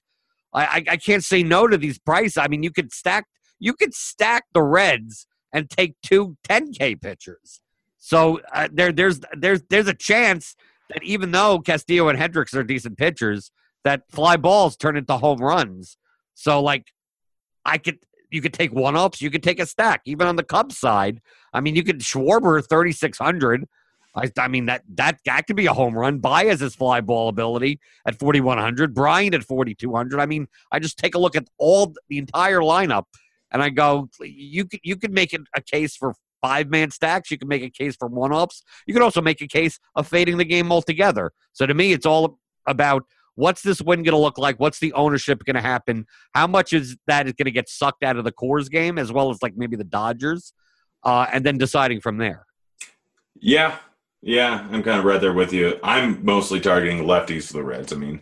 I 0.64 0.84
I 0.88 0.96
can't 0.96 1.24
say 1.24 1.42
no 1.42 1.66
to 1.66 1.76
these 1.76 1.98
prices. 1.98 2.36
I 2.36 2.48
mean, 2.48 2.62
you 2.62 2.70
could 2.70 2.92
stack 2.92 3.26
you 3.58 3.72
could 3.74 3.94
stack 3.94 4.44
the 4.54 4.62
Reds 4.62 5.26
and 5.52 5.68
take 5.68 5.94
two 6.02 6.36
10K 6.48 7.00
pitchers. 7.00 7.60
So 7.98 8.40
uh, 8.52 8.68
there, 8.72 8.92
there's 8.92 9.20
there's 9.36 9.62
there's 9.68 9.88
a 9.88 9.94
chance 9.94 10.54
that 10.90 11.02
even 11.02 11.32
though 11.32 11.58
Castillo 11.58 12.08
and 12.08 12.18
Hendricks 12.18 12.54
are 12.54 12.62
decent 12.62 12.96
pitchers, 12.96 13.50
that 13.84 14.02
fly 14.10 14.36
balls 14.36 14.76
turn 14.76 14.96
into 14.96 15.16
home 15.16 15.38
runs. 15.38 15.96
So 16.34 16.62
like, 16.62 16.92
I 17.64 17.78
could 17.78 17.98
you 18.30 18.40
could 18.40 18.54
take 18.54 18.72
one 18.72 18.96
ups, 18.96 19.20
you 19.20 19.30
could 19.30 19.42
take 19.42 19.60
a 19.60 19.66
stack, 19.66 20.02
even 20.04 20.26
on 20.26 20.36
the 20.36 20.42
Cubs 20.44 20.78
side. 20.78 21.20
I 21.52 21.60
mean, 21.60 21.74
you 21.74 21.82
could 21.82 22.00
Schwarber 22.00 22.64
thirty 22.64 22.92
six 22.92 23.18
hundred. 23.18 23.66
I, 24.18 24.30
I 24.38 24.48
mean 24.48 24.66
that 24.66 24.82
that 24.94 25.18
that 25.24 25.46
could 25.46 25.56
be 25.56 25.66
a 25.66 25.72
home 25.72 25.94
run. 25.94 26.18
Baez's 26.18 26.74
fly 26.74 27.00
ball 27.00 27.28
ability 27.28 27.80
at 28.06 28.18
forty 28.18 28.40
one 28.40 28.58
hundred, 28.58 28.94
Bryant 28.94 29.34
at 29.34 29.44
forty 29.44 29.74
two 29.74 29.94
hundred. 29.94 30.20
I 30.20 30.26
mean, 30.26 30.48
I 30.72 30.78
just 30.78 30.98
take 30.98 31.14
a 31.14 31.18
look 31.18 31.36
at 31.36 31.46
all 31.58 31.94
the 32.08 32.18
entire 32.18 32.60
lineup, 32.60 33.04
and 33.50 33.62
I 33.62 33.70
go, 33.70 34.08
you 34.20 34.64
could 34.64 34.80
you 34.82 34.96
could 34.96 35.12
make 35.12 35.32
a 35.32 35.62
case 35.62 35.96
for 35.96 36.14
five 36.42 36.68
man 36.68 36.90
stacks. 36.90 37.30
You 37.30 37.38
can 37.38 37.48
make 37.48 37.62
a 37.62 37.70
case 37.70 37.96
for 37.96 38.08
one 38.08 38.32
ups. 38.32 38.62
You 38.86 38.94
can 38.94 39.02
also 39.02 39.20
make 39.20 39.40
a 39.40 39.46
case 39.46 39.78
of 39.94 40.06
fading 40.06 40.36
the 40.36 40.44
game 40.44 40.70
altogether. 40.72 41.32
So 41.52 41.66
to 41.66 41.74
me, 41.74 41.92
it's 41.92 42.06
all 42.06 42.38
about 42.66 43.04
what's 43.34 43.62
this 43.62 43.80
win 43.80 44.02
going 44.02 44.12
to 44.12 44.18
look 44.18 44.38
like? 44.38 44.58
What's 44.58 44.78
the 44.80 44.92
ownership 44.94 45.44
going 45.44 45.56
to 45.56 45.62
happen? 45.62 46.06
How 46.34 46.46
much 46.46 46.72
is 46.72 46.96
that 47.06 47.26
is 47.26 47.34
going 47.34 47.46
to 47.46 47.52
get 47.52 47.68
sucked 47.68 48.02
out 48.02 48.16
of 48.16 48.24
the 48.24 48.32
Coors 48.32 48.68
game, 48.70 48.98
as 48.98 49.12
well 49.12 49.30
as 49.30 49.42
like 49.42 49.56
maybe 49.56 49.76
the 49.76 49.84
Dodgers, 49.84 50.52
uh, 51.04 51.26
and 51.32 51.44
then 51.44 51.58
deciding 51.58 52.00
from 52.00 52.18
there. 52.18 52.46
Yeah, 53.40 53.78
yeah, 54.28 54.68
I'm 54.70 54.82
kind 54.82 54.98
of 54.98 55.06
right 55.06 55.20
there 55.20 55.32
with 55.32 55.54
you. 55.54 55.80
I'm 55.82 56.22
mostly 56.22 56.60
targeting 56.60 57.04
lefties 57.04 57.46
for 57.46 57.54
the 57.54 57.64
Reds. 57.64 57.94
I 57.94 57.96
mean, 57.96 58.20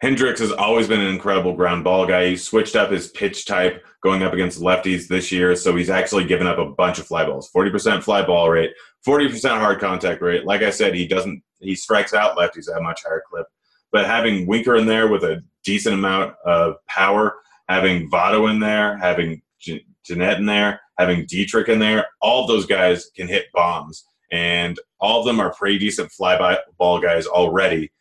Hendricks 0.00 0.40
has 0.40 0.50
always 0.50 0.88
been 0.88 1.02
an 1.02 1.12
incredible 1.12 1.54
ground 1.54 1.84
ball 1.84 2.06
guy. 2.06 2.28
He 2.28 2.36
switched 2.38 2.74
up 2.74 2.90
his 2.90 3.08
pitch 3.08 3.44
type 3.44 3.84
going 4.02 4.22
up 4.22 4.32
against 4.32 4.62
lefties 4.62 5.08
this 5.08 5.30
year, 5.30 5.54
so 5.54 5.76
he's 5.76 5.90
actually 5.90 6.24
given 6.24 6.46
up 6.46 6.56
a 6.56 6.70
bunch 6.70 6.98
of 6.98 7.06
fly 7.06 7.26
balls. 7.26 7.50
40% 7.54 8.02
fly 8.02 8.24
ball 8.24 8.48
rate, 8.48 8.70
40% 9.06 9.58
hard 9.58 9.78
contact 9.78 10.22
rate. 10.22 10.46
Like 10.46 10.62
I 10.62 10.70
said, 10.70 10.94
he 10.94 11.06
doesn't 11.06 11.42
he 11.60 11.74
strikes 11.74 12.14
out 12.14 12.38
lefties 12.38 12.70
at 12.70 12.78
a 12.78 12.82
much 12.82 13.02
higher 13.06 13.22
clip. 13.30 13.46
But 13.92 14.06
having 14.06 14.46
Winker 14.46 14.76
in 14.76 14.86
there 14.86 15.08
with 15.08 15.22
a 15.22 15.42
decent 15.64 15.94
amount 15.94 16.34
of 16.46 16.76
power, 16.86 17.34
having 17.68 18.10
Votto 18.10 18.50
in 18.50 18.58
there, 18.58 18.96
having 18.96 19.42
Gennett 19.60 20.38
in 20.38 20.46
there, 20.46 20.80
having 20.98 21.26
Dietrich 21.26 21.68
in 21.68 21.78
there, 21.78 22.06
all 22.22 22.46
those 22.46 22.64
guys 22.64 23.10
can 23.14 23.28
hit 23.28 23.46
bombs. 23.52 24.06
And 24.32 24.78
all 25.00 25.20
of 25.20 25.26
them 25.26 25.40
are 25.40 25.54
pretty 25.54 25.78
decent 25.78 26.10
fly 26.10 26.58
ball 26.78 27.00
guys 27.00 27.26
already. 27.26 27.92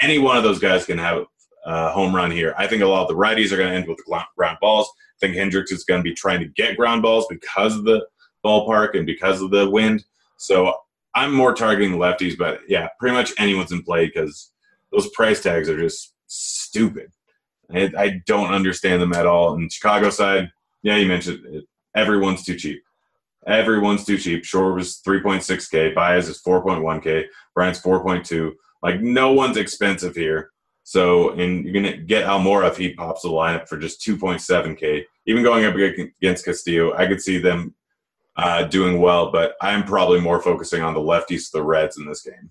Any 0.00 0.18
one 0.18 0.36
of 0.36 0.42
those 0.42 0.58
guys 0.58 0.86
can 0.86 0.98
have 0.98 1.24
a 1.66 1.90
home 1.90 2.14
run 2.14 2.30
here. 2.30 2.54
I 2.56 2.66
think 2.66 2.82
a 2.82 2.86
lot 2.86 3.02
of 3.02 3.08
the 3.08 3.14
righties 3.14 3.52
are 3.52 3.56
going 3.56 3.70
to 3.70 3.76
end 3.76 3.86
with 3.88 4.04
ground 4.36 4.58
balls. 4.60 4.88
I 5.16 5.26
think 5.26 5.36
Hendricks 5.36 5.72
is 5.72 5.84
going 5.84 6.00
to 6.00 6.08
be 6.08 6.14
trying 6.14 6.40
to 6.40 6.46
get 6.46 6.76
ground 6.76 7.02
balls 7.02 7.26
because 7.28 7.76
of 7.76 7.84
the 7.84 8.06
ballpark 8.44 8.96
and 8.96 9.06
because 9.06 9.40
of 9.40 9.50
the 9.50 9.68
wind. 9.68 10.04
So 10.36 10.74
I'm 11.14 11.32
more 11.32 11.54
targeting 11.54 11.92
the 11.92 11.98
lefties, 11.98 12.36
but 12.36 12.60
yeah, 12.68 12.88
pretty 12.98 13.14
much 13.14 13.32
anyone's 13.38 13.72
in 13.72 13.82
play 13.82 14.06
because 14.06 14.50
those 14.92 15.08
price 15.10 15.42
tags 15.42 15.68
are 15.68 15.78
just 15.78 16.12
stupid. 16.26 17.10
I, 17.72 17.90
I, 17.96 18.22
don't 18.26 18.52
understand 18.52 19.00
them 19.00 19.14
at 19.14 19.26
all. 19.26 19.54
And 19.54 19.72
Chicago 19.72 20.10
side, 20.10 20.50
yeah, 20.82 20.96
you 20.96 21.06
mentioned 21.06 21.44
it. 21.46 21.64
Everyone's 21.94 22.44
too 22.44 22.56
cheap. 22.56 22.82
Everyone's 23.46 24.04
too 24.04 24.18
cheap. 24.18 24.44
Shore 24.44 24.72
was 24.74 25.00
3.6K. 25.06 25.94
Baez 25.94 26.28
is 26.28 26.42
4.1K. 26.42 27.24
Bryant's 27.54 27.80
4.2. 27.80 28.52
Like, 28.82 29.00
no 29.00 29.32
one's 29.32 29.56
expensive 29.56 30.14
here. 30.14 30.50
So, 30.82 31.30
and 31.30 31.64
you're 31.64 31.72
going 31.72 31.96
to 31.96 32.02
get 32.02 32.26
Almora 32.26 32.68
if 32.68 32.76
he 32.76 32.94
pops 32.94 33.22
the 33.22 33.28
lineup 33.28 33.68
for 33.68 33.78
just 33.78 34.00
2.7K. 34.02 35.04
Even 35.26 35.42
going 35.42 35.64
up 35.64 35.74
against 35.74 36.44
Castillo, 36.44 36.94
I 36.94 37.06
could 37.06 37.22
see 37.22 37.38
them 37.38 37.74
uh, 38.36 38.64
doing 38.64 39.00
well, 39.00 39.30
but 39.30 39.54
I'm 39.60 39.84
probably 39.84 40.20
more 40.20 40.40
focusing 40.40 40.82
on 40.82 40.94
the 40.94 41.00
lefties, 41.00 41.50
the 41.50 41.62
Reds 41.62 41.96
in 41.96 42.06
this 42.06 42.22
game. 42.22 42.50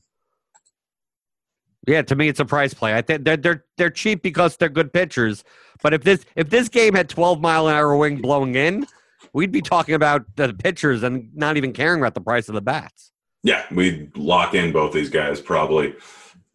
Yeah, 1.85 2.01
to 2.03 2.15
me, 2.15 2.29
it's 2.29 2.39
a 2.39 2.45
price 2.45 2.73
play. 2.73 2.95
I 2.95 3.01
think 3.01 3.25
they're 3.25 3.35
they're 3.35 3.65
they're 3.77 3.89
cheap 3.89 4.23
because 4.23 4.55
they're 4.55 4.69
good 4.69 4.93
pitchers. 4.93 5.43
But 5.81 5.93
if 5.93 6.03
this 6.03 6.23
if 6.37 6.49
this 6.49 6.69
game 6.69 6.93
had 6.93 7.09
12 7.09 7.41
mile 7.41 7.67
an 7.67 7.75
hour 7.75 7.97
wind 7.97 8.21
blowing 8.21 8.55
in, 8.55 8.87
we'd 9.33 9.51
be 9.51 9.61
talking 9.61 9.95
about 9.95 10.25
the 10.35 10.53
pitchers 10.53 11.03
and 11.03 11.35
not 11.35 11.57
even 11.57 11.73
caring 11.73 11.99
about 12.01 12.13
the 12.13 12.21
price 12.21 12.47
of 12.47 12.55
the 12.55 12.61
bats. 12.61 13.11
Yeah, 13.43 13.65
we'd 13.71 14.15
lock 14.15 14.53
in 14.53 14.71
both 14.71 14.93
these 14.93 15.09
guys 15.09 15.41
probably. 15.41 15.95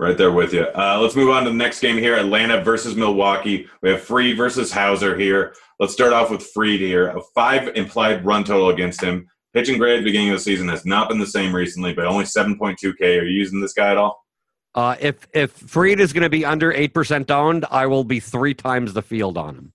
Right 0.00 0.16
there 0.16 0.30
with 0.30 0.54
you. 0.54 0.62
Uh, 0.62 0.96
let's 1.02 1.16
move 1.16 1.30
on 1.30 1.42
to 1.42 1.50
the 1.50 1.56
next 1.56 1.80
game 1.80 1.96
here 1.96 2.14
Atlanta 2.14 2.62
versus 2.62 2.94
Milwaukee. 2.94 3.66
We 3.82 3.90
have 3.90 4.00
Fried 4.00 4.36
versus 4.36 4.70
Houser 4.70 5.18
here. 5.18 5.56
Let's 5.80 5.92
start 5.92 6.12
off 6.12 6.30
with 6.30 6.46
Fried 6.54 6.78
here. 6.78 7.08
A 7.08 7.20
five 7.34 7.74
implied 7.74 8.24
run 8.24 8.44
total 8.44 8.68
against 8.68 9.02
him. 9.02 9.26
Pitching 9.54 9.76
grade 9.76 9.96
at 9.96 9.98
the 10.02 10.04
beginning 10.04 10.28
of 10.28 10.36
the 10.36 10.40
season 10.40 10.68
has 10.68 10.86
not 10.86 11.08
been 11.08 11.18
the 11.18 11.26
same 11.26 11.52
recently, 11.52 11.94
but 11.94 12.06
only 12.06 12.26
7.2K. 12.26 13.00
Are 13.00 13.24
you 13.24 13.38
using 13.40 13.60
this 13.60 13.72
guy 13.72 13.90
at 13.90 13.96
all? 13.96 14.24
Uh, 14.72 14.94
if 15.00 15.26
if 15.34 15.50
Fried 15.50 15.98
is 15.98 16.12
going 16.12 16.22
to 16.22 16.30
be 16.30 16.44
under 16.44 16.72
eight 16.72 16.94
percent 16.94 17.28
owned, 17.32 17.64
I 17.68 17.86
will 17.86 18.04
be 18.04 18.20
three 18.20 18.54
times 18.54 18.92
the 18.92 19.02
field 19.02 19.36
on 19.36 19.56
him 19.56 19.72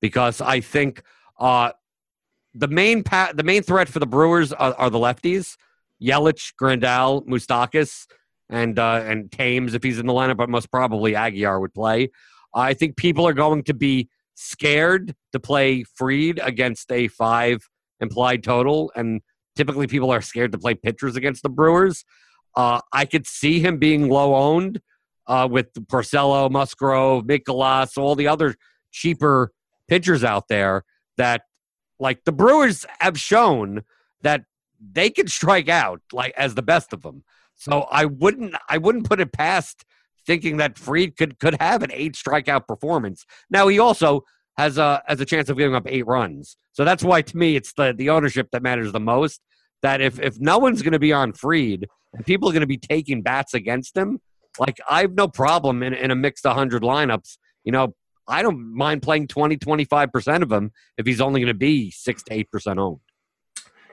because 0.00 0.40
I 0.40 0.58
think 0.60 1.04
uh, 1.38 1.70
the 2.54 2.68
main 2.68 3.02
pa- 3.02 3.32
the 3.34 3.42
main 3.42 3.62
threat 3.62 3.88
for 3.88 3.98
the 3.98 4.06
Brewers 4.06 4.52
are, 4.52 4.74
are 4.74 4.90
the 4.90 4.98
lefties: 4.98 5.56
Yelich, 6.02 6.54
Grandal, 6.60 7.26
Moustakas 7.26 8.06
and 8.48 8.78
uh, 8.78 9.02
and 9.04 9.30
Thames 9.30 9.74
if 9.74 9.82
he's 9.82 9.98
in 9.98 10.06
the 10.06 10.12
lineup, 10.12 10.36
but 10.36 10.48
most 10.48 10.70
probably 10.70 11.14
Aguilar 11.14 11.60
would 11.60 11.74
play. 11.74 12.10
I 12.54 12.74
think 12.74 12.96
people 12.96 13.26
are 13.26 13.32
going 13.32 13.62
to 13.64 13.74
be 13.74 14.08
scared 14.34 15.14
to 15.32 15.40
play 15.40 15.84
Fried 15.84 16.40
against 16.42 16.90
a 16.90 17.08
five 17.08 17.68
implied 18.00 18.42
total, 18.42 18.90
and 18.96 19.20
typically 19.54 19.86
people 19.86 20.10
are 20.10 20.22
scared 20.22 20.52
to 20.52 20.58
play 20.58 20.74
pitchers 20.74 21.16
against 21.16 21.42
the 21.42 21.48
Brewers. 21.48 22.04
Uh, 22.56 22.80
I 22.92 23.04
could 23.04 23.26
see 23.26 23.60
him 23.60 23.78
being 23.78 24.08
low 24.08 24.34
owned 24.34 24.80
uh, 25.26 25.46
with 25.50 25.72
Porcello, 25.86 26.50
Musgrove, 26.50 27.24
Mikolas, 27.24 27.96
all 27.96 28.16
the 28.16 28.26
other 28.26 28.56
cheaper 28.90 29.52
pitchers 29.86 30.24
out 30.24 30.48
there 30.48 30.84
that, 31.16 31.42
like 32.00 32.24
the 32.24 32.32
Brewers 32.32 32.86
have 33.00 33.20
shown 33.20 33.82
that 34.22 34.44
they 34.80 35.10
can 35.10 35.28
strike 35.28 35.68
out 35.68 36.00
like 36.12 36.32
as 36.36 36.54
the 36.54 36.62
best 36.62 36.92
of 36.92 37.02
them. 37.02 37.22
So 37.56 37.86
I 37.90 38.06
wouldn't 38.06 38.54
I 38.68 38.78
wouldn't 38.78 39.08
put 39.08 39.20
it 39.20 39.32
past 39.32 39.84
thinking 40.26 40.56
that 40.56 40.78
Fried 40.78 41.16
could 41.16 41.38
could 41.38 41.56
have 41.60 41.82
an 41.82 41.90
eight 41.92 42.14
strikeout 42.14 42.66
performance. 42.66 43.26
Now 43.50 43.68
he 43.68 43.78
also 43.78 44.24
has 44.56 44.78
a 44.78 45.02
has 45.06 45.20
a 45.20 45.26
chance 45.26 45.48
of 45.48 45.58
giving 45.58 45.74
up 45.74 45.86
eight 45.86 46.06
runs. 46.06 46.56
So 46.72 46.84
that's 46.84 47.04
why 47.04 47.22
to 47.22 47.36
me 47.36 47.56
it's 47.56 47.74
the 47.74 47.94
the 47.96 48.10
ownership 48.10 48.48
that 48.52 48.62
matters 48.62 48.92
the 48.92 49.00
most. 49.00 49.40
That 49.82 50.00
if 50.00 50.18
if 50.18 50.40
no 50.40 50.58
one's 50.58 50.82
going 50.82 50.92
to 50.92 50.98
be 50.98 51.12
on 51.12 51.32
Fried 51.32 51.86
and 52.14 52.26
people 52.26 52.48
are 52.48 52.52
going 52.52 52.60
to 52.60 52.66
be 52.66 52.78
taking 52.78 53.22
bats 53.22 53.54
against 53.54 53.96
him, 53.96 54.20
like 54.58 54.78
I 54.88 55.02
have 55.02 55.12
no 55.12 55.28
problem 55.28 55.82
in 55.82 55.92
in 55.92 56.10
a 56.10 56.16
mixed 56.16 56.44
100 56.44 56.82
lineups. 56.82 57.36
You 57.64 57.72
know, 57.72 57.94
I 58.30 58.42
don't 58.42 58.74
mind 58.74 59.02
playing 59.02 59.28
20 59.28 59.56
25% 59.56 60.42
of 60.42 60.50
him 60.50 60.72
if 60.96 61.06
he's 61.06 61.20
only 61.20 61.40
going 61.40 61.48
to 61.48 61.54
be 61.54 61.90
6 61.90 62.22
to 62.24 62.44
8% 62.44 62.78
owned. 62.78 63.00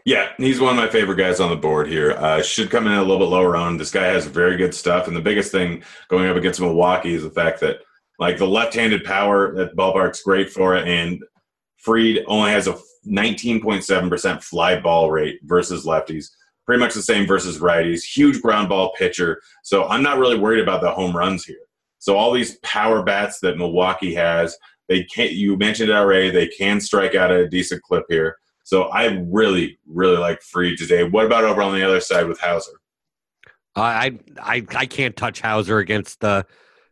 Yeah, 0.06 0.30
he's 0.38 0.62
one 0.62 0.72
of 0.72 0.78
my 0.78 0.90
favorite 0.90 1.18
guys 1.18 1.42
on 1.42 1.50
the 1.50 1.58
board 1.58 1.90
here. 1.90 2.12
Uh, 2.12 2.42
should 2.42 2.70
come 2.70 2.88
in 2.88 2.94
a 2.94 3.02
little 3.02 3.20
bit 3.20 3.26
lower 3.26 3.58
on. 3.58 3.76
This 3.76 3.92
guy 3.92 4.06
has 4.06 4.26
very 4.26 4.56
good 4.56 4.74
stuff, 4.74 5.08
and 5.08 5.16
the 5.16 5.22
biggest 5.22 5.52
thing 5.52 5.84
going 6.08 6.30
up 6.30 6.38
against 6.38 6.62
Milwaukee 6.62 7.14
is 7.14 7.24
the 7.24 7.30
fact 7.30 7.60
that 7.60 7.80
like 8.20 8.38
the 8.38 8.48
left-handed 8.48 9.04
power 9.04 9.54
that 9.56 9.76
ballpark's 9.76 10.24
great 10.24 10.50
for 10.50 10.78
it, 10.78 10.88
and 10.88 11.22
Fried 11.78 12.20
only 12.28 12.52
has 12.52 12.68
a 12.68 12.78
19.7% 13.06 14.44
fly 14.44 14.80
ball 14.80 15.12
rate 15.12 15.40
versus 15.44 15.86
lefties. 15.86 16.28
Pretty 16.66 16.80
much 16.80 16.94
the 16.94 17.02
same 17.02 17.28
versus 17.28 17.60
righties. 17.60 18.04
Huge 18.04 18.42
ground 18.42 18.70
ball 18.70 18.94
pitcher. 18.98 19.42
So 19.64 19.88
I'm 19.88 20.04
not 20.04 20.20
really 20.20 20.38
worried 20.38 20.62
about 20.62 20.82
the 20.82 20.92
home 20.92 21.16
runs 21.16 21.46
here. 21.46 21.67
So 22.00 22.16
all 22.16 22.32
these 22.32 22.58
power 22.60 23.04
bats 23.04 23.40
that 23.40 23.58
Milwaukee 23.58 24.14
has, 24.16 24.56
they 24.88 25.04
can't. 25.04 25.32
You 25.32 25.58
mentioned 25.58 25.90
it 25.90 25.96
already. 25.96 26.30
They 26.30 26.48
can 26.48 26.80
strike 26.80 27.16
out 27.16 27.32
at 27.32 27.40
a 27.40 27.50
decent 27.50 27.82
clip 27.84 28.06
here. 28.10 28.38
So 28.64 28.84
I 28.84 29.24
really, 29.30 29.80
really 29.88 30.18
like 30.18 30.42
Fried 30.42 30.78
today. 30.78 31.04
What 31.04 31.26
about 31.26 31.44
over 31.44 31.62
on 31.62 31.74
the 31.74 31.84
other 31.84 32.00
side 32.00 32.28
with 32.28 32.40
Houser? 32.40 32.74
I 33.76 34.18
I 34.42 34.66
I 34.76 34.86
can't 34.86 35.16
touch 35.16 35.42
Houser 35.42 35.80
against 35.80 36.20
the 36.20 36.46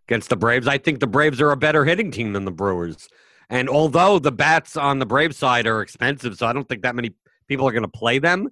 against 0.07 0.29
the 0.29 0.35
Braves. 0.35 0.67
I 0.67 0.77
think 0.77 0.99
the 0.99 1.07
Braves 1.07 1.41
are 1.41 1.51
a 1.51 1.57
better 1.57 1.83
hitting 1.85 2.11
team 2.11 2.33
than 2.33 2.45
the 2.45 2.51
Brewers. 2.51 3.07
And 3.49 3.69
although 3.69 4.19
the 4.19 4.31
bats 4.31 4.75
on 4.77 4.99
the 4.99 5.05
Brave 5.05 5.35
side 5.35 5.67
are 5.67 5.81
expensive, 5.81 6.37
so 6.37 6.47
I 6.47 6.53
don't 6.53 6.67
think 6.67 6.81
that 6.83 6.95
many 6.95 7.11
people 7.47 7.67
are 7.67 7.71
going 7.71 7.83
to 7.83 7.89
play 7.89 8.19
them. 8.19 8.49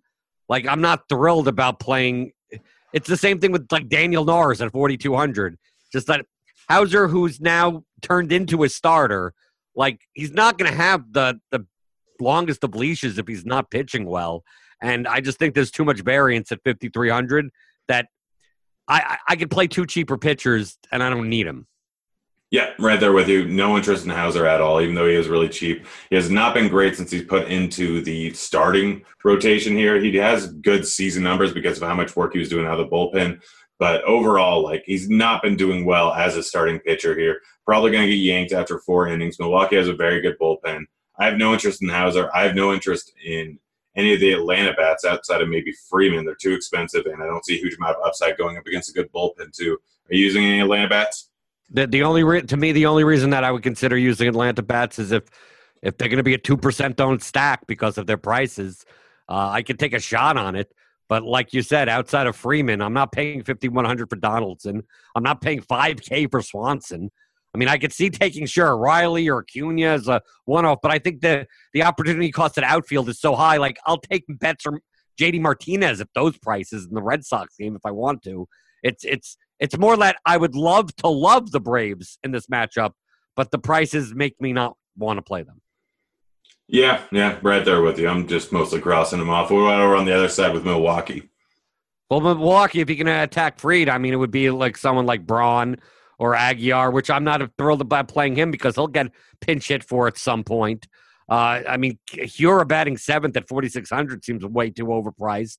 Like 0.49 0.67
I'm 0.67 0.81
not 0.81 1.07
thrilled 1.09 1.47
about 1.47 1.79
playing. 1.79 2.31
It's 2.91 3.07
the 3.07 3.17
same 3.17 3.39
thing 3.39 3.51
with 3.51 3.71
like 3.71 3.89
Daniel 3.89 4.25
Norris 4.25 4.61
at 4.61 4.71
4200. 4.71 5.57
Just 5.91 6.07
that 6.07 6.25
Houser, 6.69 7.07
who's 7.07 7.39
now 7.39 7.83
turned 8.01 8.31
into 8.31 8.63
a 8.63 8.69
starter, 8.69 9.33
like 9.75 10.01
he's 10.13 10.31
not 10.31 10.57
going 10.57 10.71
to 10.71 10.77
have 10.77 11.11
the 11.11 11.39
the 11.51 11.65
longest 12.19 12.63
of 12.63 12.75
leashes 12.75 13.17
if 13.17 13.27
he's 13.27 13.45
not 13.45 13.71
pitching 13.71 14.05
well. 14.05 14.43
And 14.81 15.07
I 15.07 15.21
just 15.21 15.39
think 15.39 15.55
there's 15.55 15.71
too 15.71 15.85
much 15.85 16.01
variance 16.01 16.51
at 16.51 16.59
5,300 16.63 17.49
that 17.87 18.07
I, 18.87 19.17
I 19.27 19.35
could 19.35 19.49
play 19.49 19.67
two 19.67 19.85
cheaper 19.85 20.17
pitchers 20.17 20.77
and 20.91 21.01
I 21.01 21.09
don't 21.09 21.29
need 21.29 21.47
him. 21.47 21.67
Yeah, 22.51 22.69
right 22.77 22.99
there 22.99 23.13
with 23.13 23.27
you. 23.29 23.47
No 23.47 23.77
interest 23.77 24.05
in 24.05 24.11
Houser 24.11 24.45
at 24.45 24.61
all, 24.61 24.79
even 24.79 24.93
though 24.93 25.07
he 25.07 25.15
is 25.15 25.27
really 25.27 25.49
cheap. 25.49 25.87
He 26.11 26.15
has 26.15 26.29
not 26.29 26.53
been 26.53 26.67
great 26.67 26.95
since 26.95 27.09
he's 27.09 27.23
put 27.23 27.47
into 27.47 28.03
the 28.03 28.31
starting 28.33 29.03
rotation 29.23 29.75
here. 29.75 29.99
He 29.99 30.15
has 30.17 30.53
good 30.53 30.85
season 30.85 31.23
numbers 31.23 31.51
because 31.51 31.81
of 31.81 31.87
how 31.87 31.95
much 31.95 32.15
work 32.15 32.33
he 32.33 32.39
was 32.39 32.49
doing 32.49 32.67
out 32.67 32.79
of 32.79 32.87
the 32.87 32.95
bullpen. 32.95 33.41
But 33.79 34.03
overall, 34.03 34.63
like 34.63 34.83
he's 34.85 35.09
not 35.09 35.41
been 35.41 35.55
doing 35.55 35.85
well 35.85 36.13
as 36.13 36.37
a 36.37 36.43
starting 36.43 36.79
pitcher 36.79 37.17
here. 37.17 37.41
Probably 37.65 37.91
going 37.91 38.07
to 38.07 38.13
get 38.13 38.21
yanked 38.21 38.53
after 38.53 38.79
four 38.79 39.07
innings. 39.07 39.39
Milwaukee 39.39 39.77
has 39.77 39.87
a 39.87 39.93
very 39.93 40.21
good 40.21 40.37
bullpen. 40.39 40.83
I 41.17 41.25
have 41.25 41.37
no 41.37 41.53
interest 41.53 41.81
in 41.81 41.89
Houser. 41.89 42.29
I 42.33 42.43
have 42.43 42.55
no 42.55 42.73
interest 42.73 43.13
in 43.23 43.59
any 43.95 44.13
of 44.13 44.19
the 44.19 44.33
Atlanta 44.33 44.73
bats 44.73 45.05
outside 45.05 45.41
of 45.41 45.49
maybe 45.49 45.73
Freeman. 45.89 46.25
They're 46.25 46.35
too 46.35 46.53
expensive, 46.53 47.05
and 47.05 47.21
I 47.21 47.27
don't 47.27 47.45
see 47.45 47.55
a 47.55 47.59
huge 47.59 47.75
amount 47.75 47.97
of 47.97 48.05
upside 48.05 48.37
going 48.37 48.57
up 48.57 48.65
against 48.65 48.89
a 48.89 48.93
good 48.93 49.11
bullpen 49.11 49.55
too. 49.55 49.77
Are 50.09 50.15
you 50.15 50.25
using 50.25 50.43
any 50.43 50.59
Atlanta 50.59 50.89
bats? 50.89 51.29
The, 51.69 51.87
the 51.87 52.03
only 52.03 52.23
re- 52.23 52.41
to 52.41 52.57
me 52.57 52.71
the 52.71 52.85
only 52.85 53.03
reason 53.03 53.29
that 53.31 53.43
I 53.43 53.51
would 53.51 53.63
consider 53.63 53.97
using 53.97 54.27
Atlanta 54.27 54.61
bats 54.61 54.99
is 54.99 55.11
if 55.11 55.23
if 55.81 55.97
they're 55.97 56.09
going 56.09 56.17
to 56.17 56.23
be 56.23 56.33
a 56.33 56.39
two 56.39 56.57
percent 56.57 56.99
owned 56.99 57.21
stack 57.21 57.67
because 57.67 57.97
of 57.97 58.07
their 58.07 58.17
prices. 58.17 58.85
Uh, 59.29 59.49
I 59.49 59.61
could 59.61 59.79
take 59.79 59.93
a 59.93 59.99
shot 59.99 60.35
on 60.35 60.55
it, 60.55 60.73
but 61.13 61.21
like 61.21 61.53
you 61.53 61.61
said, 61.61 61.89
outside 61.89 62.25
of 62.25 62.35
Freeman, 62.35 62.81
I'm 62.81 62.93
not 62.93 63.11
paying 63.11 63.43
fifty 63.43 63.69
one 63.69 63.85
hundred 63.85 64.09
for 64.09 64.15
Donaldson. 64.15 64.81
I'm 65.15 65.21
not 65.21 65.41
paying 65.41 65.61
five 65.61 66.01
K 66.01 66.25
for 66.25 66.41
Swanson. 66.41 67.11
I 67.53 67.57
mean, 67.59 67.67
I 67.67 67.77
could 67.77 67.93
see 67.93 68.09
taking 68.09 68.47
sure 68.47 68.75
Riley 68.75 69.29
or 69.29 69.43
Acuna 69.43 69.89
as 69.89 70.07
a 70.07 70.23
one-off, 70.45 70.79
but 70.81 70.91
I 70.91 70.97
think 70.97 71.21
the 71.21 71.45
the 71.71 71.83
opportunity 71.83 72.31
cost 72.31 72.57
at 72.57 72.63
outfield 72.63 73.09
is 73.09 73.21
so 73.21 73.35
high. 73.35 73.57
Like, 73.57 73.77
I'll 73.85 73.99
take 73.99 74.23
bets 74.27 74.63
from 74.63 74.79
JD 75.21 75.39
Martinez 75.39 76.01
at 76.01 76.07
those 76.15 76.35
prices 76.39 76.87
in 76.87 76.95
the 76.95 77.03
Red 77.03 77.23
Sox 77.23 77.55
game 77.57 77.75
if 77.75 77.85
I 77.85 77.91
want 77.91 78.23
to. 78.23 78.47
It's 78.81 79.05
it's 79.05 79.37
it's 79.59 79.77
more 79.77 79.95
that 79.97 80.15
I 80.25 80.37
would 80.37 80.55
love 80.55 80.95
to 80.95 81.09
love 81.09 81.51
the 81.51 81.61
Braves 81.61 82.17
in 82.23 82.31
this 82.31 82.47
matchup, 82.47 82.93
but 83.35 83.51
the 83.51 83.59
prices 83.59 84.15
make 84.15 84.41
me 84.41 84.51
not 84.51 84.77
want 84.97 85.19
to 85.19 85.21
play 85.21 85.43
them. 85.43 85.61
Yeah, 86.67 87.01
yeah, 87.11 87.37
right 87.41 87.63
there 87.63 87.81
with 87.81 87.99
you. 87.99 88.07
I'm 88.07 88.27
just 88.27 88.51
mostly 88.51 88.79
crossing 88.79 89.19
them 89.19 89.29
off. 89.29 89.51
What 89.51 89.79
over 89.79 89.95
on 89.95 90.05
the 90.05 90.15
other 90.15 90.29
side 90.29 90.53
with 90.53 90.65
Milwaukee? 90.65 91.29
Well, 92.09 92.21
Milwaukee, 92.21 92.79
if 92.79 92.89
you 92.89 92.95
can 92.95 93.07
attack 93.07 93.59
Fried, 93.59 93.89
I 93.89 93.97
mean, 93.97 94.13
it 94.13 94.17
would 94.17 94.31
be 94.31 94.49
like 94.49 94.77
someone 94.77 95.05
like 95.05 95.25
Braun 95.25 95.77
or 96.19 96.35
Aguilar, 96.35 96.91
which 96.91 97.09
I'm 97.09 97.23
not 97.23 97.41
thrilled 97.57 97.81
about 97.81 98.07
playing 98.07 98.35
him 98.35 98.51
because 98.51 98.75
he'll 98.75 98.87
get 98.87 99.11
pinch 99.41 99.67
hit 99.67 99.83
for 99.83 100.07
at 100.07 100.17
some 100.17 100.43
point. 100.43 100.87
Uh, 101.29 101.61
I 101.67 101.77
mean, 101.77 101.97
Hiura 102.11 102.67
batting 102.67 102.97
seventh 102.97 103.35
at 103.37 103.47
4,600 103.47 104.23
seems 104.23 104.45
way 104.45 104.69
too 104.69 104.85
overpriced. 104.85 105.57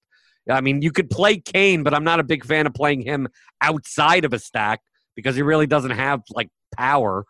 I 0.49 0.61
mean, 0.61 0.83
you 0.83 0.93
could 0.93 1.11
play 1.11 1.39
Cain, 1.39 1.83
but 1.83 1.95
I'm 1.95 2.05
not 2.05 2.21
a 2.21 2.25
big 2.25 2.45
fan 2.45 2.67
of 2.67 2.75
playing 2.75 3.01
him 3.03 3.29
outside 3.61 4.25
of 4.25 4.33
a 4.33 4.39
stack 4.39 4.81
because 5.17 5.37
he 5.37 5.43
really 5.43 5.67
doesn't 5.67 5.91
have 5.91 6.23
like 6.31 6.51
power. 6.77 7.25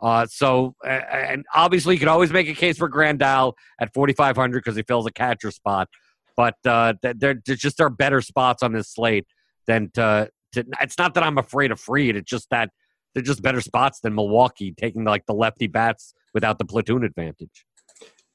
Uh, 0.00 0.26
so, 0.26 0.74
and 0.86 1.44
obviously, 1.54 1.94
you 1.94 1.98
could 1.98 2.08
always 2.08 2.30
make 2.30 2.48
a 2.48 2.54
case 2.54 2.78
for 2.78 2.88
Grandal 2.88 3.54
at 3.80 3.92
4,500 3.92 4.58
because 4.58 4.76
he 4.76 4.82
fills 4.82 5.06
a 5.06 5.10
catcher 5.10 5.50
spot. 5.50 5.88
But 6.36 6.54
uh, 6.64 6.94
there, 7.02 7.34
just 7.34 7.80
are 7.80 7.90
better 7.90 8.20
spots 8.20 8.62
on 8.62 8.72
this 8.72 8.92
slate 8.92 9.26
than 9.66 9.90
to, 9.94 10.30
to, 10.52 10.64
it's 10.80 10.96
not 10.96 11.14
that 11.14 11.24
I'm 11.24 11.36
afraid 11.36 11.72
of 11.72 11.80
Fried. 11.80 12.14
It's 12.14 12.30
just 12.30 12.48
that 12.50 12.70
they're 13.14 13.24
just 13.24 13.42
better 13.42 13.60
spots 13.60 13.98
than 14.00 14.14
Milwaukee 14.14 14.72
taking 14.76 15.02
like 15.02 15.26
the 15.26 15.34
lefty 15.34 15.66
bats 15.66 16.14
without 16.32 16.58
the 16.58 16.64
platoon 16.64 17.02
advantage. 17.02 17.64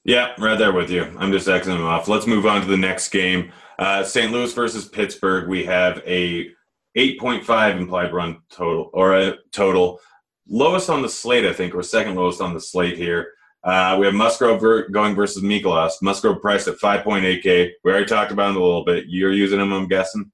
Yeah, 0.03 0.33
right 0.37 0.57
there 0.57 0.73
with 0.73 0.89
you. 0.89 1.03
I'm 1.17 1.31
just 1.31 1.47
Xing 1.47 1.65
them 1.65 1.85
off. 1.85 2.09
Let's 2.09 2.27
move 2.27 2.45
on 2.45 2.59
to 2.59 2.67
the 2.67 2.75
next 2.75 3.09
game. 3.09 3.53
Uh, 3.79 4.03
St. 4.03 4.31
Louis 4.33 4.53
versus 4.53 4.85
Pittsburgh. 4.85 5.47
We 5.47 5.63
have 5.63 6.03
a 6.05 6.49
8.5 6.97 7.77
implied 7.77 8.13
run 8.13 8.41
total 8.49 8.89
or 8.93 9.17
a 9.17 9.35
total 9.51 10.01
lowest 10.47 10.89
on 10.89 11.01
the 11.01 11.09
slate, 11.09 11.45
I 11.45 11.53
think, 11.53 11.75
or 11.75 11.83
second 11.83 12.15
lowest 12.15 12.41
on 12.41 12.53
the 12.53 12.59
slate 12.59 12.97
here. 12.97 13.31
Uh, 13.63 13.95
we 13.97 14.05
have 14.05 14.15
Musgrove 14.15 14.91
going 14.91 15.15
versus 15.15 15.41
Mikolas. 15.41 15.93
Musgrove 16.01 16.41
priced 16.41 16.67
at 16.67 16.79
5.8K. 16.79 17.71
We 17.83 17.91
already 17.91 18.05
talked 18.05 18.31
about 18.31 18.49
him 18.49 18.57
a 18.57 18.59
little 18.59 18.83
bit. 18.83 19.05
You're 19.07 19.31
using 19.31 19.59
him, 19.59 19.71
I'm 19.71 19.87
guessing. 19.87 20.31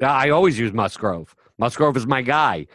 Yeah, 0.00 0.12
I 0.12 0.30
always 0.30 0.58
use 0.58 0.72
Musgrove. 0.72 1.34
Musgrove 1.58 1.96
is 1.96 2.06
my 2.06 2.22
guy 2.22 2.66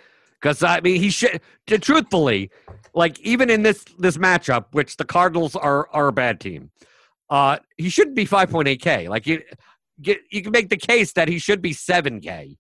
because 0.42 0.62
I 0.62 0.82
mean 0.82 1.02
he 1.02 1.10
should. 1.10 1.42
Truthfully, 1.68 2.52
like 2.94 3.20
even 3.22 3.50
in 3.50 3.64
this 3.64 3.86
this 3.98 4.18
matchup, 4.18 4.66
which 4.72 4.98
the 4.98 5.06
Cardinals 5.06 5.56
are 5.56 5.88
are 5.92 6.08
a 6.10 6.14
bad 6.14 6.40
team, 6.42 6.70
uh, 7.30 7.60
he 7.78 7.90
shouldn't 7.90 8.16
be 8.16 8.26
five 8.26 8.50
point 8.50 8.68
eight 8.68 8.82
k. 8.82 9.08
Like 9.08 9.26
you 9.26 9.42
get, 10.02 10.20
you 10.32 10.42
can 10.42 10.52
make 10.52 10.70
the 10.70 10.78
case 10.78 11.14
that 11.14 11.30
he 11.30 11.40
should 11.40 11.62
be 11.62 11.72
seven 11.72 12.20
k 12.20 12.58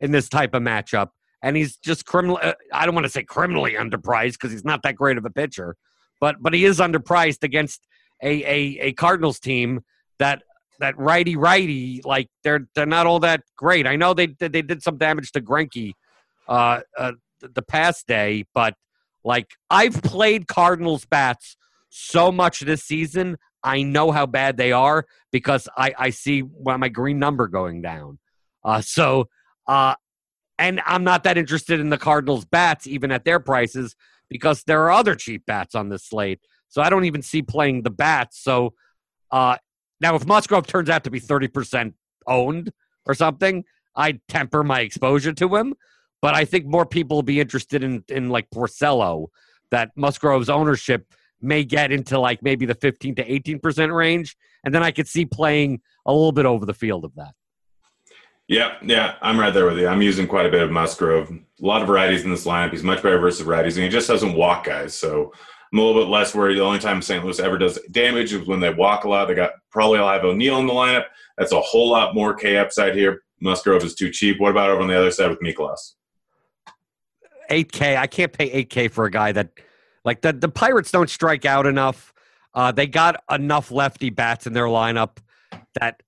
in 0.00 0.12
this 0.12 0.28
type 0.28 0.54
of 0.54 0.62
matchup. 0.62 1.10
And 1.46 1.56
he's 1.56 1.76
just 1.76 2.04
criminal. 2.04 2.40
Uh, 2.42 2.54
I 2.72 2.84
don't 2.84 2.94
want 2.96 3.04
to 3.04 3.10
say 3.10 3.22
criminally 3.22 3.74
underpriced 3.74 4.32
because 4.32 4.50
he's 4.50 4.64
not 4.64 4.82
that 4.82 4.96
great 4.96 5.16
of 5.16 5.24
a 5.24 5.30
pitcher, 5.30 5.76
but 6.20 6.36
but 6.40 6.52
he 6.52 6.64
is 6.64 6.80
underpriced 6.80 7.44
against 7.44 7.86
a 8.20 8.42
a, 8.42 8.78
a 8.88 8.92
Cardinals 8.94 9.38
team 9.38 9.84
that 10.18 10.42
that 10.80 10.98
righty 10.98 11.36
righty 11.36 12.02
like 12.04 12.28
they're 12.42 12.66
they're 12.74 12.84
not 12.84 13.06
all 13.06 13.20
that 13.20 13.42
great. 13.56 13.86
I 13.86 13.94
know 13.94 14.12
they 14.12 14.26
they 14.26 14.60
did 14.60 14.82
some 14.82 14.98
damage 14.98 15.30
to 15.32 15.40
Greinke 15.40 15.92
uh, 16.48 16.80
uh, 16.98 17.12
the 17.40 17.62
past 17.62 18.08
day, 18.08 18.44
but 18.52 18.74
like 19.22 19.52
I've 19.70 20.02
played 20.02 20.48
Cardinals 20.48 21.04
bats 21.04 21.56
so 21.90 22.32
much 22.32 22.58
this 22.58 22.82
season. 22.82 23.36
I 23.62 23.82
know 23.82 24.10
how 24.10 24.26
bad 24.26 24.56
they 24.56 24.72
are 24.72 25.06
because 25.30 25.68
I, 25.76 25.94
I 25.96 26.10
see 26.10 26.42
my 26.64 26.88
green 26.88 27.20
number 27.20 27.46
going 27.46 27.82
down. 27.82 28.18
Uh, 28.64 28.80
so, 28.80 29.28
uh, 29.66 29.94
and 30.58 30.80
I'm 30.86 31.04
not 31.04 31.24
that 31.24 31.38
interested 31.38 31.80
in 31.80 31.90
the 31.90 31.98
Cardinals 31.98 32.44
bats, 32.44 32.86
even 32.86 33.12
at 33.12 33.24
their 33.24 33.40
prices, 33.40 33.94
because 34.28 34.62
there 34.64 34.82
are 34.82 34.90
other 34.90 35.14
cheap 35.14 35.44
bats 35.46 35.74
on 35.74 35.88
this 35.88 36.04
slate. 36.04 36.40
So 36.68 36.82
I 36.82 36.90
don't 36.90 37.04
even 37.04 37.22
see 37.22 37.42
playing 37.42 37.82
the 37.82 37.90
bats. 37.90 38.42
So 38.42 38.74
uh, 39.30 39.56
now, 40.00 40.14
if 40.14 40.26
Musgrove 40.26 40.66
turns 40.66 40.90
out 40.90 41.04
to 41.04 41.10
be 41.10 41.20
30% 41.20 41.94
owned 42.26 42.72
or 43.06 43.14
something, 43.14 43.64
I 43.94 44.20
temper 44.28 44.62
my 44.62 44.80
exposure 44.80 45.32
to 45.32 45.56
him. 45.56 45.74
But 46.22 46.34
I 46.34 46.44
think 46.44 46.66
more 46.66 46.86
people 46.86 47.18
will 47.18 47.22
be 47.22 47.40
interested 47.40 47.84
in, 47.84 48.04
in 48.08 48.30
like 48.30 48.48
Porcello, 48.50 49.28
that 49.70 49.90
Musgrove's 49.96 50.48
ownership 50.48 51.12
may 51.40 51.64
get 51.64 51.92
into 51.92 52.18
like 52.18 52.42
maybe 52.42 52.66
the 52.66 52.74
15 52.74 53.16
to 53.16 53.24
18% 53.24 53.94
range. 53.94 54.36
And 54.64 54.74
then 54.74 54.82
I 54.82 54.90
could 54.90 55.06
see 55.06 55.26
playing 55.26 55.80
a 56.06 56.12
little 56.12 56.32
bit 56.32 56.46
over 56.46 56.64
the 56.64 56.74
field 56.74 57.04
of 57.04 57.14
that. 57.16 57.34
Yeah, 58.48 58.76
yeah, 58.82 59.16
I'm 59.22 59.40
right 59.40 59.52
there 59.52 59.66
with 59.66 59.78
you. 59.78 59.88
I'm 59.88 60.02
using 60.02 60.28
quite 60.28 60.46
a 60.46 60.50
bit 60.50 60.62
of 60.62 60.70
Musgrove. 60.70 61.30
A 61.30 61.66
lot 61.66 61.82
of 61.82 61.88
varieties 61.88 62.22
in 62.22 62.30
this 62.30 62.46
lineup. 62.46 62.70
He's 62.70 62.84
much 62.84 63.02
better 63.02 63.18
versus 63.18 63.40
varieties, 63.40 63.76
and 63.76 63.84
he 63.84 63.90
just 63.90 64.06
doesn't 64.06 64.34
walk 64.34 64.64
guys. 64.64 64.94
So 64.94 65.32
I'm 65.72 65.78
a 65.78 65.82
little 65.82 66.00
bit 66.00 66.08
less 66.08 66.34
worried. 66.34 66.56
The 66.56 66.62
only 66.62 66.78
time 66.78 67.02
St. 67.02 67.24
Louis 67.24 67.40
ever 67.40 67.58
does 67.58 67.78
damage 67.90 68.32
is 68.32 68.46
when 68.46 68.60
they 68.60 68.72
walk 68.72 69.04
a 69.04 69.08
lot. 69.08 69.26
They 69.26 69.34
got 69.34 69.52
probably 69.70 69.98
I'll 69.98 70.08
have 70.08 70.24
O'Neill 70.24 70.58
in 70.58 70.66
the 70.66 70.72
lineup. 70.72 71.06
That's 71.36 71.52
a 71.52 71.60
whole 71.60 71.90
lot 71.90 72.14
more 72.14 72.34
K 72.34 72.56
upside 72.56 72.94
here. 72.94 73.22
Musgrove 73.40 73.82
is 73.82 73.94
too 73.94 74.10
cheap. 74.10 74.40
What 74.40 74.52
about 74.52 74.70
over 74.70 74.80
on 74.80 74.88
the 74.88 74.96
other 74.96 75.10
side 75.10 75.28
with 75.28 75.40
Mikolas? 75.40 75.94
8K. 77.50 77.96
I 77.96 78.06
can't 78.06 78.32
pay 78.32 78.64
8K 78.64 78.90
for 78.90 79.04
a 79.04 79.10
guy 79.10 79.32
that, 79.32 79.50
like, 80.04 80.20
the, 80.20 80.32
the 80.32 80.48
Pirates 80.48 80.90
don't 80.90 81.10
strike 81.10 81.44
out 81.44 81.66
enough. 81.66 82.12
Uh, 82.54 82.72
they 82.72 82.86
got 82.86 83.22
enough 83.30 83.70
lefty 83.70 84.10
bats 84.10 84.46
in 84.46 84.52
their 84.52 84.64
lineup 84.64 85.18
that 85.78 86.00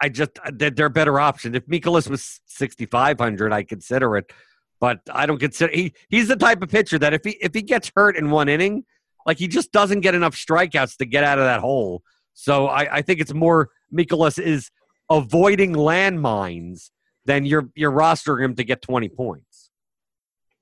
I 0.00 0.08
just, 0.08 0.32
that 0.52 0.76
they're 0.76 0.88
better 0.88 1.18
option. 1.20 1.54
If 1.54 1.66
Mikolas 1.66 2.08
was 2.08 2.40
6,500, 2.46 3.52
I 3.52 3.62
consider 3.62 4.16
it. 4.16 4.32
But 4.80 5.00
I 5.10 5.26
don't 5.26 5.38
consider 5.38 5.72
he, 5.72 5.94
he's 6.08 6.28
the 6.28 6.36
type 6.36 6.62
of 6.62 6.68
pitcher 6.68 6.98
that 6.98 7.14
if 7.14 7.24
he 7.24 7.38
if 7.40 7.54
he 7.54 7.62
gets 7.62 7.90
hurt 7.96 8.16
in 8.16 8.30
one 8.30 8.48
inning, 8.48 8.84
like 9.24 9.38
he 9.38 9.48
just 9.48 9.72
doesn't 9.72 10.00
get 10.00 10.14
enough 10.14 10.34
strikeouts 10.34 10.98
to 10.98 11.06
get 11.06 11.24
out 11.24 11.38
of 11.38 11.44
that 11.44 11.60
hole. 11.60 12.02
So 12.34 12.66
I, 12.66 12.96
I 12.96 13.02
think 13.02 13.20
it's 13.20 13.32
more 13.32 13.70
Mikolas 13.94 14.38
is 14.38 14.70
avoiding 15.10 15.74
landmines 15.74 16.90
than 17.24 17.46
you're 17.46 17.70
you're 17.74 17.92
rostering 17.92 18.44
him 18.44 18.54
to 18.56 18.64
get 18.64 18.82
20 18.82 19.08
points. 19.08 19.70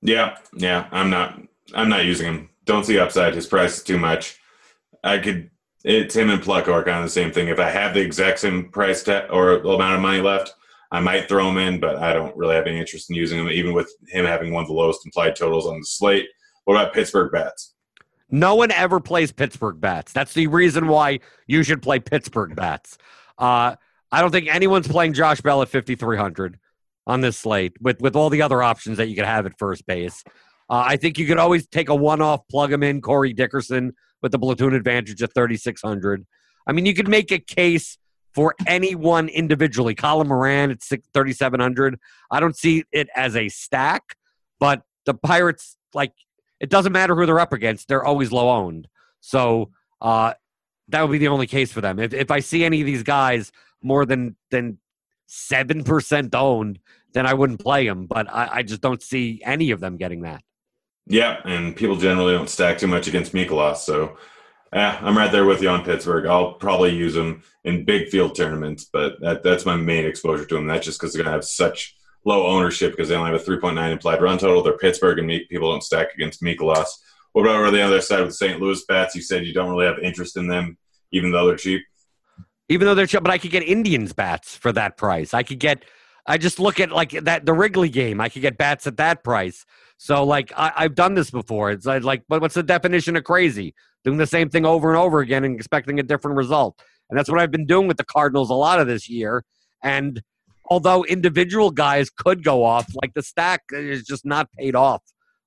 Yeah, 0.02 0.36
yeah. 0.54 0.86
I'm 0.92 1.10
not 1.10 1.40
I'm 1.74 1.88
not 1.88 2.04
using 2.04 2.26
him. 2.26 2.50
Don't 2.64 2.84
see 2.84 2.98
upside. 2.98 3.34
His 3.34 3.46
price 3.46 3.78
is 3.78 3.82
too 3.82 3.98
much. 3.98 4.38
I 5.02 5.18
could 5.18 5.50
it's 5.84 6.14
him 6.14 6.30
and 6.30 6.42
Pleco 6.42 6.68
are 6.68 6.84
kind 6.84 6.98
of 6.98 7.04
the 7.04 7.10
same 7.10 7.32
thing. 7.32 7.48
If 7.48 7.58
I 7.58 7.70
have 7.70 7.94
the 7.94 8.00
exact 8.00 8.38
same 8.38 8.70
price 8.70 9.02
ta- 9.02 9.26
or 9.30 9.56
amount 9.56 9.96
of 9.96 10.00
money 10.00 10.20
left, 10.20 10.54
I 10.90 11.00
might 11.00 11.28
throw 11.28 11.48
him 11.48 11.56
in, 11.56 11.80
but 11.80 11.96
I 11.96 12.12
don't 12.12 12.36
really 12.36 12.54
have 12.54 12.66
any 12.66 12.78
interest 12.78 13.10
in 13.10 13.16
using 13.16 13.40
him, 13.40 13.48
even 13.48 13.72
with 13.72 13.92
him 14.08 14.24
having 14.24 14.52
one 14.52 14.62
of 14.62 14.68
the 14.68 14.74
lowest 14.74 15.04
implied 15.04 15.34
totals 15.34 15.66
on 15.66 15.78
the 15.78 15.84
slate. 15.84 16.28
What 16.64 16.74
about 16.74 16.92
Pittsburgh 16.92 17.32
bats? 17.32 17.74
No 18.30 18.54
one 18.54 18.70
ever 18.70 19.00
plays 19.00 19.32
Pittsburgh 19.32 19.80
bats. 19.80 20.12
That's 20.12 20.34
the 20.34 20.46
reason 20.46 20.88
why 20.88 21.20
you 21.46 21.62
should 21.62 21.82
play 21.82 21.98
Pittsburgh 21.98 22.54
bats. 22.54 22.98
Uh, 23.38 23.76
I 24.10 24.20
don't 24.20 24.30
think 24.30 24.54
anyone's 24.54 24.86
playing 24.86 25.14
Josh 25.14 25.40
Bell 25.40 25.62
at 25.62 25.68
5,300 25.68 26.58
on 27.06 27.20
this 27.20 27.38
slate 27.38 27.74
with, 27.80 28.00
with 28.00 28.14
all 28.14 28.30
the 28.30 28.42
other 28.42 28.62
options 28.62 28.98
that 28.98 29.08
you 29.08 29.16
could 29.16 29.24
have 29.24 29.46
at 29.46 29.58
first 29.58 29.86
base. 29.86 30.22
Uh, 30.70 30.84
I 30.86 30.96
think 30.96 31.18
you 31.18 31.26
could 31.26 31.38
always 31.38 31.66
take 31.66 31.88
a 31.88 31.94
one 31.94 32.20
off, 32.20 32.46
plug 32.48 32.72
him 32.72 32.82
in, 32.82 33.00
Corey 33.00 33.32
Dickerson 33.32 33.94
with 34.22 34.32
the 34.32 34.38
platoon 34.38 34.74
advantage 34.74 35.22
at 35.22 35.34
3,600. 35.34 36.26
I 36.66 36.72
mean, 36.72 36.86
you 36.86 36.94
could 36.94 37.08
make 37.08 37.30
a 37.32 37.38
case 37.38 37.98
for 38.34 38.54
anyone 38.66 39.28
individually. 39.28 39.94
Colin 39.94 40.28
Moran 40.28 40.70
at 40.70 40.82
3,700. 40.82 41.98
I 42.30 42.40
don't 42.40 42.56
see 42.56 42.84
it 42.92 43.08
as 43.14 43.36
a 43.36 43.48
stack, 43.48 44.16
but 44.58 44.82
the 45.04 45.14
Pirates, 45.14 45.76
like, 45.92 46.12
it 46.60 46.70
doesn't 46.70 46.92
matter 46.92 47.14
who 47.14 47.26
they're 47.26 47.40
up 47.40 47.52
against. 47.52 47.88
They're 47.88 48.04
always 48.04 48.32
low 48.32 48.48
owned. 48.48 48.88
So 49.20 49.70
uh, 50.00 50.34
that 50.88 51.02
would 51.02 51.12
be 51.12 51.18
the 51.18 51.28
only 51.28 51.46
case 51.46 51.72
for 51.72 51.80
them. 51.80 51.98
If, 51.98 52.14
if 52.14 52.30
I 52.30 52.40
see 52.40 52.64
any 52.64 52.80
of 52.80 52.86
these 52.86 53.02
guys 53.02 53.50
more 53.82 54.06
than 54.06 54.36
than 54.50 54.78
seven 55.26 55.82
percent 55.82 56.34
owned, 56.34 56.78
then 57.14 57.26
I 57.26 57.34
wouldn't 57.34 57.60
play 57.60 57.86
them. 57.86 58.06
But 58.06 58.32
I, 58.32 58.48
I, 58.52 58.62
just 58.62 58.80
don't 58.80 59.02
see 59.02 59.40
any 59.44 59.70
of 59.70 59.80
them 59.80 59.96
getting 59.96 60.22
that. 60.22 60.42
Yeah, 61.06 61.40
and 61.44 61.74
people 61.74 61.96
generally 61.96 62.32
don't 62.32 62.48
stack 62.48 62.78
too 62.78 62.86
much 62.86 63.08
against 63.08 63.32
Mikolas. 63.32 63.78
So 63.78 64.16
yeah, 64.72 64.98
I'm 65.02 65.16
right 65.16 65.30
there 65.30 65.44
with 65.44 65.60
you 65.60 65.68
on 65.68 65.84
Pittsburgh. 65.84 66.26
I'll 66.26 66.54
probably 66.54 66.94
use 66.94 67.14
them 67.14 67.42
in 67.64 67.84
big 67.84 68.08
field 68.08 68.34
tournaments, 68.34 68.88
but 68.90 69.20
that, 69.20 69.42
that's 69.42 69.66
my 69.66 69.76
main 69.76 70.06
exposure 70.06 70.46
to 70.46 70.54
them. 70.54 70.66
That's 70.66 70.86
just 70.86 70.98
because 70.98 71.12
they're 71.12 71.22
going 71.22 71.30
to 71.30 71.36
have 71.36 71.44
such 71.44 71.94
low 72.24 72.46
ownership 72.46 72.92
because 72.92 73.08
they 73.08 73.16
only 73.16 73.32
have 73.32 73.40
a 73.40 73.44
3.9 73.44 73.92
implied 73.92 74.22
run 74.22 74.38
total. 74.38 74.62
They're 74.62 74.78
Pittsburgh, 74.78 75.18
and 75.18 75.28
people 75.50 75.70
don't 75.70 75.82
stack 75.82 76.14
against 76.14 76.42
Mikolas. 76.42 76.88
What 77.32 77.42
about 77.42 77.56
over 77.56 77.70
the 77.70 77.82
other 77.82 78.00
side 78.00 78.22
with 78.22 78.34
St. 78.34 78.60
Louis 78.60 78.82
bats? 78.86 79.14
You 79.14 79.22
said 79.22 79.44
you 79.44 79.52
don't 79.52 79.70
really 79.70 79.86
have 79.86 79.98
interest 79.98 80.36
in 80.36 80.46
them, 80.46 80.78
even 81.12 81.32
though 81.32 81.46
they're 81.46 81.56
cheap. 81.56 81.82
Even 82.68 82.86
though 82.86 82.94
they're 82.94 83.06
cheap, 83.06 83.22
but 83.22 83.32
I 83.32 83.38
could 83.38 83.50
get 83.50 83.62
Indians 83.62 84.12
bats 84.12 84.56
for 84.56 84.72
that 84.72 84.96
price. 84.96 85.34
I 85.34 85.42
could 85.42 85.58
get. 85.58 85.84
I 86.26 86.38
just 86.38 86.60
look 86.60 86.78
at 86.78 86.92
like 86.92 87.10
that 87.10 87.44
the 87.44 87.52
Wrigley 87.52 87.88
game. 87.88 88.20
I 88.20 88.28
could 88.28 88.42
get 88.42 88.56
bats 88.56 88.86
at 88.86 88.98
that 88.98 89.24
price. 89.24 89.66
So 90.02 90.24
like 90.24 90.52
I, 90.56 90.82
have 90.82 90.96
done 90.96 91.14
this 91.14 91.30
before. 91.30 91.70
It's 91.70 91.86
like, 91.86 92.24
but 92.28 92.40
what's 92.40 92.56
the 92.56 92.64
definition 92.64 93.14
of 93.14 93.22
crazy? 93.22 93.72
Doing 94.02 94.18
the 94.18 94.26
same 94.26 94.48
thing 94.48 94.66
over 94.66 94.90
and 94.90 94.98
over 94.98 95.20
again 95.20 95.44
and 95.44 95.54
expecting 95.54 96.00
a 96.00 96.02
different 96.02 96.36
result. 96.36 96.82
And 97.08 97.16
that's 97.16 97.30
what 97.30 97.38
I've 97.38 97.52
been 97.52 97.66
doing 97.66 97.86
with 97.86 97.98
the 97.98 98.04
Cardinals 98.04 98.50
a 98.50 98.54
lot 98.54 98.80
of 98.80 98.88
this 98.88 99.08
year. 99.08 99.44
And 99.80 100.20
although 100.68 101.04
individual 101.04 101.70
guys 101.70 102.10
could 102.10 102.42
go 102.42 102.64
off, 102.64 102.92
like 103.00 103.14
the 103.14 103.22
stack 103.22 103.62
is 103.70 104.02
just 104.02 104.26
not 104.26 104.50
paid 104.58 104.74
off 104.74 105.02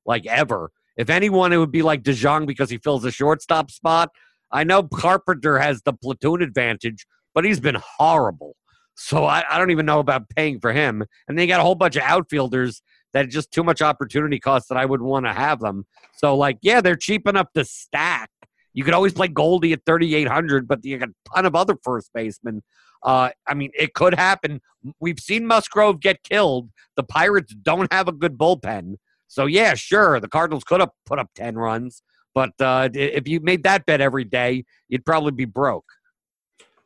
like 0.06 0.26
ever. 0.26 0.72
If 0.96 1.10
anyone, 1.10 1.52
it 1.52 1.58
would 1.58 1.74
be 1.74 1.82
like 1.82 2.02
DeJong 2.02 2.48
because 2.48 2.70
he 2.70 2.78
fills 2.78 3.04
a 3.04 3.12
shortstop 3.12 3.72
spot. 3.72 4.12
I 4.54 4.64
know 4.64 4.84
Carpenter 4.84 5.60
has 5.60 5.82
the 5.82 5.92
platoon 5.92 6.42
advantage, 6.42 7.06
but 7.34 7.44
he's 7.44 7.60
been 7.60 7.82
horrible. 7.98 8.56
So 8.96 9.26
I, 9.26 9.44
I 9.50 9.58
don't 9.58 9.72
even 9.72 9.86
know 9.86 10.00
about 10.00 10.30
paying 10.30 10.62
for 10.62 10.72
him. 10.72 11.04
And 11.28 11.38
they 11.38 11.46
got 11.46 11.60
a 11.60 11.64
whole 11.64 11.76
bunch 11.76 11.98
of 11.98 12.04
outfielders 12.04 12.82
that 13.16 13.30
just 13.30 13.52
too 13.52 13.64
much 13.64 13.82
opportunity 13.82 14.40
cost 14.40 14.70
that 14.70 14.78
I 14.78 14.86
would 14.86 15.02
want 15.02 15.26
to 15.26 15.34
have 15.34 15.60
them. 15.60 15.88
So 16.16 16.38
like, 16.38 16.60
yeah, 16.62 16.82
they're 16.82 16.96
cheap 16.96 17.28
enough 17.28 17.48
to 17.56 17.66
stack. 17.66 18.30
You 18.74 18.84
could 18.84 18.94
always 18.94 19.14
play 19.14 19.30
Goldie 19.30 19.74
at 19.74 19.82
3,800, 19.88 20.68
but 20.68 20.86
you 20.86 21.00
got 21.00 21.10
a 21.10 21.34
ton 21.34 21.46
of 21.48 21.56
other 21.56 21.76
first 21.84 22.12
basemen 22.14 22.62
uh, 23.06 23.30
I 23.48 23.54
mean, 23.54 23.70
it 23.76 23.94
could 23.94 24.16
happen. 24.16 24.60
We've 25.00 25.20
seen 25.20 25.46
Musgrove 25.46 26.00
get 26.00 26.24
killed. 26.24 26.70
The 26.96 27.04
Pirates 27.04 27.54
don't 27.54 27.92
have 27.94 28.08
a 28.08 28.12
good 28.12 28.38
bullpen. 28.38 28.96
So, 29.28 29.46
yeah, 29.46 29.76
sure, 29.76 30.20
the 30.20 30.28
Cardinals 30.28 30.64
could 30.64 30.80
have 30.80 30.90
put 31.06 31.20
up 31.20 31.30
10 31.36 31.56
runs. 31.56 32.02
But 32.34 32.54
uh, 32.60 32.90
if 32.94 33.28
you 33.28 33.40
made 33.40 33.64
that 33.64 33.86
bet 33.86 34.02
every 34.02 34.24
day, 34.24 34.66
you'd 34.90 35.06
probably 35.06 35.32
be 35.32 35.46
broke. 35.46 35.86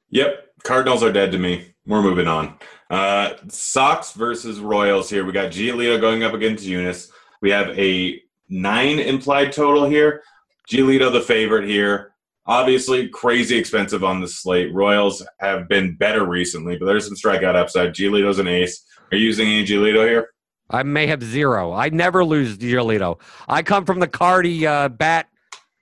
Yep. 0.09 0.45
Cardinals 0.63 1.03
are 1.03 1.11
dead 1.11 1.31
to 1.31 1.37
me. 1.37 1.73
We're 1.89 2.03
moving 2.03 2.27
on. 2.27 2.53
Uh, 2.91 3.33
Sox 3.47 4.13
versus 4.13 4.59
Royals 4.59 5.09
here. 5.09 5.25
We 5.25 5.31
got 5.31 5.51
Giolito 5.51 5.99
going 5.99 6.23
up 6.23 6.35
against 6.35 6.63
Junis. 6.63 7.09
We 7.41 7.49
have 7.49 7.77
a 7.79 8.21
nine 8.47 8.99
implied 8.99 9.51
total 9.51 9.89
here. 9.89 10.21
Giolito 10.69 11.11
the 11.11 11.19
favorite 11.19 11.67
here. 11.67 12.13
Obviously, 12.45 13.09
crazy 13.09 13.57
expensive 13.57 14.03
on 14.03 14.21
the 14.21 14.27
slate. 14.27 14.71
Royals 14.71 15.25
have 15.39 15.67
been 15.67 15.95
better 15.95 16.27
recently, 16.27 16.77
but 16.77 16.85
there's 16.85 17.07
some 17.07 17.15
strikeout 17.15 17.55
upside. 17.55 17.95
Giolito's 17.95 18.37
an 18.37 18.47
ace. 18.47 18.85
Are 19.11 19.17
you 19.17 19.25
using 19.25 19.47
any 19.47 19.65
Giolito 19.65 20.07
here? 20.07 20.29
I 20.69 20.83
may 20.83 21.07
have 21.07 21.23
zero. 21.23 21.73
I 21.73 21.89
never 21.89 22.23
lose 22.23 22.55
Giolito. 22.59 23.19
I 23.47 23.63
come 23.63 23.85
from 23.85 23.99
the 23.99 24.07
Cardi 24.07 24.67
uh, 24.67 24.89
bat 24.89 25.27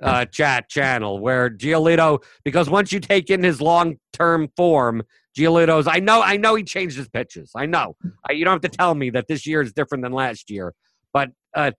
uh, 0.02 0.26
chat 0.26 0.70
channel 0.70 1.20
where 1.20 1.50
Giolito, 1.50 2.24
because 2.43 2.70
once 2.70 2.91
you 2.91 3.00
take 3.00 3.30
in 3.30 3.43
his 3.43 3.62
long 3.62 3.98
term 4.14 4.50
form, 4.56 5.04
Giolito's. 5.38 5.88
I 5.88 6.00
know, 6.00 6.22
I 6.22 6.38
know 6.38 6.56
he 6.56 6.64
changed 6.64 6.98
his 6.98 7.08
pitches. 7.08 7.52
I 7.56 7.68
know. 7.68 7.95
I, 8.28 8.34
you 8.34 8.43
don't 8.43 8.54
have 8.54 8.72
to 8.72 8.76
tell 8.76 8.95
me 8.95 9.12
that 9.12 9.28
this 9.28 9.45
year 9.45 9.62
is 9.62 9.72
different 9.72 10.04
than 10.04 10.12
last 10.12 10.50
year. 10.50 10.74
But 11.14 11.30
uh, 11.54 11.72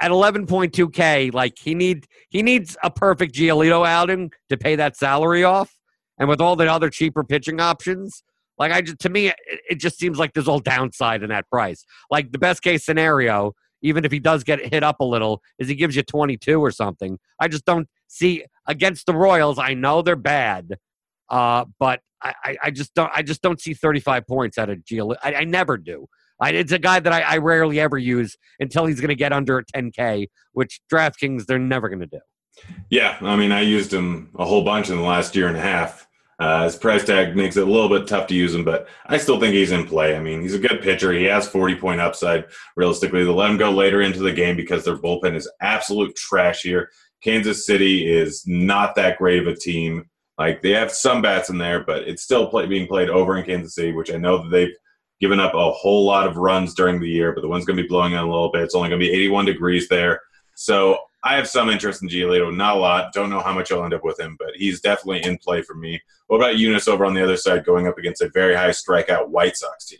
at 0.00 0.10
11.2k, 0.10 1.34
like 1.34 1.58
he 1.58 1.74
need 1.74 2.06
he 2.28 2.42
needs 2.42 2.76
a 2.82 2.90
perfect 2.90 3.34
Giolito 3.34 3.86
outing 3.86 4.32
to 4.48 4.56
pay 4.56 4.76
that 4.76 4.96
salary 4.96 5.44
off, 5.44 5.76
and 6.18 6.28
with 6.28 6.40
all 6.40 6.56
the 6.56 6.70
other 6.70 6.88
cheaper 6.88 7.24
pitching 7.24 7.60
options, 7.60 8.22
like 8.58 8.72
I 8.72 8.80
just 8.80 9.00
to 9.00 9.08
me, 9.08 9.28
it, 9.28 9.36
it 9.68 9.74
just 9.76 9.98
seems 9.98 10.18
like 10.18 10.32
there's 10.32 10.48
all 10.48 10.60
downside 10.60 11.22
in 11.22 11.28
that 11.30 11.48
price. 11.48 11.84
Like 12.10 12.32
the 12.32 12.38
best 12.38 12.62
case 12.62 12.84
scenario, 12.84 13.52
even 13.82 14.04
if 14.04 14.12
he 14.12 14.18
does 14.18 14.44
get 14.44 14.72
hit 14.72 14.82
up 14.82 15.00
a 15.00 15.04
little, 15.04 15.42
is 15.58 15.68
he 15.68 15.74
gives 15.74 15.96
you 15.96 16.02
22 16.02 16.60
or 16.60 16.70
something. 16.70 17.18
I 17.40 17.48
just 17.48 17.64
don't 17.64 17.88
see 18.08 18.44
against 18.66 19.06
the 19.06 19.14
Royals. 19.14 19.58
I 19.58 19.74
know 19.74 20.02
they're 20.02 20.16
bad, 20.16 20.76
uh, 21.28 21.64
but 21.78 22.00
I, 22.22 22.56
I, 22.64 22.70
just 22.70 22.94
don't. 22.94 23.10
I 23.14 23.22
just 23.22 23.40
don't 23.40 23.60
see 23.60 23.72
35 23.72 24.26
points 24.26 24.58
out 24.58 24.68
of 24.68 24.78
Gio. 24.78 25.16
I, 25.22 25.34
I 25.34 25.44
never 25.44 25.78
do. 25.78 26.06
I, 26.40 26.50
it's 26.50 26.72
a 26.72 26.78
guy 26.78 27.00
that 27.00 27.12
I, 27.12 27.20
I 27.20 27.36
rarely 27.38 27.80
ever 27.80 27.98
use 27.98 28.36
until 28.58 28.86
he's 28.86 29.00
going 29.00 29.08
to 29.08 29.14
get 29.14 29.32
under 29.32 29.62
10K, 29.74 30.28
which 30.52 30.80
DraftKings 30.92 31.46
they're 31.46 31.58
never 31.58 31.88
going 31.88 32.00
to 32.00 32.06
do. 32.06 32.20
Yeah, 32.90 33.16
I 33.20 33.36
mean, 33.36 33.52
I 33.52 33.62
used 33.62 33.92
him 33.92 34.30
a 34.38 34.44
whole 34.44 34.64
bunch 34.64 34.90
in 34.90 34.96
the 34.96 35.02
last 35.02 35.34
year 35.34 35.48
and 35.48 35.56
a 35.56 35.60
half. 35.60 36.06
Uh, 36.40 36.64
his 36.64 36.74
price 36.74 37.04
tag 37.04 37.36
makes 37.36 37.58
it 37.58 37.68
a 37.68 37.70
little 37.70 37.90
bit 37.90 38.08
tough 38.08 38.26
to 38.26 38.34
use 38.34 38.54
him, 38.54 38.64
but 38.64 38.88
I 39.04 39.18
still 39.18 39.38
think 39.38 39.52
he's 39.52 39.72
in 39.72 39.86
play. 39.86 40.16
I 40.16 40.20
mean, 40.20 40.40
he's 40.40 40.54
a 40.54 40.58
good 40.58 40.80
pitcher. 40.80 41.12
He 41.12 41.24
has 41.24 41.46
40 41.46 41.74
point 41.74 42.00
upside. 42.00 42.46
Realistically, 42.76 43.24
they'll 43.24 43.34
let 43.34 43.50
him 43.50 43.58
go 43.58 43.70
later 43.70 44.00
into 44.00 44.20
the 44.20 44.32
game 44.32 44.56
because 44.56 44.82
their 44.82 44.96
bullpen 44.96 45.34
is 45.34 45.50
absolute 45.60 46.16
trash 46.16 46.62
here. 46.62 46.88
Kansas 47.22 47.66
City 47.66 48.10
is 48.10 48.42
not 48.46 48.94
that 48.94 49.18
great 49.18 49.40
of 49.40 49.48
a 49.48 49.54
team. 49.54 50.08
Like 50.38 50.62
they 50.62 50.70
have 50.70 50.90
some 50.90 51.20
bats 51.20 51.50
in 51.50 51.58
there, 51.58 51.84
but 51.84 52.08
it's 52.08 52.22
still 52.22 52.48
play, 52.48 52.64
being 52.64 52.86
played 52.86 53.10
over 53.10 53.36
in 53.36 53.44
Kansas 53.44 53.74
City, 53.74 53.92
which 53.92 54.10
I 54.10 54.16
know 54.16 54.42
that 54.42 54.48
they've 54.48 54.74
given 55.20 55.40
up 55.40 55.52
a 55.52 55.70
whole 55.72 56.06
lot 56.06 56.26
of 56.26 56.38
runs 56.38 56.72
during 56.74 56.98
the 56.98 57.08
year. 57.08 57.32
But 57.32 57.42
the 57.42 57.48
wind's 57.48 57.66
going 57.66 57.76
to 57.76 57.82
be 57.82 57.88
blowing 57.88 58.12
in 58.12 58.18
a 58.18 58.24
little 58.24 58.50
bit. 58.50 58.62
It's 58.62 58.74
only 58.74 58.88
going 58.88 58.98
to 58.98 59.06
be 59.06 59.12
81 59.12 59.44
degrees 59.44 59.88
there, 59.88 60.22
so 60.54 60.98
I 61.22 61.36
have 61.36 61.48
some 61.48 61.68
interest 61.68 62.02
in 62.02 62.08
Giolito, 62.08 62.54
not 62.54 62.76
a 62.76 62.78
lot. 62.78 63.12
Don't 63.12 63.28
know 63.28 63.40
how 63.40 63.52
much 63.52 63.70
I'll 63.70 63.84
end 63.84 63.92
up 63.92 64.04
with 64.04 64.18
him, 64.18 64.36
but 64.38 64.50
he's 64.54 64.80
definitely 64.80 65.22
in 65.22 65.36
play 65.38 65.60
for 65.60 65.74
me. 65.74 66.00
What 66.28 66.38
about 66.38 66.56
Junis 66.56 66.88
over 66.88 67.04
on 67.04 67.12
the 67.14 67.22
other 67.22 67.36
side, 67.36 67.64
going 67.64 67.86
up 67.86 67.98
against 67.98 68.22
a 68.22 68.30
very 68.30 68.54
high 68.54 68.70
strikeout 68.70 69.28
White 69.28 69.56
Sox 69.56 69.86
team? 69.86 69.98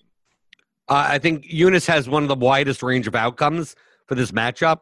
Uh, 0.89 1.07
I 1.09 1.19
think 1.19 1.45
Junis 1.45 1.87
has 1.87 2.09
one 2.09 2.23
of 2.23 2.29
the 2.29 2.35
widest 2.35 2.83
range 2.83 3.07
of 3.07 3.15
outcomes 3.15 3.77
for 4.07 4.15
this 4.15 4.33
matchup. 4.33 4.81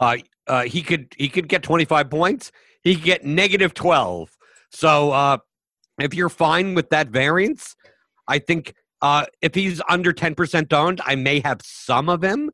Uh, 0.00 0.16
uh, 0.48 0.62
he 0.64 0.82
could 0.82 1.14
he 1.16 1.28
could 1.28 1.48
get 1.48 1.62
25 1.62 2.10
points. 2.10 2.52
He 2.82 2.96
could 2.96 3.04
get 3.04 3.24
negative 3.24 3.72
12. 3.72 4.36
So 4.70 5.12
uh, 5.12 5.38
if 6.00 6.14
you're 6.14 6.28
fine 6.28 6.74
with 6.74 6.90
that 6.90 7.08
variance, 7.08 7.74
I 8.28 8.38
think 8.38 8.74
uh, 9.02 9.26
if 9.40 9.54
he's 9.54 9.80
under 9.88 10.12
10% 10.12 10.72
owned, 10.72 11.00
I 11.04 11.14
may 11.14 11.40
have 11.40 11.60
some 11.62 12.08
of 12.08 12.22
him. 12.22 12.50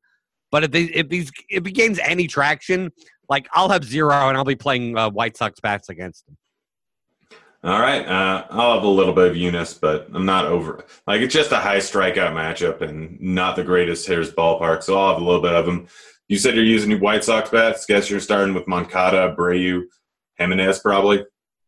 But 0.50 0.64
if 0.64 0.74
he, 0.74 0.84
if 0.94 1.10
he's 1.10 1.32
if 1.48 1.64
he 1.64 1.72
gains 1.72 1.98
any 1.98 2.26
traction, 2.26 2.92
like 3.32 3.48
I'll 3.52 3.70
have 3.70 3.82
zero 3.82 4.28
and 4.28 4.36
I'll 4.36 4.44
be 4.44 4.54
playing 4.54 4.96
uh, 4.96 5.10
White 5.10 5.36
Sox 5.38 5.58
bats 5.58 5.88
against 5.88 6.28
him. 6.28 6.36
All 7.64 7.80
right, 7.80 8.04
uh, 8.06 8.44
I'll 8.50 8.74
have 8.74 8.82
a 8.82 8.88
little 8.88 9.14
bit 9.14 9.30
of 9.30 9.36
Junis, 9.36 9.80
but 9.80 10.08
I'm 10.12 10.26
not 10.26 10.46
over. 10.46 10.84
Like 11.06 11.22
it's 11.22 11.32
just 11.32 11.52
a 11.52 11.56
high 11.56 11.78
strikeout 11.78 12.34
matchup 12.34 12.82
and 12.82 13.18
not 13.20 13.56
the 13.56 13.64
greatest 13.64 14.06
hitters 14.06 14.32
ballpark, 14.32 14.82
so 14.82 14.98
I'll 14.98 15.14
have 15.14 15.22
a 15.22 15.24
little 15.24 15.40
bit 15.40 15.54
of 15.54 15.64
them. 15.64 15.86
You 16.28 16.38
said 16.38 16.54
you're 16.54 16.64
using 16.64 16.98
White 17.00 17.24
Sox 17.24 17.50
bats. 17.50 17.86
Guess 17.86 18.10
you're 18.10 18.20
starting 18.20 18.52
with 18.52 18.68
Moncada, 18.68 19.34
Abreu, 19.34 19.84
Jimenez, 20.36 20.80
probably, 20.80 21.24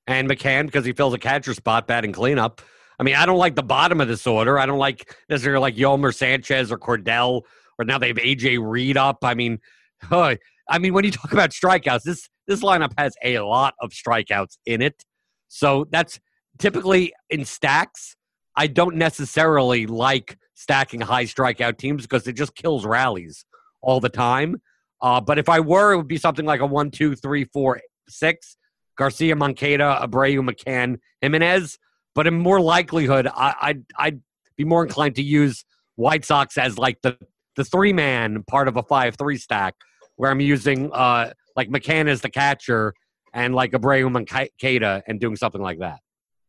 and 0.06 0.28
McCann 0.28 0.66
because 0.66 0.84
he 0.84 0.92
fills 0.92 1.14
a 1.14 1.18
catcher 1.18 1.54
spot, 1.54 1.86
batting 1.86 2.12
cleanup. 2.12 2.60
I 2.98 3.04
mean, 3.04 3.14
I 3.14 3.24
don't 3.24 3.38
like 3.38 3.54
the 3.54 3.62
bottom 3.62 4.00
of 4.00 4.08
this 4.08 4.26
order. 4.26 4.58
I 4.58 4.66
don't 4.66 4.78
like 4.78 5.16
necessarily 5.30 5.62
like 5.62 5.76
Yolmer 5.76 6.14
Sanchez 6.14 6.70
or 6.70 6.78
Cordell, 6.78 7.42
or 7.78 7.84
now 7.84 7.98
they 7.98 8.08
have 8.08 8.16
AJ 8.18 8.58
Reed 8.60 8.96
up. 8.96 9.18
I 9.22 9.34
mean, 9.34 9.60
oh, 10.10 10.34
I 10.68 10.78
mean, 10.78 10.94
when 10.94 11.04
you 11.04 11.10
talk 11.10 11.32
about 11.32 11.50
strikeouts, 11.50 12.02
this 12.02 12.28
this 12.46 12.62
lineup 12.62 12.92
has 12.98 13.14
a 13.22 13.38
lot 13.40 13.74
of 13.80 13.90
strikeouts 13.90 14.58
in 14.66 14.82
it. 14.82 15.04
So 15.48 15.86
that's 15.90 16.20
typically 16.58 17.12
in 17.30 17.44
stacks. 17.44 18.16
I 18.56 18.66
don't 18.66 18.96
necessarily 18.96 19.86
like 19.86 20.38
stacking 20.54 21.00
high 21.00 21.24
strikeout 21.24 21.78
teams 21.78 22.02
because 22.02 22.26
it 22.28 22.34
just 22.34 22.54
kills 22.54 22.84
rallies 22.84 23.44
all 23.80 24.00
the 24.00 24.08
time. 24.08 24.60
Uh, 25.00 25.20
but 25.20 25.38
if 25.38 25.48
I 25.48 25.60
were, 25.60 25.92
it 25.92 25.96
would 25.96 26.08
be 26.08 26.16
something 26.16 26.46
like 26.46 26.60
a 26.60 26.66
one, 26.66 26.90
two, 26.90 27.14
three, 27.16 27.44
four, 27.44 27.80
six. 28.08 28.56
Garcia, 28.96 29.34
Moncada, 29.34 29.98
Abreu, 30.02 30.48
McCann, 30.48 30.98
Jimenez. 31.20 31.78
But 32.14 32.26
in 32.26 32.34
more 32.34 32.60
likelihood, 32.60 33.26
I, 33.26 33.54
I'd, 33.60 33.84
I'd 33.98 34.20
be 34.56 34.64
more 34.64 34.84
inclined 34.84 35.16
to 35.16 35.22
use 35.22 35.64
White 35.96 36.24
Sox 36.24 36.56
as 36.56 36.78
like 36.78 37.02
the, 37.02 37.18
the 37.56 37.64
three 37.64 37.92
man 37.92 38.44
part 38.44 38.68
of 38.68 38.76
a 38.76 38.82
5 38.82 39.16
3 39.16 39.36
stack 39.36 39.74
where 40.16 40.30
I'm 40.30 40.40
using 40.40 40.90
uh, 40.92 41.32
like 41.56 41.68
McCann 41.68 42.08
as 42.08 42.20
the 42.20 42.30
catcher 42.30 42.94
and 43.32 43.54
like 43.54 43.72
Abreu 43.72 44.10
Moncada 44.10 45.02
and 45.06 45.20
doing 45.20 45.36
something 45.36 45.60
like 45.60 45.80
that. 45.80 46.00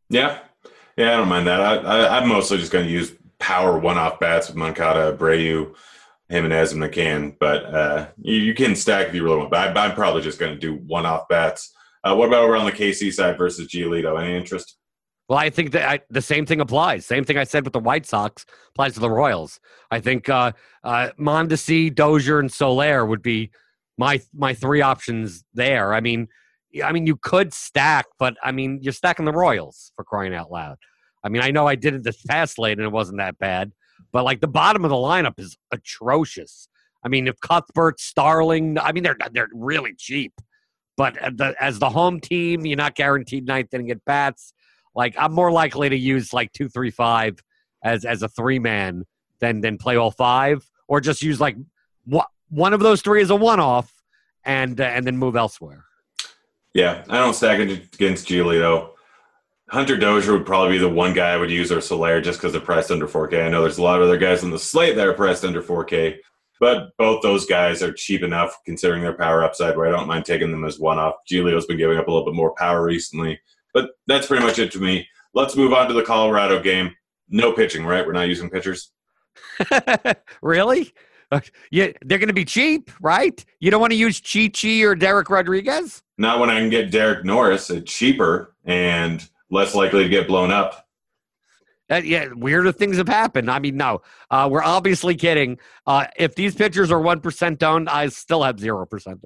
Yeah, 0.09 0.39
yeah, 0.97 1.13
I 1.13 1.17
don't 1.17 1.27
mind 1.27 1.47
that. 1.47 1.59
I, 1.59 1.75
I, 1.75 2.21
am 2.21 2.29
mostly 2.29 2.57
just 2.57 2.71
going 2.71 2.85
to 2.85 2.91
use 2.91 3.13
power 3.39 3.77
one-off 3.77 4.19
bats 4.19 4.47
with 4.47 4.55
Moncada, 4.55 5.15
Abreu, 5.17 5.75
Jimenez, 6.29 6.73
and 6.73 6.81
McCann. 6.81 7.35
But 7.39 7.65
uh, 7.65 8.07
you, 8.21 8.35
you, 8.35 8.53
can 8.53 8.75
stack 8.75 9.07
if 9.07 9.15
you 9.15 9.23
really 9.23 9.37
want. 9.37 9.51
But 9.51 9.75
I, 9.75 9.85
am 9.85 9.95
probably 9.95 10.21
just 10.21 10.39
going 10.39 10.53
to 10.53 10.59
do 10.59 10.75
one-off 10.75 11.27
bats. 11.27 11.73
Uh, 12.03 12.15
what 12.15 12.27
about 12.27 12.43
over 12.43 12.55
on 12.55 12.65
the 12.65 12.71
KC 12.71 13.11
side 13.11 13.37
versus 13.37 13.67
Giolito? 13.67 14.21
Any 14.21 14.35
interest? 14.35 14.77
Well, 15.27 15.39
I 15.39 15.49
think 15.49 15.71
that 15.71 15.89
I, 15.89 15.99
the 16.09 16.21
same 16.21 16.45
thing 16.45 16.61
applies. 16.61 17.05
Same 17.05 17.23
thing 17.23 17.37
I 17.37 17.45
said 17.45 17.63
with 17.63 17.73
the 17.73 17.79
White 17.79 18.05
Sox 18.05 18.45
applies 18.69 18.93
to 18.93 18.99
the 18.99 19.09
Royals. 19.09 19.59
I 19.89 19.99
think 19.99 20.29
uh, 20.29 20.51
uh, 20.83 21.09
Mondesi, 21.19 21.93
Dozier, 21.93 22.39
and 22.39 22.51
Soler 22.51 23.05
would 23.05 23.23
be 23.23 23.51
my 23.97 24.21
my 24.33 24.53
three 24.53 24.81
options 24.81 25.43
there. 25.53 25.93
I 25.93 26.01
mean, 26.01 26.27
I 26.83 26.91
mean, 26.91 27.07
you 27.07 27.15
could 27.15 27.53
stack, 27.53 28.05
but 28.19 28.35
I 28.43 28.51
mean, 28.51 28.79
you're 28.81 28.93
stacking 28.93 29.25
the 29.25 29.31
Royals 29.31 29.91
for 29.95 30.03
crying 30.03 30.33
out 30.33 30.51
loud. 30.51 30.77
I 31.23 31.29
mean, 31.29 31.41
I 31.41 31.49
know 31.49 31.67
I 31.67 31.75
did 31.75 31.95
it 31.95 32.03
this 32.03 32.21
past 32.23 32.59
late 32.59 32.77
and 32.77 32.85
it 32.85 32.91
wasn't 32.91 33.17
that 33.17 33.39
bad, 33.39 33.71
but 34.11 34.25
like 34.25 34.41
the 34.41 34.47
bottom 34.47 34.83
of 34.85 34.89
the 34.89 34.95
lineup 34.95 35.39
is 35.39 35.57
atrocious. 35.71 36.67
I 37.03 37.07
mean, 37.07 37.27
if 37.27 37.39
Cuthbert, 37.39 37.99
Starling, 37.99 38.77
I 38.77 38.91
mean, 38.91 39.03
they're 39.03 39.17
they're 39.31 39.49
really 39.53 39.95
cheap, 39.97 40.33
but 40.97 41.15
the, 41.15 41.55
as 41.59 41.79
the 41.79 41.89
home 41.89 42.19
team, 42.19 42.65
you're 42.65 42.77
not 42.77 42.95
guaranteed 42.95 43.47
ninth 43.47 43.73
inning 43.73 43.91
at 43.91 44.05
bats. 44.05 44.53
Like 44.95 45.15
I'm 45.17 45.33
more 45.33 45.51
likely 45.51 45.89
to 45.89 45.97
use 45.97 46.33
like 46.33 46.51
two, 46.53 46.69
three, 46.69 46.91
five 46.91 47.41
as 47.83 48.05
as 48.05 48.23
a 48.23 48.29
three 48.29 48.59
man 48.59 49.05
than 49.39 49.61
than 49.61 49.77
play 49.77 49.95
all 49.95 50.11
five, 50.11 50.69
or 50.87 51.01
just 51.01 51.21
use 51.21 51.39
like 51.39 51.57
what 52.05 52.27
one 52.49 52.73
of 52.73 52.79
those 52.79 53.01
three 53.01 53.21
as 53.21 53.29
a 53.29 53.35
one 53.35 53.59
off, 53.59 53.91
and 54.43 54.79
uh, 54.79 54.85
and 54.85 55.05
then 55.05 55.17
move 55.17 55.35
elsewhere. 55.35 55.85
Yeah, 56.73 57.03
I 57.09 57.19
don't 57.19 57.33
stack 57.33 57.59
against 57.59 58.27
Giolito. 58.27 58.89
Hunter 59.69 59.97
Dozier 59.97 60.33
would 60.33 60.45
probably 60.45 60.73
be 60.73 60.77
the 60.77 60.89
one 60.89 61.13
guy 61.13 61.31
I 61.31 61.37
would 61.37 61.49
use 61.49 61.71
or 61.71 61.81
Soler 61.81 62.21
just 62.21 62.37
because 62.37 62.51
they're 62.51 62.61
priced 62.61 62.91
under 62.91 63.07
4K. 63.07 63.45
I 63.45 63.49
know 63.49 63.61
there's 63.61 63.79
a 63.79 63.83
lot 63.83 63.99
of 63.99 64.03
other 64.03 64.17
guys 64.17 64.43
on 64.43 64.51
the 64.51 64.59
slate 64.59 64.95
that 64.95 65.07
are 65.07 65.13
priced 65.13 65.43
under 65.43 65.61
4K, 65.61 66.17
but 66.59 66.89
both 66.97 67.23
those 67.23 67.45
guys 67.47 67.81
are 67.81 67.91
cheap 67.91 68.21
enough 68.21 68.59
considering 68.63 69.01
their 69.01 69.17
power 69.17 69.43
upside 69.43 69.75
where 69.75 69.87
I 69.87 69.91
don't 69.91 70.07
mind 70.07 70.25
taking 70.25 70.51
them 70.51 70.65
as 70.65 70.79
one 70.79 70.99
off. 70.99 71.15
Giolito's 71.29 71.65
been 71.65 71.77
giving 71.77 71.97
up 71.97 72.07
a 72.07 72.11
little 72.11 72.25
bit 72.25 72.35
more 72.35 72.53
power 72.55 72.83
recently. 72.83 73.39
But 73.75 73.91
that's 74.07 74.25
pretty 74.25 74.43
much 74.43 74.57
it 74.57 74.71
to 74.71 74.79
me. 74.79 75.05
Let's 75.33 75.57
move 75.57 75.73
on 75.73 75.89
to 75.89 75.93
the 75.93 76.01
Colorado 76.01 76.63
game. 76.63 76.95
No 77.27 77.51
pitching, 77.51 77.85
right? 77.85 78.07
We're 78.07 78.13
not 78.13 78.29
using 78.29 78.49
pitchers. 78.49 78.89
really? 80.41 80.93
Uh, 81.29 81.41
yeah, 81.71 81.89
they're 82.05 82.17
going 82.17 82.29
to 82.29 82.33
be 82.33 82.45
cheap, 82.45 82.89
right? 83.01 83.43
You 83.59 83.69
don't 83.69 83.81
want 83.81 83.91
to 83.91 83.97
use 83.97 84.21
Chi 84.21 84.47
Chi 84.47 84.81
or 84.83 84.95
Derek 84.95 85.29
Rodriguez? 85.29 86.01
Not 86.17 86.39
when 86.39 86.49
I 86.49 86.59
can 86.59 86.69
get 86.69 86.89
Derek 86.89 87.25
Norris 87.25 87.69
at 87.69 87.85
cheaper 87.85 88.55
and 88.63 89.27
less 89.51 89.75
likely 89.75 90.03
to 90.03 90.09
get 90.09 90.27
blown 90.27 90.51
up. 90.51 90.87
Uh, 91.91 91.95
yeah, 91.97 92.29
weirder 92.33 92.71
things 92.71 92.95
have 92.95 93.09
happened. 93.09 93.51
I 93.51 93.59
mean, 93.59 93.75
no, 93.75 94.01
uh, 94.31 94.47
we're 94.49 94.63
obviously 94.63 95.15
kidding. 95.15 95.59
Uh, 95.85 96.07
if 96.15 96.33
these 96.35 96.55
pitchers 96.55 96.91
are 96.91 97.01
1% 97.01 97.61
owned, 97.61 97.89
I 97.89 98.07
still 98.07 98.41
have 98.41 98.55
0% 98.55 98.83
of 98.93 99.03
them. 99.03 99.19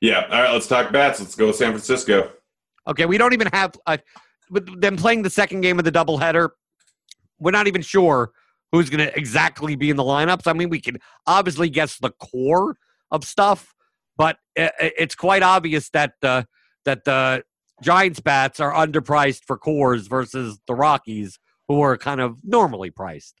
Yeah. 0.00 0.26
All 0.30 0.42
right, 0.42 0.52
let's 0.52 0.66
talk 0.66 0.90
bats. 0.90 1.20
Let's 1.20 1.36
go 1.36 1.52
San 1.52 1.70
Francisco. 1.70 2.32
Okay, 2.88 3.06
we 3.06 3.18
don't 3.18 3.32
even 3.32 3.48
have 3.52 3.74
uh, 3.86 3.98
with 4.50 4.80
them 4.80 4.96
playing 4.96 5.22
the 5.22 5.30
second 5.30 5.60
game 5.60 5.78
of 5.78 5.84
the 5.84 5.92
doubleheader. 5.92 6.50
We're 7.38 7.52
not 7.52 7.66
even 7.66 7.82
sure 7.82 8.32
who's 8.72 8.90
going 8.90 9.06
to 9.06 9.16
exactly 9.16 9.76
be 9.76 9.90
in 9.90 9.96
the 9.96 10.02
lineups. 10.02 10.46
I 10.46 10.52
mean, 10.52 10.70
we 10.70 10.80
can 10.80 10.98
obviously 11.26 11.68
guess 11.68 11.98
the 11.98 12.10
core 12.10 12.76
of 13.10 13.24
stuff, 13.24 13.74
but 14.16 14.38
it's 14.56 15.14
quite 15.14 15.42
obvious 15.42 15.90
that 15.90 16.14
uh, 16.22 16.44
that 16.84 17.04
the 17.04 17.44
Giants 17.82 18.20
bats 18.20 18.60
are 18.60 18.72
underpriced 18.72 19.42
for 19.46 19.58
Coors 19.58 20.08
versus 20.08 20.58
the 20.66 20.74
Rockies, 20.74 21.38
who 21.68 21.80
are 21.80 21.96
kind 21.96 22.20
of 22.20 22.38
normally 22.44 22.90
priced 22.90 23.40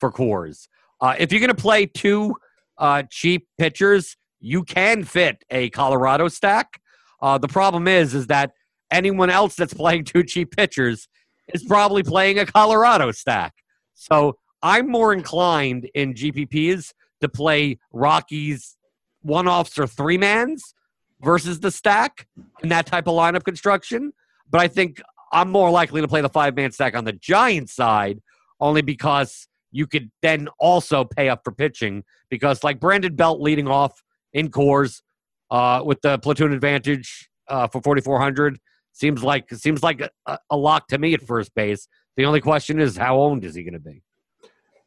for 0.00 0.10
Coors. 0.10 0.68
Uh, 1.00 1.14
if 1.18 1.32
you're 1.32 1.40
going 1.40 1.48
to 1.48 1.54
play 1.54 1.86
two 1.86 2.34
uh, 2.78 3.02
cheap 3.10 3.46
pitchers, 3.58 4.16
you 4.40 4.62
can 4.62 5.04
fit 5.04 5.44
a 5.50 5.70
Colorado 5.70 6.28
stack. 6.28 6.80
Uh, 7.20 7.38
the 7.38 7.48
problem 7.48 7.88
is, 7.88 8.14
is 8.14 8.26
that 8.26 8.52
anyone 8.94 9.28
else 9.28 9.56
that's 9.56 9.74
playing 9.74 10.04
two 10.04 10.22
cheap 10.22 10.56
pitchers 10.56 11.08
is 11.52 11.64
probably 11.64 12.02
playing 12.02 12.38
a 12.38 12.46
Colorado 12.46 13.10
stack. 13.10 13.52
So 13.94 14.38
I'm 14.62 14.88
more 14.88 15.12
inclined 15.12 15.90
in 15.94 16.14
GPPs 16.14 16.92
to 17.20 17.28
play 17.28 17.78
Rockies 17.92 18.76
one 19.22 19.48
offs 19.48 19.78
or 19.78 19.86
three 19.86 20.16
mans 20.16 20.74
versus 21.22 21.60
the 21.60 21.70
stack 21.70 22.26
in 22.62 22.68
that 22.68 22.86
type 22.86 23.06
of 23.08 23.14
lineup 23.14 23.44
construction. 23.44 24.12
But 24.50 24.60
I 24.60 24.68
think 24.68 25.02
I'm 25.32 25.50
more 25.50 25.70
likely 25.70 26.00
to 26.00 26.08
play 26.08 26.20
the 26.20 26.28
five 26.28 26.54
man 26.54 26.70
stack 26.70 26.94
on 26.94 27.04
the 27.04 27.12
Giants 27.12 27.74
side 27.74 28.20
only 28.60 28.82
because 28.82 29.48
you 29.72 29.86
could 29.86 30.10
then 30.22 30.48
also 30.60 31.04
pay 31.04 31.28
up 31.28 31.40
for 31.42 31.50
pitching 31.50 32.04
because, 32.30 32.62
like 32.62 32.78
Brandon 32.78 33.16
Belt 33.16 33.40
leading 33.40 33.66
off 33.66 34.02
in 34.32 34.50
Coors 34.50 35.02
uh, 35.50 35.82
with 35.84 36.00
the 36.02 36.18
platoon 36.18 36.52
advantage 36.52 37.28
uh, 37.48 37.66
for 37.66 37.80
4,400 37.82 38.58
seems 38.94 39.22
like 39.22 39.52
seems 39.52 39.82
like 39.82 40.00
a, 40.26 40.38
a 40.48 40.56
lock 40.56 40.88
to 40.88 40.98
me 40.98 41.12
at 41.12 41.20
first 41.20 41.54
base. 41.54 41.86
The 42.16 42.24
only 42.24 42.40
question 42.40 42.80
is 42.80 42.96
how 42.96 43.20
owned 43.20 43.44
is 43.44 43.54
he 43.54 43.62
going 43.62 43.74
to 43.74 43.80
be? 43.80 44.02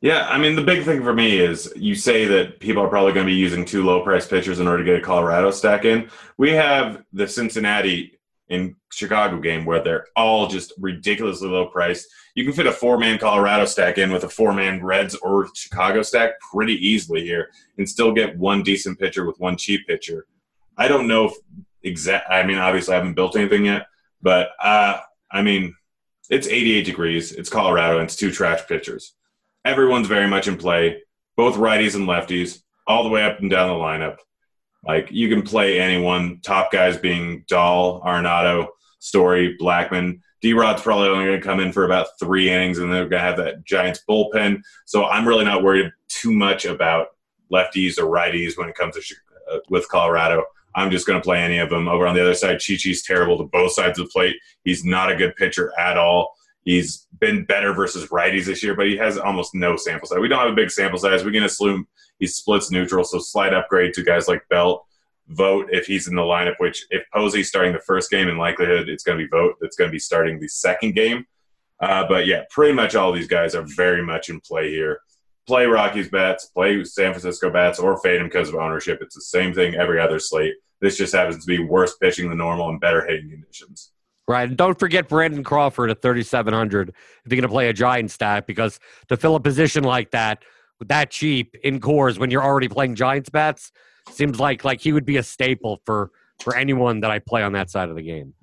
Yeah, 0.02 0.28
I 0.28 0.38
mean 0.38 0.56
the 0.56 0.64
big 0.64 0.84
thing 0.84 1.04
for 1.04 1.14
me 1.14 1.38
is 1.38 1.72
you 1.76 1.94
say 1.94 2.26
that 2.26 2.60
people 2.60 2.82
are 2.84 2.90
probably 2.90 3.14
going 3.14 3.26
to 3.26 3.32
be 3.32 3.38
using 3.38 3.66
two 3.66 3.84
low 3.84 4.02
price 4.02 4.28
pitchers 4.28 4.60
in 4.60 4.68
order 4.68 4.84
to 4.84 4.92
get 4.92 5.00
a 5.00 5.06
Colorado 5.06 5.52
stack 5.52 5.86
in. 5.86 6.10
We 6.38 6.52
have 6.52 7.04
the 7.14 7.28
Cincinnati 7.28 8.18
in 8.50 8.76
Chicago 8.92 9.40
game 9.40 9.66
where 9.66 9.84
they're 9.84 10.06
all 10.16 10.48
just 10.48 10.72
ridiculously 10.80 11.50
low 11.50 11.68
priced. 11.68 12.08
You 12.36 12.46
can 12.46 12.54
fit 12.54 12.68
a 12.68 12.72
four 12.72 12.98
man 12.98 13.18
Colorado 13.18 13.66
stack 13.66 13.98
in 13.98 14.12
with 14.12 14.24
a 14.24 14.30
four 14.30 14.54
man 14.54 14.84
Reds 14.84 15.16
or 15.16 15.48
Chicago 15.54 16.02
stack 16.02 16.40
pretty 16.52 16.76
easily 16.76 17.24
here 17.24 17.50
and 17.78 17.90
still 17.90 18.14
get 18.14 18.38
one 18.38 18.64
decent 18.64 19.00
pitcher 19.00 19.26
with 19.26 19.40
one 19.40 19.58
cheap 19.58 19.86
pitcher. 19.88 20.28
I 20.78 20.88
don't 20.88 21.08
know 21.08 21.26
if 21.26 21.34
exact. 21.84 22.30
I 22.30 22.44
mean, 22.44 22.58
obviously, 22.58 22.94
I 22.94 22.98
haven't 22.98 23.16
built 23.16 23.36
anything 23.36 23.66
yet, 23.66 23.88
but 24.22 24.50
uh, 24.62 25.00
I 25.32 25.42
mean, 25.42 25.76
it's 26.30 26.48
88 26.48 26.86
degrees. 26.86 27.32
It's 27.32 27.50
Colorado, 27.50 27.96
and 27.96 28.06
it's 28.06 28.16
two 28.16 28.32
trash 28.32 28.68
pitchers. 28.68 29.14
Everyone's 29.66 30.08
very 30.08 30.28
much 30.28 30.48
in 30.48 30.58
play, 30.58 31.02
both 31.36 31.56
righties 31.56 31.96
and 31.96 32.08
lefties, 32.08 32.62
all 32.86 33.04
the 33.04 33.10
way 33.10 33.24
up 33.24 33.40
and 33.40 33.50
down 33.50 33.70
the 33.70 33.84
lineup. 33.84 34.18
Like 34.84 35.12
you 35.12 35.30
can 35.30 35.42
play 35.42 35.80
anyone. 35.80 36.40
Top 36.42 36.72
guys 36.72 36.98
being 36.98 37.44
Dahl, 37.48 38.02
Arenado, 38.02 38.68
Story, 39.00 39.58
Blackmon. 39.60 40.22
D 40.42 40.54
Rod's 40.54 40.82
probably 40.82 41.10
only 41.10 41.26
going 41.26 41.42
to 41.42 41.46
come 41.46 41.60
in 41.60 41.72
for 41.72 41.86
about 41.86 42.08
three 42.20 42.50
innings, 42.50 42.78
and 42.78 42.92
they're 42.92 43.10
going 43.10 43.22
to 43.22 43.28
have 43.28 43.38
that 43.38 43.66
Giants 43.66 44.02
bullpen. 44.08 44.62
So 44.86 45.06
I'm 45.06 45.28
really 45.28 45.46
not 45.46 45.64
worried 45.64 45.92
too 46.08 46.32
much 46.32 46.66
about 46.66 47.08
lefties 47.52 47.98
or 47.98 48.06
righties 48.06 48.58
when 48.58 48.70
it 48.70 48.76
comes 48.76 48.96
to 48.96 49.16
uh, 49.52 49.60
with 49.70 49.90
Colorado. 49.90 50.44
I'm 50.78 50.92
just 50.92 51.08
going 51.08 51.20
to 51.20 51.24
play 51.24 51.40
any 51.40 51.58
of 51.58 51.72
them. 51.72 51.88
Over 51.88 52.06
on 52.06 52.14
the 52.14 52.22
other 52.22 52.36
side, 52.36 52.58
Chichi's 52.58 53.02
terrible 53.02 53.38
to 53.40 53.46
both 53.46 53.74
sides 53.74 53.98
of 53.98 54.06
the 54.06 54.12
plate. 54.12 54.36
He's 54.64 54.86
not 54.86 55.12
a 55.12 55.16
good 55.16 55.36
pitcher 55.36 55.74
at 55.78 55.98
all. 55.98 56.36
He's 56.66 57.08
been 57.20 57.46
better 57.46 57.74
versus 57.74 58.10
righties 58.10 58.46
this 58.46 58.62
year, 58.62 58.76
but 58.76 58.86
he 58.86 58.96
has 58.98 59.18
almost 59.18 59.56
no 59.56 59.76
sample 59.76 60.08
size. 60.08 60.20
We 60.20 60.28
don't 60.28 60.40
have 60.40 60.52
a 60.52 60.56
big 60.56 60.70
sample 60.70 61.00
size. 61.00 61.24
We 61.24 61.32
can 61.32 61.46
assume 61.46 61.88
he 62.20 62.28
splits 62.28 62.70
neutral, 62.70 63.04
so 63.04 63.18
slight 63.18 63.56
upgrade 63.56 63.96
to 63.96 64.04
guys 64.04 64.28
like 64.28 64.48
Belt. 64.50 64.86
Vogt 65.30 65.70
if 65.72 65.88
he's 65.88 66.08
in 66.08 66.16
the 66.16 66.22
lineup, 66.22 66.56
which 66.60 66.86
if 66.90 67.04
Posey's 67.14 67.50
starting 67.50 67.74
the 67.74 67.80
first 67.80 68.12
game, 68.12 68.30
in 68.30 68.38
likelihood 68.38 68.88
it's 68.88 69.04
going 69.04 69.18
to 69.18 69.24
be 69.26 69.30
Vogt 69.30 69.58
that's 69.60 69.76
going 69.76 69.90
to 69.90 69.92
be 69.92 70.00
starting 70.00 70.40
the 70.40 70.48
second 70.48 70.94
game. 70.94 71.26
Uh, 71.80 72.08
but 72.08 72.28
yeah, 72.28 72.44
pretty 72.50 72.74
much 72.74 72.96
all 72.96 73.12
these 73.12 73.28
guys 73.28 73.56
are 73.56 73.66
very 73.76 74.02
much 74.02 74.30
in 74.30 74.40
play 74.40 74.70
here. 74.70 75.00
Play 75.48 75.66
Rockies 75.66 76.10
bats, 76.10 76.46
play 76.46 76.84
San 76.84 77.14
Francisco 77.14 77.50
bats, 77.50 77.80
or 77.80 77.98
fade 78.00 78.20
them 78.20 78.28
because 78.28 78.50
of 78.50 78.56
ownership. 78.56 79.00
It's 79.02 79.16
the 79.16 79.22
same 79.22 79.54
thing 79.54 79.76
every 79.76 80.00
other 80.00 80.20
slate. 80.20 80.56
This 80.82 80.98
just 80.98 81.14
happens 81.14 81.44
to 81.44 81.48
be 81.48 81.64
worse 81.64 81.96
pitching 81.98 82.30
than 82.30 82.38
normal 82.38 82.70
and 82.70 82.80
better 82.80 83.06
hitting 83.06 83.30
conditions. 83.30 83.92
Right. 84.28 84.48
And 84.48 84.58
don't 84.58 84.78
forget 84.78 85.08
Brandon 85.08 85.44
Crawford 85.44 85.90
at 85.90 86.02
3,700 86.02 86.90
if 86.90 86.96
you're 87.26 87.38
going 87.38 87.42
to 87.44 87.48
play 87.48 87.70
a 87.70 87.74
giant 87.74 88.12
stack 88.12 88.46
because 88.46 88.80
to 89.08 89.16
fill 89.16 89.36
a 89.36 89.40
position 89.40 89.84
like 89.84 90.12
that, 90.12 90.44
that 90.86 91.10
cheap 91.12 91.56
in 91.64 91.80
Coors 91.80 92.20
when 92.20 92.30
you're 92.30 92.44
already 92.44 92.68
playing 92.68 92.96
Giants 92.96 93.30
bats 93.30 93.72
seems 94.12 94.40
like 94.40 94.64
like 94.64 94.82
he 94.82 94.92
would 94.92 95.06
be 95.06 95.18
a 95.18 95.24
staple 95.24 95.82
for 95.86 96.12
for 96.40 96.56
anyone 96.56 97.00
that 97.00 97.12
I 97.12 97.20
play 97.20 97.42
on 97.42 97.54
that 97.54 97.70
side 97.70 97.90
of 97.90 97.96
the 97.96 98.04
game. 98.04 98.34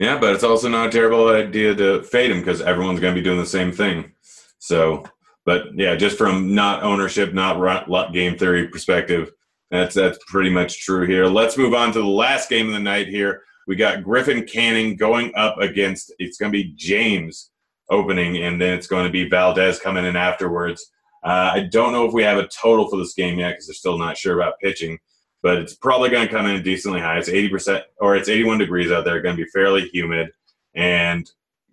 Yeah, 0.00 0.18
but 0.18 0.34
it's 0.34 0.44
also 0.44 0.68
not 0.68 0.88
a 0.88 0.90
terrible 0.90 1.28
idea 1.28 1.74
to 1.74 2.02
fade 2.02 2.30
him 2.30 2.38
because 2.38 2.60
everyone's 2.60 3.00
going 3.00 3.14
to 3.14 3.20
be 3.20 3.24
doing 3.24 3.38
the 3.38 3.46
same 3.46 3.72
thing. 3.72 4.12
So, 4.58 5.04
but 5.44 5.66
yeah, 5.74 5.96
just 5.96 6.16
from 6.16 6.54
not 6.54 6.82
ownership, 6.82 7.34
not 7.34 8.12
game 8.12 8.36
theory 8.38 8.68
perspective, 8.68 9.32
that's 9.70 9.94
that's 9.94 10.18
pretty 10.26 10.50
much 10.50 10.84
true 10.84 11.06
here. 11.06 11.26
Let's 11.26 11.58
move 11.58 11.74
on 11.74 11.92
to 11.92 12.00
the 12.00 12.06
last 12.06 12.48
game 12.48 12.66
of 12.66 12.72
the 12.72 12.80
night 12.80 13.08
here. 13.08 13.42
We 13.66 13.76
got 13.76 14.02
Griffin 14.02 14.46
Canning 14.46 14.96
going 14.96 15.32
up 15.34 15.58
against 15.58 16.12
it's 16.18 16.38
going 16.38 16.50
to 16.50 16.58
be 16.58 16.72
James 16.76 17.50
opening, 17.90 18.38
and 18.38 18.60
then 18.60 18.74
it's 18.74 18.86
going 18.86 19.04
to 19.04 19.12
be 19.12 19.28
Valdez 19.28 19.78
coming 19.78 20.04
in 20.04 20.16
afterwards. 20.16 20.90
Uh, 21.22 21.50
I 21.54 21.68
don't 21.70 21.92
know 21.92 22.06
if 22.06 22.14
we 22.14 22.22
have 22.22 22.38
a 22.38 22.48
total 22.48 22.88
for 22.88 22.96
this 22.96 23.14
game 23.14 23.38
yet 23.38 23.50
because 23.50 23.66
they're 23.66 23.74
still 23.74 23.98
not 23.98 24.16
sure 24.16 24.40
about 24.40 24.58
pitching, 24.60 24.98
but 25.42 25.58
it's 25.58 25.74
probably 25.74 26.10
going 26.10 26.26
to 26.26 26.32
come 26.32 26.46
in 26.46 26.62
decently 26.62 27.00
high. 27.00 27.18
It's 27.18 27.28
80% 27.28 27.82
or 28.00 28.16
it's 28.16 28.28
81 28.28 28.58
degrees 28.58 28.92
out 28.92 29.04
there, 29.04 29.20
going 29.20 29.36
to 29.36 29.44
be 29.44 29.50
fairly 29.50 29.88
humid. 29.88 30.30
And 30.74 31.30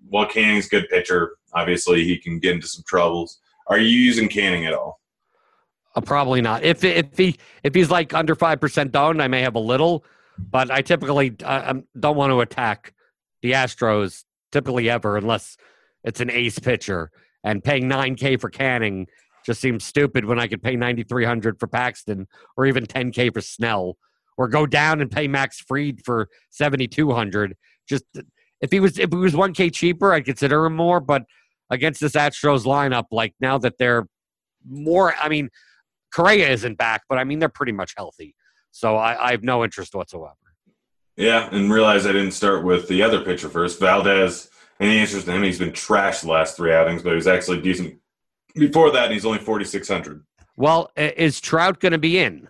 while 0.10 0.28
Canning's 0.28 0.68
good 0.68 0.90
pitcher, 0.90 1.36
obviously 1.54 2.04
he 2.04 2.18
can 2.18 2.40
get 2.40 2.56
into 2.56 2.68
some 2.68 2.84
troubles. 2.88 3.40
Are 3.68 3.78
you 3.78 3.98
using 3.98 4.28
Canning 4.28 4.66
at 4.66 4.74
all? 4.74 5.00
Uh, 5.96 6.02
probably 6.02 6.42
not. 6.42 6.64
If 6.64 6.84
if 6.84 7.18
he 7.18 7.38
if 7.64 7.74
he's 7.74 7.90
like 7.90 8.14
under 8.14 8.36
five 8.36 8.60
percent 8.60 8.92
down, 8.92 9.22
I 9.22 9.28
may 9.28 9.42
have 9.42 9.56
a 9.56 9.60
little, 9.60 10.04
but 10.38 10.70
I 10.70 10.82
typically 10.82 11.36
uh, 11.44 11.76
don't 11.98 12.18
want 12.18 12.32
to 12.32 12.42
attack 12.42 12.94
the 13.42 13.54
Astros 13.54 14.26
typically 14.52 14.90
ever 14.90 15.18
unless 15.18 15.58
it's 16.04 16.20
an 16.20 16.30
ace 16.30 16.60
pitcher. 16.60 17.12
And 17.44 17.64
paying 17.64 17.88
nine 17.88 18.16
K 18.16 18.38
for 18.38 18.50
Canning 18.50 19.08
just 19.46 19.62
seems 19.62 19.86
stupid 19.86 20.26
when 20.26 20.40
I 20.40 20.48
could 20.48 20.62
pay 20.62 20.76
ninety 20.76 21.04
three 21.04 21.24
hundred 21.24 21.60
for 21.60 21.68
Paxton 21.68 22.28
or 22.58 22.66
even 22.66 22.86
ten 22.86 23.12
K 23.12 23.30
for 23.30 23.42
Snell, 23.42 23.98
or 24.38 24.48
go 24.48 24.66
down 24.66 25.00
and 25.00 25.10
pay 25.10 25.28
Max 25.28 25.62
Fried 25.62 26.04
for 26.04 26.28
seventy 26.50 26.88
two 26.88 27.12
hundred. 27.12 27.56
Just 27.88 28.04
if 28.62 28.72
he 28.72 28.80
was 28.80 28.98
if 28.98 29.12
he 29.12 29.18
was 29.18 29.36
one 29.36 29.54
K 29.54 29.70
cheaper, 29.70 30.12
I'd 30.12 30.26
consider 30.26 30.66
him 30.66 30.76
more. 30.76 31.00
But 31.00 31.24
against 31.70 32.02
this 32.02 32.14
Astros 32.14 32.66
lineup, 32.66 33.06
like 33.12 33.34
now 33.40 33.60
that 33.60 33.78
they're 33.78 34.08
more, 34.68 35.14
I 35.16 35.30
mean 35.30 35.50
Correa 36.16 36.50
isn't 36.50 36.78
back, 36.78 37.04
but 37.10 37.18
I 37.18 37.26
mean 37.26 37.40
they're 37.40 37.50
pretty 37.50 37.74
much 37.74 37.94
healthy. 37.98 38.36
So 38.72 38.96
I, 38.96 39.28
I 39.28 39.32
have 39.32 39.44
no 39.44 39.64
interest 39.64 39.94
whatsoever. 39.94 40.36
Yeah, 41.18 41.50
and 41.52 41.72
realize 41.72 42.06
I 42.06 42.14
didn't 42.14 42.32
start 42.32 42.64
with 42.64 42.88
the 42.88 43.04
other 43.04 43.22
pitcher 43.24 43.50
first, 43.50 43.80
Valdez. 43.80 44.50
Any 44.80 45.00
interest 45.00 45.28
in 45.28 45.36
him? 45.36 45.44
He's 45.44 45.60
been 45.60 45.72
trashed 45.72 46.22
the 46.22 46.32
last 46.32 46.58
three 46.58 46.74
outings, 46.74 47.04
but 47.04 47.10
he 47.10 47.16
was 47.16 47.28
actually 47.28 47.62
decent 47.62 47.96
before 48.54 48.92
that. 48.92 49.06
and 49.06 49.14
he's 49.14 49.26
only 49.26 49.40
forty 49.40 49.66
six 49.66 49.90
hundred. 49.90 50.24
Well, 50.56 50.90
is 50.96 51.42
Trout 51.42 51.82
going 51.82 51.92
to 51.92 51.98
be 51.98 52.18
in? 52.18 52.48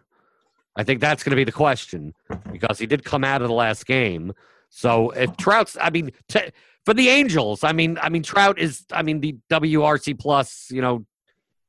I 0.75 0.83
think 0.83 1.01
that's 1.01 1.23
going 1.23 1.31
to 1.31 1.35
be 1.35 1.43
the 1.43 1.51
question 1.51 2.13
because 2.51 2.77
he 2.77 2.85
did 2.85 3.03
come 3.03 3.23
out 3.23 3.41
of 3.41 3.47
the 3.47 3.53
last 3.53 3.87
game. 3.87 4.33
So 4.69 5.09
if 5.11 5.35
Trout's, 5.37 5.75
I 5.81 5.89
mean, 5.89 6.11
t- 6.27 6.51
for 6.83 6.93
the 6.93 7.09
Angels, 7.09 7.63
I 7.63 7.71
mean, 7.71 7.97
I 7.99 8.09
mean 8.09 8.21
Trout 8.21 8.59
is, 8.59 8.85
I 8.91 9.01
mean, 9.01 9.21
the 9.21 9.37
WRC 9.49 10.19
plus, 10.19 10.67
you 10.69 10.81
know, 10.81 11.05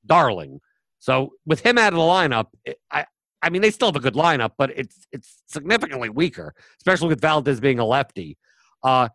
darling. 0.04 0.60
So 1.06 1.34
with 1.46 1.60
him 1.60 1.78
out 1.78 1.92
of 1.92 1.98
the 1.98 2.04
lineup, 2.04 2.46
I 2.90 3.06
I 3.40 3.48
mean 3.48 3.62
they 3.62 3.70
still 3.70 3.86
have 3.86 3.96
a 3.96 4.00
good 4.00 4.14
lineup, 4.14 4.52
but 4.58 4.76
it's 4.76 5.06
it's 5.12 5.40
significantly 5.46 6.08
weaker, 6.08 6.52
especially 6.78 7.06
with 7.06 7.20
Valdez 7.20 7.60
being 7.60 7.78
a 7.78 7.84
lefty. 7.84 8.36
Uh, 8.82 9.08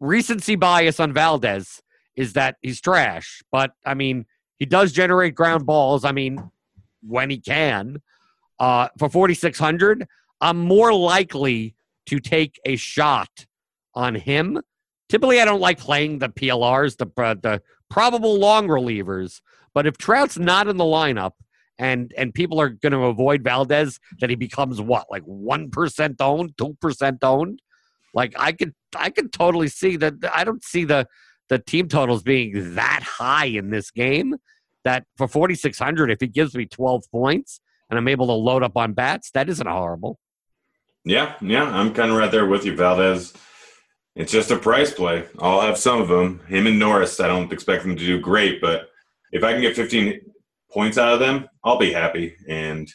recency 0.00 0.56
bias 0.56 0.98
on 0.98 1.12
Valdez 1.12 1.80
is 2.16 2.32
that 2.32 2.56
he's 2.62 2.80
trash, 2.80 3.42
but 3.52 3.70
I 3.84 3.94
mean 3.94 4.26
he 4.56 4.66
does 4.66 4.90
generate 4.90 5.36
ground 5.36 5.66
balls. 5.66 6.04
I 6.04 6.10
mean 6.10 6.50
when 7.06 7.30
he 7.30 7.38
can. 7.38 8.02
Uh, 8.58 8.88
for 8.98 9.08
forty 9.08 9.34
six 9.34 9.56
hundred, 9.56 10.04
I'm 10.40 10.58
more 10.58 10.92
likely 10.92 11.76
to 12.06 12.18
take 12.18 12.58
a 12.64 12.74
shot 12.74 13.46
on 13.94 14.16
him. 14.16 14.60
Typically, 15.08 15.40
I 15.40 15.44
don't 15.44 15.60
like 15.60 15.78
playing 15.78 16.18
the 16.18 16.28
PLRs, 16.28 16.96
the 16.96 17.22
uh, 17.22 17.34
the 17.40 17.62
probable 17.88 18.36
long 18.36 18.66
relievers 18.66 19.40
but 19.76 19.86
if 19.86 19.98
Trout's 19.98 20.38
not 20.38 20.68
in 20.68 20.78
the 20.78 20.84
lineup 20.84 21.32
and 21.78 22.10
and 22.16 22.32
people 22.32 22.58
are 22.62 22.70
going 22.70 22.94
to 22.94 23.04
avoid 23.04 23.44
Valdez, 23.44 24.00
that 24.20 24.30
he 24.30 24.36
becomes 24.36 24.80
what 24.80 25.04
like 25.10 25.22
one 25.24 25.70
percent 25.70 26.18
owned, 26.18 26.56
two 26.56 26.78
percent 26.80 27.22
owned. 27.22 27.60
Like 28.14 28.32
I 28.38 28.52
could 28.52 28.72
I 28.96 29.10
could 29.10 29.34
totally 29.34 29.68
see 29.68 29.96
that. 29.98 30.14
I 30.32 30.44
don't 30.44 30.64
see 30.64 30.84
the 30.84 31.06
the 31.50 31.58
team 31.58 31.88
totals 31.88 32.22
being 32.22 32.74
that 32.76 33.02
high 33.02 33.44
in 33.44 33.68
this 33.68 33.90
game. 33.90 34.36
That 34.84 35.04
for 35.18 35.28
forty 35.28 35.54
six 35.54 35.78
hundred, 35.78 36.10
if 36.10 36.22
he 36.22 36.26
gives 36.26 36.54
me 36.54 36.64
twelve 36.64 37.04
points 37.12 37.60
and 37.90 37.98
I'm 37.98 38.08
able 38.08 38.28
to 38.28 38.32
load 38.32 38.62
up 38.62 38.78
on 38.78 38.94
bats, 38.94 39.30
that 39.32 39.50
isn't 39.50 39.68
horrible. 39.68 40.18
Yeah, 41.04 41.34
yeah, 41.42 41.64
I'm 41.64 41.92
kind 41.92 42.10
of 42.10 42.16
right 42.16 42.30
there 42.30 42.46
with 42.46 42.64
you, 42.64 42.74
Valdez. 42.74 43.34
It's 44.14 44.32
just 44.32 44.50
a 44.50 44.56
price 44.56 44.94
play. 44.94 45.26
I'll 45.38 45.60
have 45.60 45.76
some 45.76 46.00
of 46.00 46.08
them. 46.08 46.40
Him 46.48 46.66
and 46.66 46.78
Norris, 46.78 47.20
I 47.20 47.26
don't 47.26 47.52
expect 47.52 47.82
them 47.82 47.94
to 47.94 48.06
do 48.06 48.18
great, 48.18 48.62
but 48.62 48.88
if 49.32 49.44
I 49.44 49.52
can 49.52 49.60
get 49.60 49.76
15 49.76 50.20
points 50.70 50.98
out 50.98 51.14
of 51.14 51.20
them, 51.20 51.48
I'll 51.64 51.78
be 51.78 51.92
happy. 51.92 52.36
And 52.48 52.92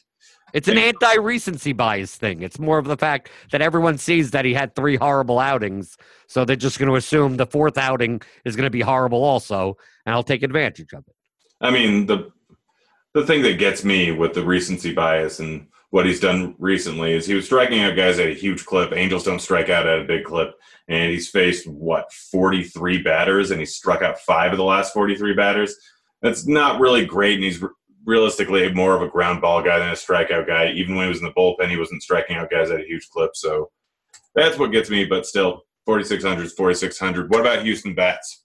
it's 0.54 0.68
an 0.68 0.78
anti 0.78 1.16
recency 1.18 1.74
bias 1.74 2.16
thing. 2.16 2.42
It's 2.42 2.60
more 2.60 2.78
of 2.78 2.86
the 2.86 2.98
fact 2.98 3.30
that 3.52 3.62
everyone 3.62 3.98
sees 3.98 4.32
that 4.32 4.46
he 4.46 4.54
had 4.54 4.76
three 4.76 4.98
horrible 4.98 5.40
outings. 5.40 5.98
So 6.28 6.46
they're 6.46 6.56
just 6.56 6.80
going 6.80 6.90
to 6.90 6.96
assume 6.96 7.38
the 7.38 7.46
fourth 7.46 7.78
outing 7.78 8.22
is 8.46 8.56
going 8.56 8.66
to 8.66 8.72
be 8.72 8.82
horrible 8.82 9.24
also, 9.24 9.78
and 10.06 10.14
I'll 10.14 10.24
take 10.24 10.44
advantage 10.44 10.94
of 10.94 11.06
it. 11.08 11.16
I 11.62 11.72
mean, 11.72 12.06
the 12.06 12.32
the 13.14 13.26
thing 13.26 13.42
that 13.44 13.60
gets 13.60 13.84
me 13.84 14.12
with 14.12 14.34
the 14.34 14.44
recency 14.44 14.94
bias 14.94 15.40
and 15.40 15.68
what 15.90 16.06
he's 16.06 16.22
done 16.22 16.56
recently 16.58 17.12
is 17.12 17.26
he 17.26 17.34
was 17.34 17.46
striking 17.46 17.82
out 17.82 17.98
guys 17.98 18.18
at 18.18 18.28
a 18.28 18.34
huge 18.34 18.66
clip. 18.66 18.94
Angels 18.94 19.26
don't 19.26 19.42
strike 19.42 19.70
out 19.70 19.86
at 19.86 20.00
a 20.00 20.06
big 20.06 20.24
clip. 20.24 20.54
And 20.88 21.12
he's 21.12 21.30
faced, 21.30 21.68
what, 21.68 22.12
43 22.14 23.02
batters, 23.02 23.52
and 23.52 23.60
he 23.60 23.66
struck 23.66 24.02
out 24.02 24.20
five 24.20 24.54
of 24.54 24.58
the 24.58 24.64
last 24.64 24.94
43 24.94 25.34
batters 25.34 25.76
that's 26.22 26.46
not 26.46 26.80
really 26.80 27.06
great, 27.06 27.36
and 27.36 27.44
he's 27.44 27.64
realistically 28.06 28.72
more 28.74 28.96
of 28.96 29.02
a 29.02 29.08
ground 29.08 29.42
ball 29.42 29.62
guy 29.62 29.80
than 29.80 29.90
a 29.90 29.94
strikeout 29.94 30.48
guy. 30.48 30.72
Even 30.72 30.96
when 30.96 31.06
he 31.06 31.10
was 31.10 31.20
in 31.20 31.26
the 31.26 31.34
bullpen, 31.34 31.70
he 31.70 31.78
wasn't 31.78 32.04
striking 32.04 32.38
out 32.38 32.50
guys 32.50 32.72
at 32.72 32.82
a 32.82 32.86
huge 32.86 33.08
clip. 33.10 33.32
So 33.36 33.70
that's 34.36 34.58
what 34.58 34.72
gets 34.72 34.90
me. 34.90 35.06
But 35.06 35.26
still, 35.26 35.64
4600 35.86 36.46
is 36.46 36.54
4600. 36.54 37.30
What 37.30 37.42
about 37.42 37.64
Houston 37.64 37.96
bats? 37.96 38.44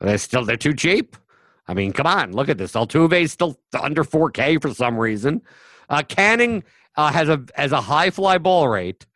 They're 0.00 0.18
still 0.18 0.44
they're 0.44 0.56
too 0.56 0.74
cheap. 0.74 1.16
I 1.68 1.74
mean, 1.74 1.92
come 1.92 2.06
on, 2.06 2.32
look 2.32 2.48
at 2.48 2.58
this. 2.58 2.72
Altuve 2.72 3.20
is 3.20 3.32
still 3.32 3.58
under 3.80 4.04
4K 4.04 4.62
for 4.62 4.72
some 4.72 4.96
reason. 4.96 5.42
Uh, 5.88 6.02
Canning 6.02 6.62
uh, 6.96 7.10
has 7.10 7.28
a 7.28 7.44
has 7.54 7.72
a 7.72 7.80
high 7.80 8.10
fly 8.10 8.38
ball 8.38 8.68
rate, 8.68 9.06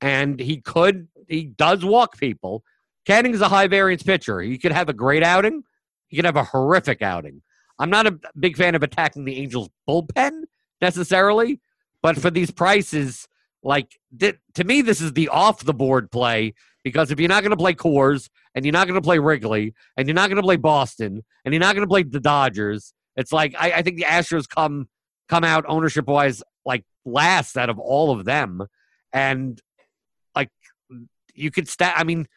and 0.00 0.40
he 0.40 0.60
could 0.60 1.08
he 1.28 1.44
does 1.44 1.84
walk 1.84 2.18
people. 2.18 2.64
Canning 3.06 3.32
is 3.32 3.40
a 3.40 3.48
high 3.48 3.68
variance 3.68 4.02
pitcher. 4.02 4.40
He 4.40 4.58
could 4.58 4.72
have 4.72 4.88
a 4.88 4.92
great 4.92 5.22
outing. 5.22 5.62
He 6.08 6.16
could 6.16 6.24
have 6.24 6.36
a 6.36 6.44
horrific 6.44 7.02
outing. 7.02 7.42
I'm 7.80 7.90
not 7.90 8.06
a 8.06 8.18
big 8.38 8.56
fan 8.56 8.74
of 8.74 8.82
attacking 8.82 9.24
the 9.24 9.36
Angels 9.36 9.70
bullpen 9.88 10.42
necessarily, 10.82 11.60
but 12.02 12.16
for 12.18 12.30
these 12.30 12.50
prices, 12.50 13.26
like 13.62 13.98
th- 14.18 14.36
to 14.54 14.64
me, 14.64 14.82
this 14.82 15.00
is 15.00 15.14
the 15.14 15.28
off 15.28 15.64
the 15.64 15.74
board 15.74 16.10
play 16.10 16.54
because 16.84 17.10
if 17.10 17.18
you're 17.18 17.28
not 17.28 17.42
going 17.42 17.50
to 17.50 17.56
play 17.56 17.74
Coors 17.74 18.28
and 18.54 18.64
you're 18.64 18.72
not 18.72 18.86
going 18.86 19.00
to 19.00 19.04
play 19.04 19.18
Wrigley 19.18 19.74
and 19.96 20.06
you're 20.06 20.14
not 20.14 20.28
going 20.28 20.36
to 20.36 20.42
play 20.42 20.56
Boston 20.56 21.24
and 21.44 21.54
you're 21.54 21.60
not 21.60 21.74
going 21.74 21.86
to 21.86 21.90
play 21.90 22.02
the 22.02 22.20
Dodgers, 22.20 22.92
it's 23.16 23.32
like 23.32 23.54
I, 23.58 23.72
I 23.72 23.82
think 23.82 23.96
the 23.96 24.04
Astros 24.04 24.48
come 24.48 24.88
come 25.28 25.44
out 25.44 25.64
ownership 25.66 26.06
wise 26.06 26.42
like 26.66 26.84
last 27.06 27.56
out 27.56 27.70
of 27.70 27.78
all 27.78 28.10
of 28.12 28.26
them, 28.26 28.66
and 29.12 29.60
like 30.36 30.50
you 31.34 31.50
could 31.50 31.68
stat. 31.68 31.94
I 31.96 32.04
mean, 32.04 32.28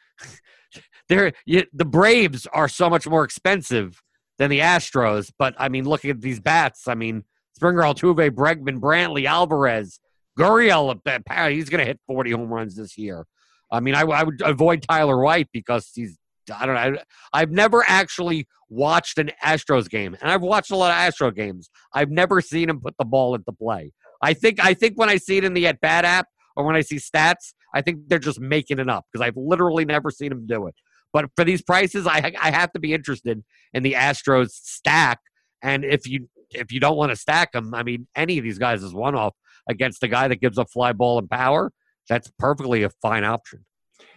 they're 1.08 1.32
the 1.46 1.84
Braves 1.84 2.46
are 2.46 2.68
so 2.68 2.88
much 2.88 3.06
more 3.06 3.24
expensive 3.24 4.02
than 4.38 4.50
the 4.50 4.60
Astros, 4.60 5.30
but 5.38 5.54
I 5.58 5.68
mean, 5.68 5.84
looking 5.84 6.10
at 6.10 6.20
these 6.20 6.40
bats, 6.40 6.88
I 6.88 6.94
mean, 6.94 7.24
Springer, 7.54 7.82
Altuve, 7.82 8.30
Bregman, 8.30 8.80
Brantley, 8.80 9.26
Alvarez, 9.26 10.00
Gurriel, 10.38 11.00
uh, 11.06 11.48
he's 11.48 11.68
going 11.68 11.78
to 11.78 11.84
hit 11.84 12.00
40 12.06 12.32
home 12.32 12.52
runs 12.52 12.76
this 12.76 12.98
year. 12.98 13.26
I 13.70 13.80
mean, 13.80 13.94
I, 13.94 14.02
I, 14.02 14.22
would 14.24 14.42
avoid 14.42 14.82
Tyler 14.82 15.18
White 15.18 15.48
because 15.52 15.90
he's, 15.94 16.18
I 16.54 16.66
don't 16.66 16.74
know. 16.74 16.98
I've 17.32 17.50
never 17.50 17.84
actually 17.86 18.46
watched 18.68 19.18
an 19.18 19.30
Astros 19.42 19.88
game, 19.88 20.16
and 20.20 20.30
I've 20.30 20.42
watched 20.42 20.70
a 20.70 20.76
lot 20.76 20.90
of 20.90 20.96
Astro 20.96 21.30
games. 21.30 21.70
I've 21.92 22.10
never 22.10 22.40
seen 22.40 22.68
him 22.68 22.80
put 22.80 22.94
the 22.98 23.04
ball 23.04 23.34
into 23.34 23.52
play. 23.52 23.92
I 24.20 24.34
think, 24.34 24.64
I 24.64 24.74
think 24.74 24.98
when 24.98 25.08
I 25.08 25.16
see 25.16 25.38
it 25.38 25.44
in 25.44 25.54
the 25.54 25.66
at 25.66 25.80
bat 25.80 26.04
app 26.04 26.26
or 26.56 26.64
when 26.64 26.76
I 26.76 26.80
see 26.80 26.96
stats, 26.96 27.54
I 27.74 27.82
think 27.82 28.08
they're 28.08 28.18
just 28.18 28.40
making 28.40 28.78
it 28.78 28.88
up 28.88 29.06
because 29.10 29.24
I've 29.24 29.36
literally 29.36 29.84
never 29.84 30.10
seen 30.10 30.32
him 30.32 30.46
do 30.46 30.66
it. 30.66 30.74
But 31.14 31.30
for 31.36 31.44
these 31.44 31.62
prices, 31.62 32.06
I 32.06 32.34
I 32.38 32.50
have 32.50 32.72
to 32.72 32.80
be 32.80 32.92
interested 32.92 33.42
in 33.72 33.82
the 33.82 33.94
Astros 33.94 34.50
stack. 34.50 35.20
And 35.62 35.84
if 35.84 36.06
you 36.06 36.28
if 36.50 36.72
you 36.72 36.80
don't 36.80 36.96
want 36.96 37.10
to 37.10 37.16
stack 37.16 37.52
them, 37.52 37.72
I 37.72 37.82
mean, 37.84 38.06
any 38.14 38.36
of 38.36 38.44
these 38.44 38.58
guys 38.58 38.82
is 38.82 38.92
one 38.92 39.14
off 39.14 39.34
against 39.70 40.02
a 40.02 40.08
guy 40.08 40.28
that 40.28 40.40
gives 40.42 40.58
a 40.58 40.66
fly 40.66 40.92
ball 40.92 41.18
and 41.18 41.30
power. 41.30 41.72
That's 42.08 42.30
perfectly 42.38 42.82
a 42.82 42.90
fine 43.00 43.24
option. 43.24 43.64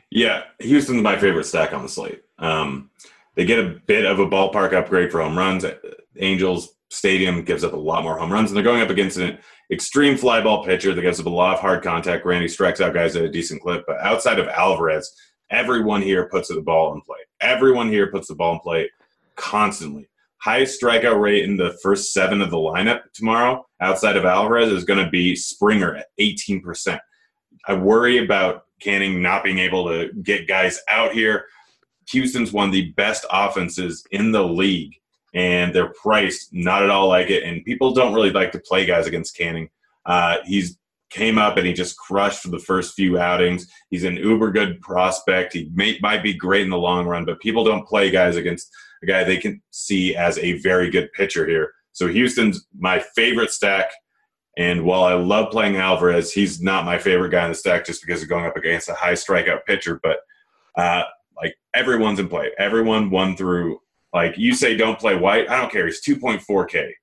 Yeah, 0.09 0.43
Houston's 0.59 1.01
my 1.01 1.17
favorite 1.17 1.45
stack 1.45 1.71
on 1.71 1.83
the 1.83 1.89
slate. 1.89 2.23
Um, 2.39 2.89
they 3.35 3.45
get 3.45 3.59
a 3.59 3.79
bit 3.85 4.05
of 4.05 4.19
a 4.19 4.27
ballpark 4.27 4.73
upgrade 4.73 5.11
for 5.11 5.21
home 5.21 5.37
runs. 5.37 5.65
Angels 6.17 6.73
Stadium 6.89 7.43
gives 7.43 7.63
up 7.63 7.73
a 7.73 7.77
lot 7.77 8.03
more 8.03 8.17
home 8.17 8.31
runs, 8.31 8.49
and 8.49 8.57
they're 8.57 8.63
going 8.63 8.81
up 8.81 8.89
against 8.89 9.17
an 9.17 9.37
extreme 9.71 10.17
fly 10.17 10.41
ball 10.41 10.63
pitcher 10.63 10.93
that 10.93 11.01
gives 11.01 11.19
up 11.19 11.25
a 11.25 11.29
lot 11.29 11.53
of 11.53 11.59
hard 11.59 11.83
contact. 11.83 12.25
Randy 12.25 12.47
strikes 12.47 12.81
out 12.81 12.93
guys 12.93 13.15
at 13.15 13.23
a 13.23 13.29
decent 13.29 13.61
clip, 13.61 13.83
but 13.85 13.99
outside 13.99 14.39
of 14.39 14.47
Alvarez, 14.47 15.13
everyone 15.49 16.01
here 16.01 16.27
puts 16.29 16.49
the 16.49 16.61
ball 16.61 16.93
in 16.93 17.01
play. 17.01 17.17
Everyone 17.41 17.89
here 17.89 18.07
puts 18.07 18.27
the 18.27 18.35
ball 18.35 18.53
in 18.53 18.59
play 18.59 18.89
constantly. 19.35 20.09
Highest 20.39 20.81
strikeout 20.81 21.19
rate 21.19 21.43
in 21.43 21.57
the 21.57 21.77
first 21.81 22.13
seven 22.13 22.41
of 22.41 22.51
the 22.51 22.57
lineup 22.57 23.01
tomorrow, 23.13 23.65
outside 23.81 24.17
of 24.17 24.25
Alvarez, 24.25 24.71
is 24.71 24.83
going 24.83 25.03
to 25.03 25.09
be 25.09 25.35
Springer 25.35 25.95
at 25.95 26.07
18%. 26.19 26.99
I 27.67 27.73
worry 27.73 28.19
about 28.23 28.65
Canning 28.79 29.21
not 29.21 29.43
being 29.43 29.57
able 29.57 29.87
to 29.87 30.13
get 30.21 30.47
guys 30.47 30.79
out 30.87 31.11
here. 31.11 31.45
Houston's 32.09 32.53
one 32.53 32.67
of 32.67 32.71
the 32.73 32.91
best 32.91 33.25
offenses 33.31 34.05
in 34.11 34.31
the 34.31 34.43
league, 34.43 34.93
and 35.33 35.73
they're 35.73 35.93
priced 36.01 36.53
not 36.53 36.83
at 36.83 36.89
all 36.89 37.07
like 37.07 37.29
it. 37.29 37.43
And 37.43 37.65
people 37.65 37.93
don't 37.93 38.13
really 38.13 38.29
like 38.29 38.51
to 38.51 38.59
play 38.59 38.85
guys 38.85 39.07
against 39.07 39.35
Canning. 39.35 39.69
Uh, 40.05 40.37
he's 40.45 40.77
came 41.09 41.37
up 41.37 41.57
and 41.57 41.65
he 41.65 41.73
just 41.73 41.97
crushed 41.97 42.41
for 42.41 42.49
the 42.49 42.59
first 42.59 42.93
few 42.93 43.17
outings. 43.17 43.67
He's 43.89 44.03
an 44.03 44.17
uber 44.17 44.51
good 44.51 44.81
prospect. 44.81 45.53
He 45.53 45.69
may, 45.73 45.97
might 46.01 46.23
be 46.23 46.33
great 46.33 46.63
in 46.63 46.69
the 46.69 46.77
long 46.77 47.07
run, 47.07 47.25
but 47.25 47.39
people 47.39 47.63
don't 47.63 47.87
play 47.87 48.11
guys 48.11 48.35
against 48.35 48.69
a 49.03 49.05
guy 49.05 49.23
they 49.23 49.37
can 49.37 49.61
see 49.71 50.15
as 50.15 50.37
a 50.39 50.59
very 50.59 50.89
good 50.89 51.11
pitcher 51.13 51.47
here. 51.47 51.71
So 51.91 52.07
Houston's 52.07 52.67
my 52.77 52.99
favorite 53.15 53.51
stack. 53.51 53.89
And 54.57 54.83
while 54.83 55.03
I 55.03 55.13
love 55.13 55.51
playing 55.51 55.77
Alvarez, 55.77 56.31
he's 56.31 56.61
not 56.61 56.83
my 56.83 56.97
favorite 56.97 57.29
guy 57.29 57.45
in 57.45 57.51
the 57.51 57.55
stack 57.55 57.85
just 57.85 58.01
because 58.01 58.23
of 58.23 58.29
going 58.29 58.45
up 58.45 58.57
against 58.57 58.89
a 58.89 58.93
high 58.93 59.13
strikeout 59.13 59.65
pitcher. 59.65 59.99
But 60.01 60.17
uh, 60.75 61.03
like 61.35 61.55
everyone's 61.73 62.19
in 62.19 62.27
play. 62.27 62.51
Everyone 62.57 63.09
won 63.09 63.37
through. 63.37 63.79
Like 64.13 64.37
you 64.37 64.55
say, 64.55 64.75
don't 64.75 64.97
play 64.97 65.15
White. 65.15 65.49
I 65.49 65.57
don't 65.57 65.71
care. 65.71 65.85
He's 65.85 66.01
two 66.01 66.19
point 66.19 66.41
four 66.41 66.65
K. 66.65 66.93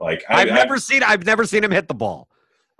Like 0.00 0.24
I, 0.28 0.40
have 0.40 0.48
never 0.48 0.74
I, 0.74 0.78
seen. 0.78 1.02
I've 1.02 1.26
never 1.26 1.44
seen 1.44 1.62
him 1.62 1.70
hit 1.70 1.88
the 1.88 1.94
ball. 1.94 2.28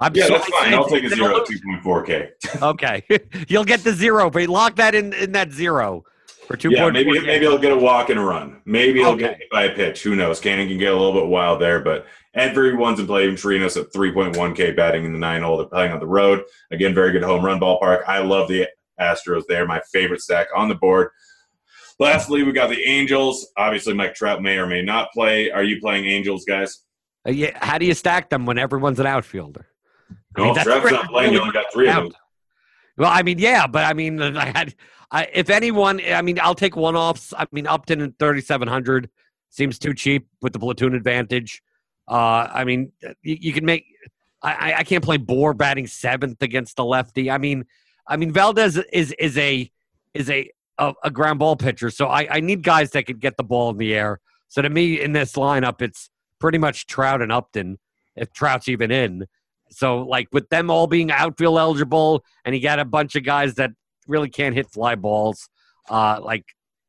I'm 0.01 0.15
yeah, 0.15 0.29
that's 0.29 0.49
fine. 0.49 0.75
I'll 0.75 0.89
take 0.89 1.05
a 1.05 1.09
zero 1.09 1.37
at 1.37 1.47
2.4K. 1.47 2.63
okay. 2.63 3.03
You'll 3.49 3.65
get 3.65 3.81
the 3.81 3.93
zero, 3.93 4.29
but 4.29 4.49
lock 4.49 4.77
that 4.77 4.95
in, 4.95 5.13
in 5.13 5.33
that 5.33 5.53
zero 5.53 6.05
for 6.47 6.57
2.4K. 6.57 6.73
Yeah, 6.73 6.91
maybe, 6.91 7.21
maybe 7.21 7.45
he'll 7.45 7.59
get 7.59 7.73
a 7.73 7.77
walk 7.77 8.11
and 8.11 8.19
a 8.19 8.23
run. 8.23 8.61
Maybe 8.65 9.01
he'll 9.01 9.11
okay. 9.11 9.21
get 9.21 9.39
hit 9.39 9.51
by 9.51 9.65
a 9.65 9.75
pitch. 9.75 10.03
Who 10.03 10.17
knows? 10.17 10.41
Cannon 10.41 10.69
can 10.69 10.79
get 10.79 10.93
a 10.93 10.97
little 10.97 11.13
bit 11.13 11.29
wild 11.29 11.61
there, 11.61 11.81
but 11.81 12.07
everyone's 12.35 12.99
in 12.99 13.07
play. 13.07 13.25
Even 13.25 13.37
Chirinos 13.37 13.81
at 13.81 13.93
3.1K 13.93 14.77
batting 14.77 15.05
in 15.05 15.13
the 15.13 15.19
nine 15.19 15.43
hole. 15.43 15.59
They're 15.59 15.67
playing 15.67 15.93
on 15.93 16.01
the 16.01 16.07
road. 16.07 16.43
Again, 16.73 16.93
very 16.93 17.13
good 17.13 17.23
home 17.23 17.45
run 17.45 17.61
ballpark. 17.61 18.03
I 18.09 18.19
love 18.19 18.49
the 18.49 18.69
Astros 19.01 19.45
there. 19.49 19.67
My 19.67 19.81
favorite 19.93 20.21
stack 20.21 20.49
on 20.57 20.69
the 20.69 20.75
board. 20.75 21.11
Lastly, 22.01 22.43
we 22.43 22.53
got 22.53 22.71
the 22.71 22.83
Angels. 22.83 23.47
Obviously, 23.57 23.95
Mike 23.95 24.15
Trout 24.15 24.43
may 24.43 24.59
or 24.59 24.67
may 24.67 24.83
not 24.83 25.13
play. 25.13 25.53
Are 25.53 25.63
you 25.63 25.81
playing 25.81 26.07
Angels, 26.07 26.45
guys? 26.45 26.81
Uh, 27.27 27.31
yeah, 27.31 27.57
how 27.65 27.79
do 27.79 27.87
you 27.87 27.95
stack 27.95 28.29
them 28.31 28.45
when 28.45 28.59
everyone's 28.59 28.99
an 28.99 29.07
outfielder? 29.07 29.69
No, 30.37 30.45
I 30.45 30.47
mean, 30.47 30.65
Trev's 30.65 30.91
not 30.91 31.09
playing. 31.09 31.33
You 31.33 31.41
only 31.41 31.53
got 31.53 31.67
three 31.73 31.89
of 31.89 32.05
them. 32.05 32.13
Well, 32.97 33.11
I 33.11 33.23
mean, 33.23 33.39
yeah, 33.39 33.67
but 33.67 33.85
I 33.85 33.93
mean, 33.93 34.21
I 34.21 34.47
had, 34.47 34.75
I, 35.11 35.29
if 35.33 35.51
anyone, 35.51 36.01
I 36.07 36.23
mean, 36.23 36.39
I'll 36.41 36.55
take 36.55 36.77
one 36.77 36.97
offs. 36.97 37.33
I 37.37 37.47
mean, 37.53 37.67
Upton 37.67 38.01
at 38.01 38.19
3,700 38.19 39.11
seems 39.51 39.79
too 39.79 39.95
cheap 39.95 40.29
with 40.43 40.53
the 40.53 40.59
platoon 40.59 40.95
advantage. 40.95 41.63
Uh, 42.09 42.49
I 42.53 42.65
mean, 42.65 42.93
you, 43.23 43.39
you 43.41 43.53
can 43.53 43.65
make, 43.65 43.87
I, 44.43 44.75
I 44.79 44.85
can't 44.85 45.03
play 45.03 45.17
Bour 45.17 45.55
batting 45.55 45.87
seventh 45.87 46.43
against 46.43 46.77
the 46.77 46.85
lefty. 46.85 47.31
I 47.31 47.39
mean, 47.39 47.65
I 48.07 48.17
mean, 48.17 48.31
Valdez 48.31 48.77
is, 48.93 49.13
is 49.13 49.39
a, 49.39 49.71
is 50.13 50.29
a, 50.31 50.51
a, 50.79 50.93
a 51.05 51.11
ground 51.11 51.39
ball 51.39 51.57
pitcher. 51.57 51.91
So 51.91 52.07
I, 52.07 52.37
I 52.37 52.41
need 52.41 52.63
guys 52.63 52.91
that 52.91 53.07
can 53.07 53.19
get 53.19 53.37
the 53.37 53.45
ball 53.45 53.71
in 53.71 53.79
the 53.79 53.95
air. 53.95 54.21
So 54.49 54.63
to 54.63 54.69
me, 54.69 55.01
in 55.01 55.13
this 55.13 55.33
lineup, 55.33 55.81
it's 55.81 56.11
pretty 56.39 56.59
much 56.59 56.87
Trout 56.87 57.23
and 57.23 57.33
Upton, 57.33 57.79
if 58.17 58.33
Trout's 58.33 58.69
even 58.69 58.91
in. 58.91 59.27
So, 59.75 59.99
like 60.03 60.29
with 60.33 60.49
them 60.49 60.71
all 60.71 60.87
being 60.87 61.11
outfield 61.11 61.59
eligible, 61.59 62.25
and 62.45 62.55
he 62.55 62.61
got 62.61 62.79
a 62.79 62.85
bunch 62.85 63.17
of 63.17 63.25
guys 63.25 63.55
that 63.55 63.73
really 64.07 64.29
can't 64.29 64.55
hit 64.55 64.71
fly 64.71 64.95
balls, 64.95 65.49
uh, 65.89 66.21
like 66.23 66.45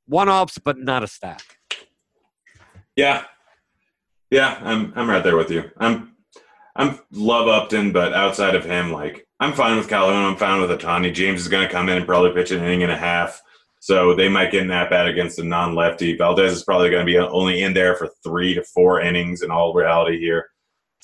one 0.08 0.30
offs, 0.30 0.58
but 0.58 0.78
not 0.78 1.04
a 1.04 1.08
stack. 1.08 1.42
Yeah, 2.96 3.24
yeah, 4.30 4.60
I'm 4.62 4.94
I'm 4.96 5.10
right 5.10 5.24
there 5.24 5.38
with 5.38 5.52
you. 5.52 5.72
I'm 5.78 6.16
I'm 6.76 7.00
love 7.12 7.48
Upton, 7.48 7.92
but 7.92 8.14
outside 8.14 8.56
of 8.56 8.66
him, 8.66 8.92
like 8.92 9.28
I'm 9.40 9.54
fine 9.54 9.78
with 9.78 9.90
Calhoun. 9.90 10.26
I'm 10.26 10.38
fine 10.38 10.62
with 10.62 10.70
Ohtani. 10.70 11.14
James 11.14 11.42
is 11.42 11.48
going 11.48 11.66
to 11.66 11.72
come 11.72 11.90
in 11.90 11.98
and 11.98 12.06
probably 12.06 12.32
pitch 12.32 12.52
an 12.52 12.64
inning 12.64 12.84
and 12.84 12.92
a 12.92 12.98
half, 12.98 13.42
so 13.80 14.16
they 14.16 14.30
might 14.30 14.52
get 14.52 14.64
an 14.64 14.72
at 14.72 14.90
bat 14.90 15.08
against 15.08 15.40
a 15.40 15.44
non-lefty. 15.44 16.18
Valdez 16.18 16.54
is 16.54 16.64
probably 16.64 16.90
going 16.90 17.06
to 17.06 17.12
be 17.12 17.18
only 17.18 17.64
in 17.64 17.74
there 17.74 17.96
for 17.96 18.10
three 18.24 18.54
to 18.54 18.64
four 18.64 19.02
innings 19.02 19.42
in 19.42 19.52
all 19.52 19.74
reality 19.74 20.20
here. 20.20 20.50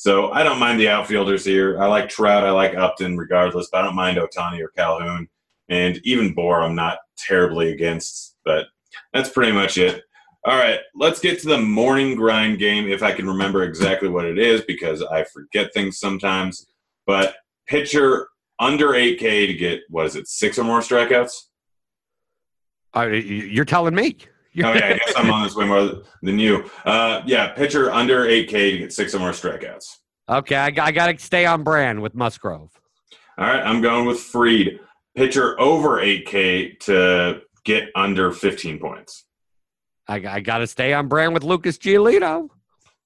So 0.02 0.32
I 0.32 0.41
don't 0.41 0.58
mind 0.58 0.80
the 0.80 0.89
outfielders 0.89 1.45
here. 1.45 1.80
I 1.80 1.86
like 1.86 2.10
Trout. 2.10 2.43
I 2.43 2.49
like 2.49 2.74
Upton 2.74 3.20
regardless, 3.20 3.70
but 3.72 3.82
I 3.82 3.84
don't 3.84 3.93
mind 3.93 4.18
Ohtani 4.18 4.60
or 4.60 4.70
Calhoun. 4.70 5.28
And 5.70 6.02
even 6.04 6.34
Bour, 6.34 6.64
I'm 6.64 6.74
not 6.74 6.97
terribly 7.20 7.72
against, 7.72 8.36
but 8.43 8.66
that's 9.14 9.30
pretty 9.30 9.52
much 9.52 9.78
it. 9.78 10.02
All 10.43 10.58
right, 10.58 10.80
let's 10.95 11.20
get 11.20 11.39
to 11.41 11.49
the 11.49 11.60
morning 11.60 12.16
grind 12.16 12.58
game 12.58 12.88
if 12.88 13.04
I 13.04 13.12
can 13.12 13.28
remember 13.28 13.62
exactly 13.62 14.10
what 14.10 14.26
it 14.26 14.39
is 14.39 14.62
because 14.62 15.04
I 15.04 15.24
forget 15.26 15.72
things 15.72 15.99
sometimes. 15.99 16.66
But 17.06 17.36
pitcher 17.68 18.28
under 18.58 18.93
8K 18.93 19.45
to 19.45 19.54
get, 19.54 19.82
what 19.88 20.08
is 20.08 20.16
it, 20.16 20.28
six 20.28 20.58
or 20.58 20.64
more 20.64 20.80
strikeouts? 20.80 21.43
Uh, 22.95 23.02
you're 23.06 23.66
telling 23.66 23.93
me. 23.93 24.18
Oh 24.58 24.74
yeah, 24.74 24.88
I 24.88 24.93
guess 25.06 25.14
I'm 25.16 25.32
on 25.32 25.43
this 25.43 25.56
way 25.56 25.66
more 25.66 26.04
than 26.22 26.39
you. 26.39 26.70
Uh, 26.86 27.22
yeah, 27.26 27.49
pitcher 27.49 27.91
under 27.91 28.26
8K 28.26 28.49
to 28.49 28.78
get 28.80 28.93
six 28.93 29.16
or 29.16 29.20
more 29.20 29.32
strikeouts. 29.32 29.86
Okay, 30.30 30.56
I, 30.56 30.68
I 30.68 30.91
got 30.91 31.08
to 31.08 31.18
stay 31.18 31.45
on 31.45 31.64
brand 31.64 32.02
with 32.02 32.16
Musgrove. 32.16 32.70
All 33.38 33.47
right, 33.47 33.62
I'm 33.62 33.82
going 33.82 34.06
with 34.06 34.20
Fried. 34.20 34.80
Pitcher 35.16 35.60
over 35.60 36.02
8K 36.02 36.80
to 36.82 37.41
get 37.66 37.89
under 37.95 38.32
15 38.32 38.80
points. 38.80 39.26
I, 40.08 40.16
I 40.26 40.39
got 40.39 40.60
to 40.60 40.68
stay 40.68 40.93
on 40.93 41.08
brand 41.08 41.34
with 41.34 41.43
Lucas 41.43 41.78
Giolito. 41.78 42.49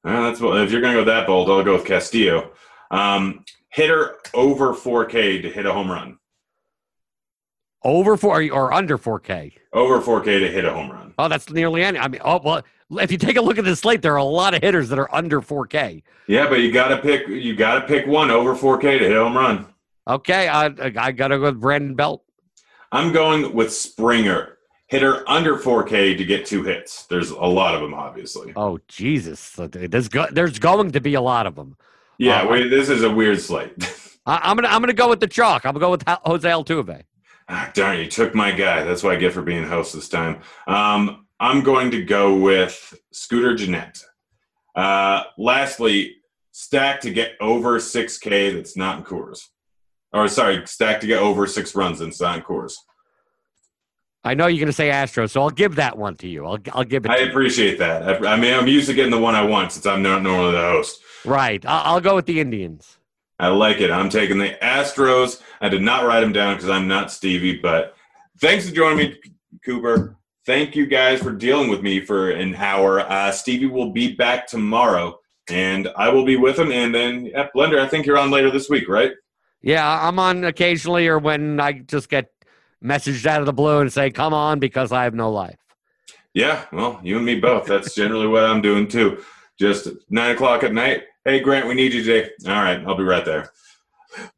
Uh, 0.04 0.22
that's 0.22 0.39
what, 0.39 0.62
if 0.62 0.72
you're 0.72 0.82
going 0.82 0.96
to 0.96 1.02
go 1.02 1.06
that 1.06 1.26
bold, 1.26 1.50
I'll 1.50 1.64
go 1.64 1.74
with 1.74 1.86
Castillo. 1.86 2.52
Um, 2.91 3.43
hitter 3.70 4.18
over 4.34 4.74
4K 4.74 5.41
to 5.41 5.50
hit 5.50 5.66
a 5.66 5.74
home 5.74 5.89
run. 5.89 6.18
Over 7.86 8.18
four 8.18 8.44
or 8.52 8.74
under 8.74 8.98
4K? 8.98 9.54
Over 9.72 10.02
4K 10.02 10.40
to 10.40 10.52
hit 10.52 10.66
a 10.66 10.74
home 10.74 10.92
run. 10.92 11.14
Oh, 11.20 11.28
that's 11.28 11.50
nearly 11.52 11.84
any. 11.84 12.00
I 12.00 12.08
mean, 12.08 12.22
oh 12.26 12.42
well. 12.44 12.64
If 12.92 13.12
you 13.12 13.18
take 13.18 13.36
a 13.36 13.42
look 13.42 13.58
at 13.58 13.66
the 13.66 13.76
slate, 13.76 14.04
there 14.04 14.14
are 14.14 14.18
a 14.18 14.24
lot 14.24 14.54
of 14.54 14.62
hitters 14.62 14.90
that 14.90 15.00
are 15.00 15.14
under 15.14 15.42
4K. 15.42 16.04
Yeah, 16.28 16.48
but 16.48 16.60
you 16.60 16.72
got 16.72 16.90
to 16.90 16.98
pick. 16.98 17.28
You 17.28 17.56
got 17.56 17.80
to 17.80 17.88
pick 17.88 18.06
one 18.06 18.30
over 18.30 18.56
4K 18.56 19.00
to 19.00 19.06
hit 19.06 19.12
a 19.12 19.24
home 19.24 19.36
run. 19.36 19.68
Okay, 20.08 20.48
I, 20.48 20.66
I 20.66 21.12
got 21.12 21.30
to 21.30 21.38
go 21.38 21.46
with 21.46 21.60
Brandon 21.60 21.96
Belt. 21.96 22.24
I'm 22.92 23.12
going 23.12 23.54
with 23.54 23.74
Springer, 23.74 24.60
hitter 24.88 25.28
under 25.28 25.58
4K 25.58 26.18
to 26.18 26.26
get 26.26 26.46
two 26.46 26.64
hits. 26.64 27.06
There's 27.06 27.32
a 27.32 27.46
lot 27.46 27.74
of 27.76 27.82
them, 27.82 27.94
obviously. 27.94 28.54
Oh 28.56 28.80
Jesus, 28.88 29.54
there's 29.58 30.08
go, 30.08 30.28
there's 30.32 30.60
going 30.60 30.92
to 30.92 31.00
be 31.00 31.16
a 31.16 31.22
lot 31.22 31.48
of 31.48 31.56
them. 31.56 31.78
Yeah, 32.18 32.44
uh, 32.44 32.50
wait, 32.50 32.70
this 32.70 32.90
is 32.90 33.04
a 33.04 33.10
weird 33.10 33.42
slate. 33.42 33.74
I, 34.26 34.52
am 34.52 34.58
gonna 34.58 34.70
I'm 34.70 34.82
gonna 34.82 34.94
go 34.94 35.10
with 35.10 35.20
the 35.20 35.28
chalk. 35.28 35.66
I'm 35.66 35.74
gonna 35.74 35.86
go 35.86 35.92
with 35.92 36.04
Jose 36.08 36.48
Altuve. 36.48 37.04
Ah, 37.48 37.72
darn, 37.74 38.00
you 38.00 38.08
took 38.08 38.34
my 38.34 38.52
guy. 38.52 38.84
That's 38.84 39.04
what 39.04 39.14
I 39.14 39.18
get 39.18 39.34
for 39.34 39.43
being 39.43 39.64
host 39.64 39.93
this 39.93 40.10
time. 40.10 40.41
Um, 40.68 41.28
I'm 41.39 41.62
going 41.62 41.91
to 41.91 42.04
go 42.04 42.36
with 42.36 42.93
Scooter 43.12 43.56
Gennett. 43.56 44.00
Uh, 44.76 45.24
lastly, 45.38 46.16
stack 46.52 47.02
to 47.02 47.12
get 47.12 47.34
over 47.39 47.80
6K 47.80 48.54
that's 48.54 48.76
not 48.76 48.98
in 48.98 49.04
Coors. 49.04 49.41
Or 50.12 50.28
sorry, 50.28 50.66
stack 50.66 51.02
to 51.02 51.08
get 51.08 51.20
over 51.20 51.46
six 51.46 51.76
runs 51.76 52.00
that's 52.00 52.22
not 52.22 52.38
in 52.38 52.43
Coors. 52.43 52.74
I 54.24 54.34
know 54.34 54.48
you're 54.48 54.60
going 54.60 54.68
to 54.68 54.74
say 54.74 54.89
Astros, 54.89 55.32
so 55.32 55.41
I'll 55.41 55.52
give 55.52 55.76
that 55.76 55.98
one 55.98 56.16
to 56.16 56.28
you. 56.28 56.46
I'll, 56.46 56.58
I'll 56.74 56.84
give 56.84 57.06
it. 57.06 57.12
I 57.12 57.18
appreciate 57.18 57.74
you. 57.74 57.78
that. 57.78 58.24
I, 58.24 58.34
I, 58.34 58.39
mean, 58.39 58.54
I'm 58.54 58.68
used 58.68 58.88
to 58.88 58.96
getting 58.96 59.12
the 59.12 59.20
one 59.20 59.36
I 59.36 59.43
want 59.43 59.74
since 59.74 59.86
I'm 59.86 60.02
not 60.02 60.24
normally 60.24 60.54
the 60.54 60.62
host. 60.62 61.00
Right. 61.26 61.64
I'll, 61.66 61.96
I'll 61.96 62.02
go 62.02 62.16
with 62.16 62.26
the 62.26 62.39
Indians. 62.39 62.98
I 63.40 63.48
like 63.50 63.82
it. 63.82 63.92
I'm 63.92 64.10
taking 64.10 64.38
the 64.38 64.58
Astros. 64.62 65.42
I 65.62 65.70
did 65.70 65.82
not 65.82 66.06
write 66.06 66.22
them 66.22 66.32
down 66.32 66.56
because 66.56 66.70
I'm 66.70 66.88
not 66.88 67.12
Stevie, 67.12 67.58
but 67.58 67.96
thanks 68.40 68.68
for 68.68 68.76
joining 68.76 68.98
me, 68.98 69.20
Cooper. 69.64 70.16
Thank 70.46 70.76
you 70.76 70.86
guys 70.86 71.22
for 71.22 71.32
dealing 71.32 71.70
with 71.70 71.82
me 71.82 72.00
for 72.00 72.30
an 72.30 72.56
hour. 72.56 73.00
Uh, 73.02 73.32
Stevie 73.32 73.66
will 73.66 73.92
be 73.92 74.14
back 74.14 74.48
tomorrow, 74.48 75.20
and 75.50 75.90
I 75.98 76.10
will 76.10 76.24
be 76.24 76.38
with 76.38 76.58
him. 76.58 76.72
And 76.72 76.94
then, 76.94 77.26
yeah, 77.26 77.48
Blender, 77.56 77.80
I 77.80 77.88
think 77.88 78.06
you're 78.06 78.18
on 78.18 78.32
later 78.32 78.52
this 78.52 78.70
week, 78.70 78.88
right? 78.88 79.12
Yeah, 79.62 80.08
I'm 80.08 80.20
on 80.20 80.44
occasionally, 80.44 81.08
or 81.08 81.18
when 81.18 81.60
I 81.60 81.74
just 81.74 82.10
get 82.10 82.30
messaged 82.84 83.26
out 83.26 83.40
of 83.40 83.48
the 83.48 83.54
blue 83.54 83.80
and 83.80 83.92
say, 83.92 84.12
"Come 84.12 84.34
on," 84.34 84.60
because 84.60 84.92
I 84.92 85.04
have 85.04 85.16
no 85.16 85.32
life. 85.32 85.58
Yeah, 86.36 86.66
well, 86.72 87.00
you 87.04 87.18
and 87.18 87.26
me 87.26 87.40
both. 87.40 87.66
That's 87.66 87.96
generally 87.96 88.28
what 88.28 88.44
I'm 88.44 88.62
doing 88.62 88.88
too. 88.88 89.24
Just 89.60 89.88
nine 90.10 90.36
o'clock 90.36 90.64
at 90.64 90.74
night. 90.74 91.04
Hey, 91.28 91.40
Grant, 91.40 91.68
we 91.68 91.74
need 91.74 91.92
you 91.92 92.04
today. 92.04 92.30
All 92.46 92.54
right, 92.54 92.86
I'll 92.86 92.96
be 92.96 93.04
right 93.04 93.26
there. 93.26 93.50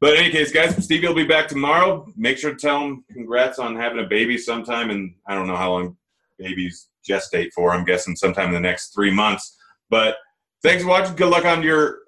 But 0.00 0.14
in 0.14 0.20
any 0.20 0.30
case, 0.30 0.50
guys, 0.50 0.82
Stevie 0.82 1.06
will 1.06 1.14
be 1.14 1.26
back 1.26 1.46
tomorrow. 1.46 2.10
Make 2.16 2.38
sure 2.38 2.54
to 2.54 2.56
tell 2.56 2.80
him 2.80 3.04
congrats 3.12 3.58
on 3.58 3.76
having 3.76 4.02
a 4.02 4.08
baby 4.08 4.38
sometime, 4.38 4.88
and 4.88 5.14
I 5.26 5.34
don't 5.34 5.46
know 5.46 5.54
how 5.54 5.72
long 5.72 5.98
babies 6.38 6.88
gestate 7.06 7.52
for. 7.54 7.72
I'm 7.72 7.84
guessing 7.84 8.16
sometime 8.16 8.48
in 8.48 8.54
the 8.54 8.60
next 8.60 8.94
three 8.94 9.10
months. 9.10 9.58
But 9.90 10.16
thanks 10.62 10.82
for 10.82 10.88
watching. 10.88 11.14
Good 11.14 11.28
luck 11.28 11.44
on 11.44 11.62
your 11.62 11.98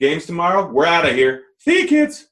games 0.00 0.24
tomorrow. 0.26 0.70
We're 0.70 0.86
out 0.86 1.04
of 1.04 1.16
here. 1.16 1.42
See 1.58 1.80
you, 1.80 1.88
kids. 1.88 2.27